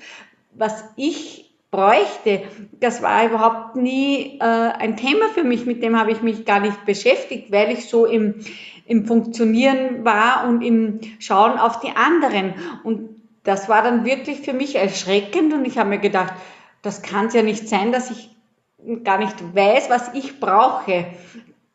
was 0.52 0.84
ich 0.96 1.45
bräuchte. 1.76 2.42
Das 2.80 3.02
war 3.02 3.26
überhaupt 3.26 3.76
nie 3.76 4.38
äh, 4.40 4.42
ein 4.42 4.96
Thema 4.96 5.28
für 5.34 5.44
mich. 5.44 5.66
Mit 5.66 5.82
dem 5.82 5.98
habe 5.98 6.10
ich 6.10 6.22
mich 6.22 6.46
gar 6.46 6.60
nicht 6.60 6.86
beschäftigt, 6.86 7.52
weil 7.52 7.70
ich 7.70 7.88
so 7.88 8.06
im, 8.06 8.36
im 8.86 9.06
Funktionieren 9.06 10.04
war 10.04 10.48
und 10.48 10.62
im 10.62 11.00
Schauen 11.18 11.58
auf 11.58 11.80
die 11.80 11.90
anderen. 11.94 12.54
Und 12.82 13.20
das 13.44 13.68
war 13.68 13.82
dann 13.82 14.06
wirklich 14.06 14.40
für 14.40 14.54
mich 14.54 14.76
erschreckend 14.76 15.52
und 15.52 15.66
ich 15.66 15.76
habe 15.76 15.90
mir 15.90 15.98
gedacht, 15.98 16.32
das 16.80 17.02
kann 17.02 17.26
es 17.26 17.34
ja 17.34 17.42
nicht 17.42 17.68
sein, 17.68 17.92
dass 17.92 18.10
ich 18.10 18.30
gar 19.04 19.18
nicht 19.18 19.54
weiß, 19.54 19.90
was 19.90 20.14
ich 20.14 20.40
brauche. 20.40 21.06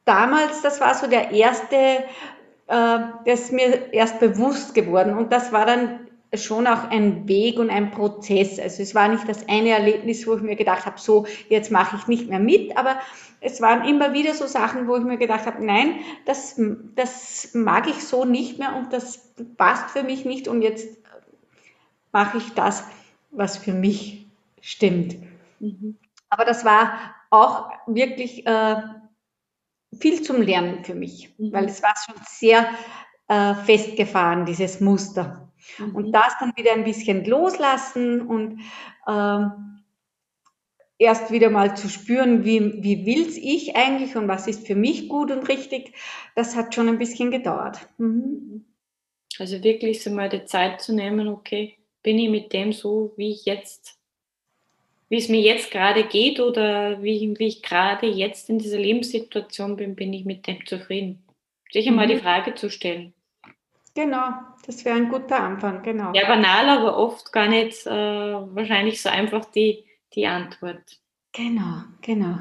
Damals, 0.05 0.63
das 0.63 0.81
war 0.81 0.95
so 0.95 1.07
der 1.07 1.31
erste, 1.31 1.75
äh, 1.75 2.99
das 3.25 3.41
ist 3.41 3.53
mir 3.53 3.93
erst 3.93 4.19
bewusst 4.19 4.73
geworden 4.73 5.15
und 5.15 5.31
das 5.31 5.51
war 5.51 5.65
dann 5.65 5.99
schon 6.33 6.65
auch 6.65 6.89
ein 6.89 7.27
Weg 7.27 7.59
und 7.59 7.69
ein 7.69 7.91
Prozess. 7.91 8.57
Also 8.59 8.81
es 8.81 8.95
war 8.95 9.09
nicht 9.09 9.27
das 9.27 9.49
eine 9.49 9.69
Erlebnis, 9.69 10.25
wo 10.25 10.35
ich 10.35 10.41
mir 10.41 10.55
gedacht 10.55 10.85
habe, 10.85 10.99
so, 10.99 11.25
jetzt 11.49 11.71
mache 11.71 11.97
ich 11.97 12.07
nicht 12.07 12.29
mehr 12.29 12.39
mit, 12.39 12.77
aber 12.77 12.99
es 13.41 13.59
waren 13.59 13.87
immer 13.87 14.13
wieder 14.13 14.33
so 14.33 14.47
Sachen, 14.47 14.87
wo 14.87 14.95
ich 14.95 15.03
mir 15.03 15.17
gedacht 15.17 15.45
habe, 15.45 15.65
nein, 15.65 15.99
das, 16.25 16.59
das 16.95 17.53
mag 17.53 17.87
ich 17.87 18.05
so 18.05 18.23
nicht 18.23 18.59
mehr 18.59 18.75
und 18.75 18.93
das 18.93 19.33
passt 19.57 19.89
für 19.89 20.03
mich 20.03 20.23
nicht 20.23 20.47
und 20.47 20.61
jetzt 20.61 20.87
mache 22.13 22.37
ich 22.37 22.53
das, 22.53 22.85
was 23.31 23.57
für 23.57 23.73
mich 23.73 24.25
stimmt. 24.61 25.17
Mhm. 25.59 25.97
Aber 26.29 26.45
das 26.45 26.63
war 26.63 27.13
auch 27.29 27.71
wirklich 27.87 28.45
äh, 28.45 28.75
viel 29.99 30.21
zum 30.21 30.41
Lernen 30.41 30.85
für 30.85 30.95
mich, 30.95 31.33
mhm. 31.37 31.51
weil 31.51 31.65
es 31.65 31.83
war 31.83 31.93
schon 32.05 32.15
sehr 32.25 32.69
äh, 33.27 33.55
festgefahren, 33.55 34.45
dieses 34.45 34.79
Muster. 34.79 35.50
Mhm. 35.77 35.95
Und 35.95 36.11
das 36.11 36.37
dann 36.39 36.53
wieder 36.55 36.73
ein 36.73 36.83
bisschen 36.83 37.25
loslassen 37.25 38.21
und 38.21 38.61
äh, 39.07 39.45
erst 40.97 41.31
wieder 41.31 41.49
mal 41.49 41.75
zu 41.75 41.89
spüren, 41.89 42.45
wie, 42.45 42.83
wie 42.83 43.05
will's 43.05 43.37
ich 43.37 43.75
eigentlich 43.75 44.15
und 44.15 44.27
was 44.27 44.47
ist 44.47 44.67
für 44.67 44.75
mich 44.75 45.09
gut 45.09 45.31
und 45.31 45.49
richtig, 45.49 45.93
das 46.35 46.55
hat 46.55 46.75
schon 46.75 46.87
ein 46.87 46.99
bisschen 46.99 47.31
gedauert. 47.31 47.79
Mhm. 47.97 48.65
Also 49.39 49.63
wirklich 49.63 50.03
so 50.03 50.11
mal 50.11 50.29
die 50.29 50.45
Zeit 50.45 50.81
zu 50.81 50.93
nehmen, 50.93 51.27
okay, 51.27 51.77
bin 52.03 52.19
ich 52.19 52.29
mit 52.29 52.53
dem 52.53 52.73
so, 52.73 53.13
wie 53.17 53.31
ich 53.31 53.45
jetzt 53.45 53.97
wie 55.11 55.17
es 55.17 55.27
mir 55.27 55.41
jetzt 55.41 55.71
gerade 55.71 56.05
geht 56.05 56.39
oder 56.39 57.03
wie, 57.03 57.37
wie 57.37 57.47
ich 57.47 57.61
gerade 57.61 58.07
jetzt 58.07 58.49
in 58.49 58.59
dieser 58.59 58.77
Lebenssituation 58.77 59.75
bin, 59.75 59.93
bin 59.93 60.13
ich 60.13 60.23
mit 60.23 60.47
dem 60.47 60.65
zufrieden. 60.65 61.21
Sich 61.69 61.85
einmal 61.85 62.07
mhm. 62.07 62.11
die 62.11 62.19
Frage 62.19 62.55
zu 62.55 62.69
stellen. 62.69 63.13
Genau, 63.93 64.31
das 64.65 64.85
wäre 64.85 64.95
ein 64.95 65.09
guter 65.09 65.39
Anfang, 65.39 65.83
genau. 65.83 66.13
Ja, 66.13 66.27
banal, 66.27 66.69
aber 66.69 66.97
oft 66.97 67.31
gar 67.33 67.47
nicht 67.47 67.85
äh, 67.85 67.89
wahrscheinlich 67.89 69.01
so 69.01 69.09
einfach 69.09 69.45
die, 69.45 69.83
die 70.15 70.27
Antwort. 70.27 70.99
Genau, 71.33 71.83
genau. 72.01 72.37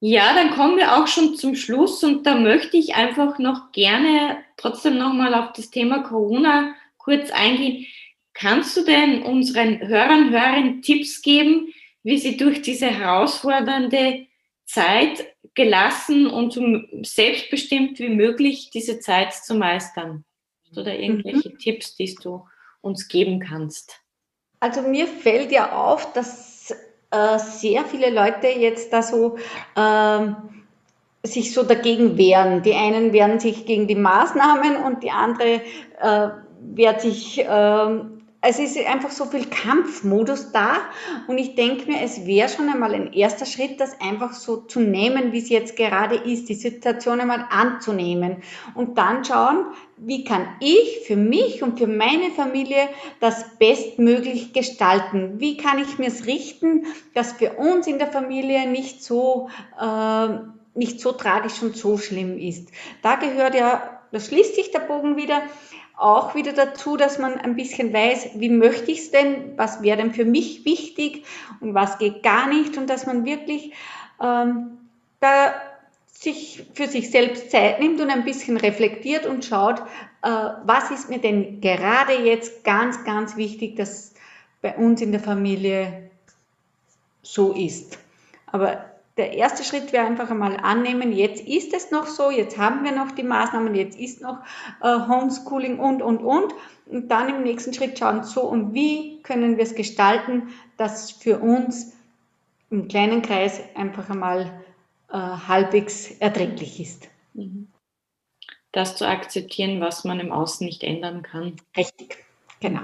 Ja, 0.00 0.34
dann 0.34 0.50
kommen 0.50 0.76
wir 0.76 0.96
auch 0.96 1.06
schon 1.06 1.34
zum 1.34 1.54
Schluss 1.54 2.04
und 2.04 2.26
da 2.26 2.34
möchte 2.34 2.76
ich 2.76 2.94
einfach 2.94 3.38
noch 3.38 3.72
gerne 3.72 4.36
trotzdem 4.58 4.98
nochmal 4.98 5.32
auf 5.34 5.52
das 5.52 5.70
Thema 5.70 6.02
Corona 6.02 6.74
kurz 6.98 7.30
eingehen. 7.30 7.86
Kannst 8.34 8.76
du 8.76 8.84
denn 8.84 9.22
unseren 9.22 9.80
Hörern, 9.80 10.30
Hörern 10.30 10.82
Tipps 10.82 11.22
geben, 11.22 11.72
wie 12.02 12.18
sie 12.18 12.36
durch 12.36 12.60
diese 12.60 12.86
herausfordernde 12.86 14.26
Zeit 14.66 15.24
gelassen 15.54 16.26
und 16.26 16.52
so 16.52 16.62
selbstbestimmt 17.02 17.98
wie 17.98 18.10
möglich 18.10 18.70
diese 18.70 19.00
Zeit 19.00 19.32
zu 19.32 19.54
meistern? 19.54 20.24
Du 20.74 20.82
da 20.82 20.92
irgendwelche 20.92 21.50
mhm. 21.50 21.58
Tipps, 21.58 21.96
die 21.96 22.14
du 22.14 22.44
uns 22.80 23.08
geben 23.08 23.40
kannst? 23.40 24.00
Also 24.60 24.82
mir 24.82 25.06
fällt 25.06 25.52
ja 25.52 25.72
auf, 25.72 26.12
dass 26.12 26.70
äh, 27.10 27.38
sehr 27.38 27.84
viele 27.84 28.10
Leute 28.10 28.48
jetzt 28.48 28.92
da 28.92 29.02
so 29.02 29.36
äh, 29.76 30.32
sich 31.22 31.52
so 31.52 31.62
dagegen 31.62 32.18
wehren. 32.18 32.62
Die 32.62 32.74
einen 32.74 33.12
wehren 33.12 33.40
sich 33.40 33.66
gegen 33.66 33.86
die 33.86 33.94
Maßnahmen 33.94 34.76
und 34.84 35.02
die 35.02 35.10
andere 35.10 35.62
äh, 36.00 36.28
wehrt 36.60 37.00
sich 37.00 37.40
äh, 37.40 38.00
es 38.46 38.58
ist 38.58 38.76
einfach 38.76 39.10
so 39.10 39.24
viel 39.24 39.46
Kampfmodus 39.46 40.52
da 40.52 40.76
und 41.26 41.38
ich 41.38 41.54
denke 41.54 41.90
mir, 41.90 42.02
es 42.02 42.26
wäre 42.26 42.48
schon 42.48 42.68
einmal 42.68 42.94
ein 42.94 43.12
erster 43.12 43.46
Schritt, 43.46 43.80
das 43.80 44.00
einfach 44.00 44.34
so 44.34 44.58
zu 44.58 44.80
nehmen, 44.80 45.32
wie 45.32 45.38
es 45.38 45.48
jetzt 45.48 45.76
gerade 45.76 46.16
ist, 46.16 46.48
die 46.48 46.54
Situation 46.54 47.20
einmal 47.20 47.46
anzunehmen 47.50 48.42
und 48.74 48.98
dann 48.98 49.24
schauen, 49.24 49.66
wie 49.96 50.24
kann 50.24 50.46
ich 50.60 51.00
für 51.06 51.16
mich 51.16 51.62
und 51.62 51.78
für 51.78 51.86
meine 51.86 52.30
Familie 52.30 52.88
das 53.20 53.56
bestmöglich 53.58 54.52
gestalten? 54.52 55.40
Wie 55.40 55.56
kann 55.56 55.78
ich 55.78 55.98
mir 55.98 56.08
es 56.08 56.26
richten, 56.26 56.84
dass 57.14 57.32
für 57.32 57.52
uns 57.52 57.86
in 57.86 57.98
der 57.98 58.08
Familie 58.08 58.68
nicht 58.68 59.02
so, 59.02 59.48
äh, 59.80 60.28
nicht 60.74 61.00
so 61.00 61.12
tragisch 61.12 61.62
und 61.62 61.76
so 61.76 61.96
schlimm 61.96 62.38
ist? 62.38 62.68
Da 63.02 63.14
gehört 63.14 63.54
ja, 63.54 64.00
da 64.12 64.20
schließt 64.20 64.54
sich 64.54 64.70
der 64.70 64.80
Bogen 64.80 65.16
wieder, 65.16 65.42
auch 65.96 66.34
wieder 66.34 66.52
dazu, 66.52 66.96
dass 66.96 67.18
man 67.18 67.38
ein 67.38 67.56
bisschen 67.56 67.92
weiß, 67.92 68.30
wie 68.34 68.48
möchte 68.48 68.90
ich 68.90 68.98
es 69.00 69.10
denn, 69.10 69.56
was 69.56 69.82
wäre 69.82 69.96
denn 69.96 70.12
für 70.12 70.24
mich 70.24 70.64
wichtig 70.64 71.24
und 71.60 71.74
was 71.74 71.98
geht 71.98 72.22
gar 72.22 72.48
nicht 72.48 72.76
und 72.76 72.88
dass 72.90 73.06
man 73.06 73.24
wirklich 73.24 73.72
ähm, 74.20 74.78
da 75.20 75.54
sich 76.12 76.64
für 76.74 76.86
sich 76.86 77.10
selbst 77.10 77.50
Zeit 77.50 77.80
nimmt 77.80 78.00
und 78.00 78.10
ein 78.10 78.24
bisschen 78.24 78.56
reflektiert 78.56 79.26
und 79.26 79.44
schaut, 79.44 79.80
äh, 80.22 80.28
was 80.64 80.90
ist 80.90 81.10
mir 81.10 81.18
denn 81.18 81.60
gerade 81.60 82.14
jetzt 82.14 82.64
ganz, 82.64 83.04
ganz 83.04 83.36
wichtig, 83.36 83.76
dass 83.76 84.14
bei 84.62 84.74
uns 84.76 85.02
in 85.02 85.12
der 85.12 85.20
Familie 85.20 86.10
so 87.22 87.52
ist. 87.52 87.98
Aber 88.46 88.93
der 89.16 89.32
erste 89.32 89.62
Schritt 89.62 89.92
wäre 89.92 90.06
einfach 90.06 90.30
einmal 90.30 90.56
annehmen, 90.56 91.12
jetzt 91.12 91.46
ist 91.46 91.72
es 91.72 91.90
noch 91.90 92.06
so, 92.06 92.30
jetzt 92.30 92.58
haben 92.58 92.84
wir 92.84 92.92
noch 92.92 93.12
die 93.12 93.22
Maßnahmen, 93.22 93.74
jetzt 93.74 93.98
ist 93.98 94.20
noch 94.20 94.38
äh, 94.82 94.98
Homeschooling 95.08 95.78
und, 95.78 96.02
und, 96.02 96.18
und. 96.18 96.52
Und 96.86 97.08
dann 97.10 97.28
im 97.28 97.42
nächsten 97.42 97.72
Schritt 97.72 97.98
schauen, 97.98 98.24
so 98.24 98.42
und 98.42 98.74
wie 98.74 99.22
können 99.22 99.56
wir 99.56 99.64
es 99.64 99.74
gestalten, 99.74 100.48
dass 100.76 101.10
für 101.10 101.38
uns 101.38 101.94
im 102.70 102.88
kleinen 102.88 103.22
Kreis 103.22 103.60
einfach 103.74 104.10
einmal 104.10 104.64
äh, 105.08 105.16
halbwegs 105.16 106.10
erträglich 106.18 106.80
ist. 106.80 107.08
Mhm. 107.32 107.68
Das 108.72 108.96
zu 108.96 109.06
akzeptieren, 109.06 109.80
was 109.80 110.04
man 110.04 110.18
im 110.18 110.32
Außen 110.32 110.66
nicht 110.66 110.82
ändern 110.82 111.22
kann. 111.22 111.56
Richtig, 111.76 112.24
genau. 112.60 112.82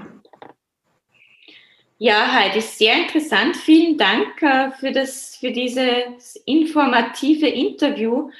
Ja, 2.03 2.33
Heidi, 2.33 2.61
sehr 2.61 2.95
interessant. 2.95 3.55
Vielen 3.55 3.95
Dank 3.95 4.41
äh, 4.41 4.71
für, 4.71 4.91
das, 4.91 5.35
für 5.35 5.51
dieses 5.51 6.35
informative 6.47 7.45
Interview. 7.45 8.31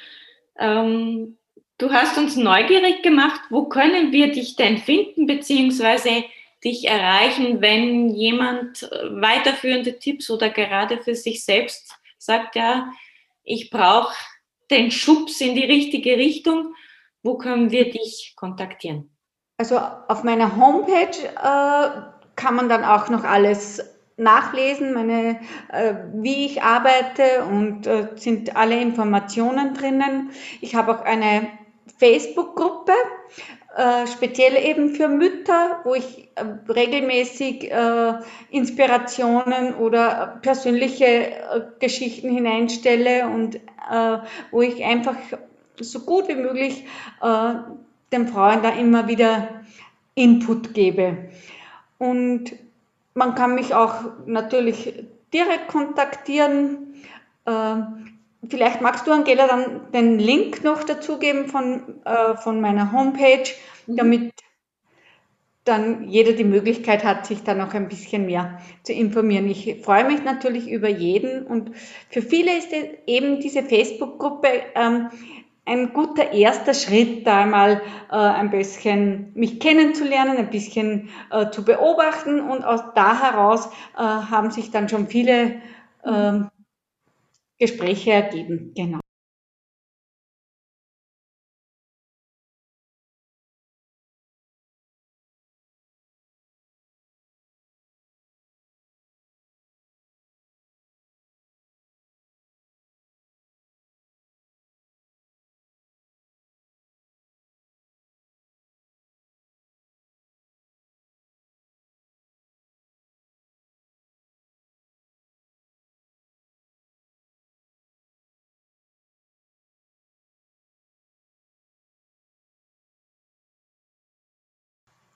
Ähm, 0.58 1.38
du 1.78 1.92
hast 1.92 2.18
uns 2.18 2.34
neugierig 2.34 3.04
gemacht. 3.04 3.40
Wo 3.50 3.66
können 3.66 4.10
wir 4.10 4.32
dich 4.32 4.56
denn 4.56 4.78
finden, 4.78 5.28
beziehungsweise 5.28 6.24
dich 6.64 6.88
erreichen, 6.88 7.60
wenn 7.60 8.08
jemand 8.08 8.82
äh, 8.82 9.22
weiterführende 9.22 9.96
Tipps 9.96 10.28
oder 10.28 10.50
gerade 10.50 11.00
für 11.00 11.14
sich 11.14 11.44
selbst 11.44 11.94
sagt, 12.18 12.56
ja, 12.56 12.92
ich 13.44 13.70
brauche 13.70 14.16
den 14.72 14.90
Schubs 14.90 15.40
in 15.40 15.54
die 15.54 15.66
richtige 15.66 16.16
Richtung. 16.16 16.74
Wo 17.22 17.38
können 17.38 17.70
wir 17.70 17.92
dich 17.92 18.32
kontaktieren? 18.34 19.16
Also 19.56 19.78
auf 19.78 20.24
meiner 20.24 20.56
Homepage 20.56 21.16
äh, 21.40 22.11
kann 22.36 22.56
man 22.56 22.68
dann 22.68 22.84
auch 22.84 23.08
noch 23.08 23.24
alles 23.24 23.82
nachlesen, 24.16 24.92
meine, 24.92 25.40
äh, 25.68 25.94
wie 26.14 26.46
ich 26.46 26.62
arbeite 26.62 27.44
und 27.48 27.86
äh, 27.86 28.08
sind 28.16 28.56
alle 28.56 28.80
Informationen 28.80 29.74
drinnen. 29.74 30.30
Ich 30.60 30.74
habe 30.74 30.92
auch 30.92 31.04
eine 31.04 31.48
Facebook-Gruppe, 31.98 32.92
äh, 33.76 34.06
speziell 34.06 34.56
eben 34.56 34.94
für 34.94 35.08
Mütter, 35.08 35.80
wo 35.84 35.94
ich 35.94 36.28
äh, 36.34 36.44
regelmäßig 36.70 37.70
äh, 37.70 38.14
Inspirationen 38.50 39.74
oder 39.74 40.38
persönliche 40.42 41.06
äh, 41.06 41.34
Geschichten 41.80 42.30
hineinstelle 42.30 43.26
und 43.28 43.60
wo 44.52 44.62
ich 44.62 44.84
einfach 44.84 45.16
so 45.80 46.00
gut 46.00 46.28
wie 46.28 46.36
möglich 46.36 46.86
den 47.20 48.28
Frauen 48.28 48.62
da 48.62 48.70
immer 48.70 49.08
wieder 49.08 49.48
Input 50.14 50.72
gebe. 50.72 51.28
Und 52.02 52.56
man 53.14 53.36
kann 53.36 53.54
mich 53.54 53.74
auch 53.74 53.94
natürlich 54.26 55.04
direkt 55.32 55.68
kontaktieren. 55.68 56.94
Äh, 57.44 57.76
vielleicht 58.48 58.80
magst 58.80 59.06
du, 59.06 59.12
Angela, 59.12 59.46
dann 59.46 59.92
den 59.92 60.18
Link 60.18 60.64
noch 60.64 60.82
dazugeben 60.82 61.46
von, 61.46 62.04
äh, 62.04 62.36
von 62.38 62.60
meiner 62.60 62.90
Homepage, 62.90 63.48
mhm. 63.86 63.96
damit 63.96 64.32
dann 65.62 66.08
jeder 66.08 66.32
die 66.32 66.42
Möglichkeit 66.42 67.04
hat, 67.04 67.24
sich 67.24 67.44
da 67.44 67.54
noch 67.54 67.72
ein 67.72 67.88
bisschen 67.88 68.26
mehr 68.26 68.58
zu 68.82 68.92
informieren. 68.92 69.48
Ich 69.48 69.76
freue 69.84 70.02
mich 70.02 70.24
natürlich 70.24 70.68
über 70.68 70.88
jeden 70.88 71.46
und 71.46 71.70
für 72.10 72.20
viele 72.20 72.58
ist 72.58 72.72
eben 73.06 73.38
diese 73.38 73.62
Facebook-Gruppe 73.62 74.48
ähm, 74.74 75.08
ein 75.64 75.92
guter 75.92 76.32
erster 76.32 76.74
Schritt, 76.74 77.26
da 77.26 77.42
einmal 77.42 77.82
äh, 78.10 78.14
ein 78.16 78.50
bisschen 78.50 79.32
mich 79.34 79.60
kennenzulernen, 79.60 80.36
ein 80.36 80.50
bisschen 80.50 81.10
äh, 81.30 81.50
zu 81.50 81.64
beobachten 81.64 82.40
und 82.40 82.64
aus 82.64 82.80
da 82.94 83.20
heraus 83.20 83.66
äh, 83.96 84.00
haben 84.00 84.50
sich 84.50 84.70
dann 84.70 84.88
schon 84.88 85.06
viele 85.08 85.60
ähm, 86.04 86.50
Gespräche 87.58 88.12
ergeben. 88.12 88.72
Genau. 88.74 89.01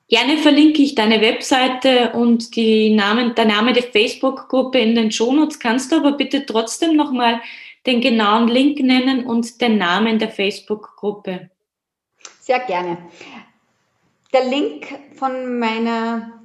Gerne 0.08 0.38
verlinke 0.38 0.82
ich 0.82 0.94
deine 0.94 1.20
Webseite 1.20 2.12
und 2.12 2.54
die 2.54 2.94
Namen, 2.94 3.34
der 3.34 3.46
Name 3.46 3.72
der 3.72 3.82
Facebook-Gruppe 3.82 4.78
in 4.78 4.94
den 4.94 5.10
Shownotes. 5.10 5.58
Kannst 5.58 5.90
du 5.90 5.96
aber 5.96 6.12
bitte 6.12 6.46
trotzdem 6.46 6.94
nochmal 6.94 7.40
den 7.86 8.00
genauen 8.00 8.46
Link 8.46 8.78
nennen 8.78 9.26
und 9.26 9.60
den 9.60 9.78
Namen 9.78 10.20
der 10.20 10.30
Facebook-Gruppe? 10.30 11.50
Sehr 12.40 12.60
gerne. 12.60 12.98
Der 14.32 14.44
Link 14.44 14.86
von 15.16 15.58
meiner, 15.58 16.40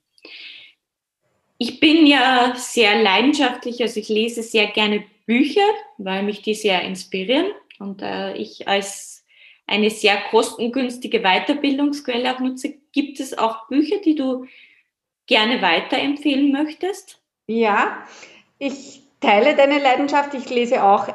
Ich 1.58 1.78
bin 1.80 2.06
ja 2.06 2.54
sehr 2.56 3.02
leidenschaftlich, 3.02 3.82
also 3.82 4.00
ich 4.00 4.08
lese 4.08 4.42
sehr 4.42 4.68
gerne 4.68 5.04
Bücher, 5.26 5.68
weil 5.98 6.22
mich 6.22 6.42
die 6.42 6.54
sehr 6.54 6.82
inspirieren 6.82 7.46
und 7.78 8.00
äh, 8.00 8.34
ich 8.36 8.66
als 8.66 9.26
eine 9.66 9.90
sehr 9.90 10.16
kostengünstige 10.30 11.20
Weiterbildungsquelle 11.20 12.34
auch 12.34 12.40
nutze. 12.40 12.74
Gibt 12.92 13.20
es 13.20 13.36
auch 13.36 13.68
Bücher, 13.68 13.98
die 13.98 14.14
du 14.14 14.46
gerne 15.26 15.60
weiterempfehlen 15.60 16.52
möchtest? 16.52 17.20
Ja, 17.46 18.06
ich 18.58 19.02
teile 19.20 19.54
deine 19.54 19.78
Leidenschaft. 19.78 20.32
Ich 20.34 20.48
lese 20.48 20.82
auch 20.82 21.08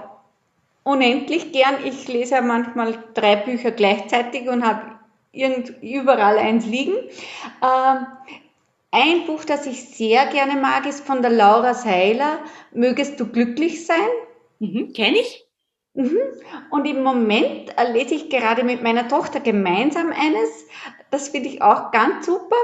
unendlich 0.83 1.51
gern. 1.51 1.75
Ich 1.85 2.07
lese 2.07 2.35
ja 2.35 2.41
manchmal 2.41 2.97
drei 3.13 3.35
Bücher 3.35 3.71
gleichzeitig 3.71 4.47
und 4.47 4.65
habe 4.65 4.93
überall 5.31 6.37
eins 6.37 6.65
liegen. 6.65 6.95
Ähm, 7.61 8.07
ein 8.91 9.25
Buch, 9.25 9.43
das 9.43 9.65
ich 9.65 9.89
sehr 9.89 10.27
gerne 10.27 10.59
mag, 10.59 10.85
ist 10.85 11.05
von 11.05 11.21
der 11.21 11.31
Laura 11.31 11.73
Seiler, 11.73 12.39
Mögest 12.71 13.19
du 13.19 13.27
glücklich 13.27 13.85
sein? 13.85 13.97
Mhm, 14.59 14.93
Kenne 14.93 15.17
ich. 15.17 15.47
Mhm. 15.93 16.17
Und 16.71 16.85
im 16.85 17.03
Moment 17.03 17.73
lese 17.91 18.15
ich 18.15 18.29
gerade 18.29 18.63
mit 18.63 18.81
meiner 18.81 19.07
Tochter 19.07 19.39
gemeinsam 19.39 20.11
eines. 20.11 20.65
Das 21.11 21.29
finde 21.29 21.49
ich 21.49 21.61
auch 21.61 21.91
ganz 21.91 22.25
super. 22.25 22.55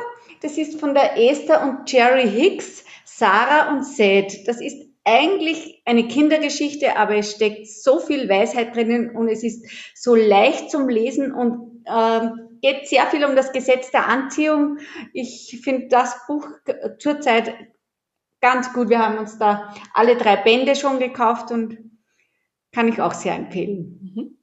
Das 0.41 0.57
ist 0.57 0.79
von 0.79 0.93
der 0.93 1.17
Esther 1.17 1.61
und 1.63 1.91
Jerry 1.91 2.27
Hicks, 2.27 2.85
Sarah 3.05 3.69
und 3.69 3.83
Seth. 3.83 4.47
Das 4.47 4.61
ist 4.61 4.88
eigentlich 5.09 5.81
eine 5.85 6.07
Kindergeschichte, 6.07 6.95
aber 6.95 7.15
es 7.15 7.31
steckt 7.31 7.67
so 7.67 7.99
viel 7.99 8.29
Weisheit 8.29 8.75
drinnen 8.75 9.15
und 9.15 9.27
es 9.27 9.43
ist 9.43 9.65
so 9.95 10.13
leicht 10.13 10.69
zum 10.69 10.87
Lesen 10.87 11.33
und 11.33 11.83
ähm, 11.87 12.59
geht 12.61 12.87
sehr 12.87 13.07
viel 13.07 13.25
um 13.25 13.35
das 13.35 13.51
Gesetz 13.51 13.89
der 13.91 14.07
Anziehung. 14.07 14.77
Ich 15.13 15.59
finde 15.63 15.87
das 15.87 16.15
Buch 16.27 16.47
zurzeit 16.99 17.55
ganz 18.39 18.71
gut. 18.73 18.89
Wir 18.89 18.99
haben 18.99 19.17
uns 19.17 19.39
da 19.39 19.73
alle 19.93 20.15
drei 20.15 20.35
Bände 20.35 20.75
schon 20.75 20.99
gekauft 20.99 21.51
und 21.51 21.77
kann 22.71 22.87
ich 22.87 23.01
auch 23.01 23.13
sehr 23.13 23.35
empfehlen. 23.35 24.13
Mhm. 24.15 24.37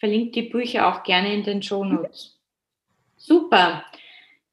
Verlinke 0.00 0.42
die 0.42 0.48
Bücher 0.48 0.88
auch 0.88 1.04
gerne 1.04 1.32
in 1.32 1.44
den 1.44 1.62
Show 1.62 1.84
Notes. 1.84 2.40
Super. 3.16 3.84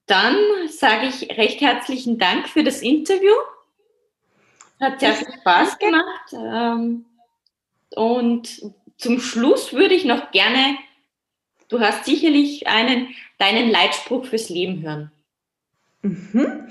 Dann 0.06 0.36
sage 0.68 1.08
ich 1.08 1.38
recht 1.38 1.62
herzlichen 1.62 2.20
Dank 2.20 2.48
für 2.48 2.64
das 2.64 2.82
Interview. 2.82 3.34
Hat 4.82 5.00
sehr 5.00 5.14
viel 5.14 5.32
Spaß 5.40 5.78
gemacht. 5.78 6.34
Ähm, 6.34 7.06
und 7.96 8.62
zum 8.98 9.20
Schluss 9.20 9.74
würde 9.74 9.94
ich 9.94 10.06
noch 10.06 10.32
gerne, 10.32 10.78
du 11.70 11.80
hast 11.80 12.06
sicherlich 12.06 12.68
einen, 12.68 13.10
deinen 13.38 13.70
Leitspruch 13.70 14.26
fürs 14.26 14.50
Leben 14.50 14.82
hören. 14.82 15.12
Mhm. 16.02 16.68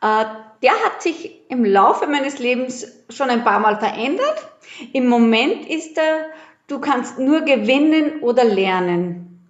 Äh, 0.00 0.24
der 0.62 0.72
hat 0.84 1.02
sich 1.02 1.40
im 1.48 1.64
Laufe 1.64 2.06
meines 2.06 2.38
Lebens 2.38 3.04
schon 3.10 3.30
ein 3.30 3.44
paar 3.44 3.60
Mal 3.60 3.78
verändert. 3.78 4.48
Im 4.92 5.08
Moment 5.08 5.66
ist 5.68 5.96
er, 5.96 6.26
du 6.66 6.80
kannst 6.80 7.18
nur 7.18 7.42
gewinnen 7.42 8.20
oder 8.20 8.44
lernen. 8.44 9.48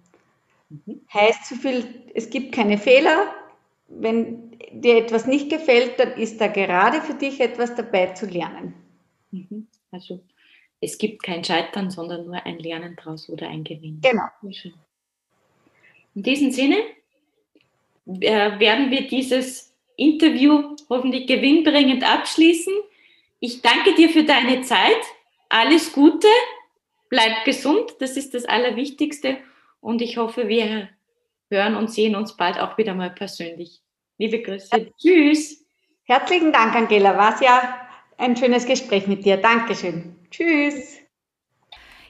Mhm. 0.69 1.01
Heißt 1.11 1.47
so 1.47 1.55
viel, 1.55 2.11
es 2.13 2.29
gibt 2.29 2.53
keine 2.53 2.77
Fehler. 2.77 3.27
Wenn 3.99 4.57
dir 4.71 4.97
etwas 4.97 5.27
nicht 5.27 5.49
gefällt, 5.49 5.99
dann 5.99 6.13
ist 6.13 6.39
da 6.41 6.47
gerade 6.47 7.01
für 7.01 7.13
dich 7.13 7.39
etwas 7.39 7.75
dabei 7.75 8.07
zu 8.13 8.25
lernen. 8.25 8.73
Mhm. 9.31 9.67
Also 9.91 10.21
es 10.81 10.97
gibt 10.97 11.23
kein 11.23 11.43
Scheitern, 11.43 11.89
sondern 11.91 12.25
nur 12.25 12.45
ein 12.45 12.59
Lernen 12.59 12.95
daraus 12.95 13.29
oder 13.29 13.47
ein 13.47 13.63
Gewinn. 13.63 14.01
Genau. 14.01 14.25
In 16.15 16.23
diesem 16.23 16.51
Sinne 16.51 16.77
äh, 18.05 18.59
werden 18.59 18.91
wir 18.91 19.07
dieses 19.07 19.73
Interview 19.95 20.75
hoffentlich 20.89 21.27
gewinnbringend 21.27 22.03
abschließen. 22.03 22.73
Ich 23.39 23.61
danke 23.61 23.93
dir 23.95 24.09
für 24.09 24.23
deine 24.23 24.61
Zeit. 24.61 25.01
Alles 25.49 25.93
Gute. 25.93 26.27
Bleib 27.09 27.45
gesund. 27.45 27.95
Das 27.99 28.17
ist 28.17 28.33
das 28.33 28.45
Allerwichtigste. 28.45 29.37
Und 29.79 30.01
ich 30.01 30.17
hoffe, 30.17 30.47
wir 30.47 30.89
hören 31.49 31.75
und 31.75 31.91
sehen 31.91 32.15
uns 32.15 32.35
bald 32.35 32.59
auch 32.59 32.77
wieder 32.77 32.95
mal 32.95 33.11
persönlich. 33.11 33.82
Liebe 34.17 34.41
Grüße. 34.41 34.91
Tschüss. 34.97 35.65
Herzlichen 36.05 36.51
Dank, 36.51 36.75
Angela. 36.75 37.17
War 37.17 37.33
es 37.33 37.41
ja 37.41 37.79
ein 38.17 38.35
schönes 38.35 38.65
Gespräch 38.65 39.07
mit 39.07 39.25
dir. 39.25 39.37
Dankeschön. 39.37 40.15
Tschüss. 40.29 40.97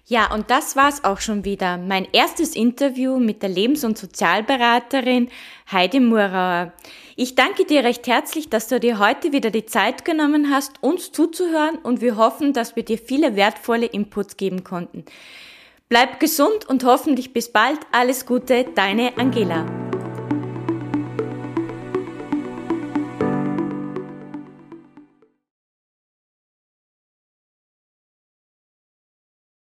Ja, 0.06 0.34
und 0.34 0.52
das 0.52 0.76
war's 0.76 1.06
auch 1.06 1.22
schon 1.22 1.46
wieder. 1.46 1.78
Mein 1.78 2.06
erstes 2.12 2.56
Interview 2.56 3.20
mit 3.20 3.42
der 3.42 3.50
Lebens- 3.50 3.86
und 3.86 3.98
Sozialberaterin 3.98 5.30
Heidi 5.72 6.02
Murauer. 6.02 6.74
Ich 7.16 7.36
danke 7.36 7.64
dir 7.64 7.86
recht 7.86 8.06
herzlich, 8.08 8.50
dass 8.50 8.68
du 8.68 8.82
dir 8.82 9.00
heute 9.00 9.32
wieder 9.32 9.50
die 9.50 9.66
Zeit 9.66 10.04
genommen 10.04 10.50
hast, 10.50 10.84
uns 10.84 11.14
zuzuhören 11.14 11.78
und 11.78 12.02
wir 12.02 12.18
hoffen, 12.18 12.52
dass 12.52 12.76
wir 12.76 12.84
dir 12.84 12.98
viele 12.98 13.38
wertvolle 13.38 13.86
Inputs 13.86 14.36
geben 14.36 14.66
konnten. 14.66 15.06
Bleib 15.88 16.20
gesund 16.20 16.68
und 16.68 16.84
hoffentlich 16.84 17.32
bis 17.32 17.52
bald. 17.52 17.80
Alles 17.92 18.26
Gute, 18.26 18.66
deine 18.76 19.18
Angela. 19.18 19.83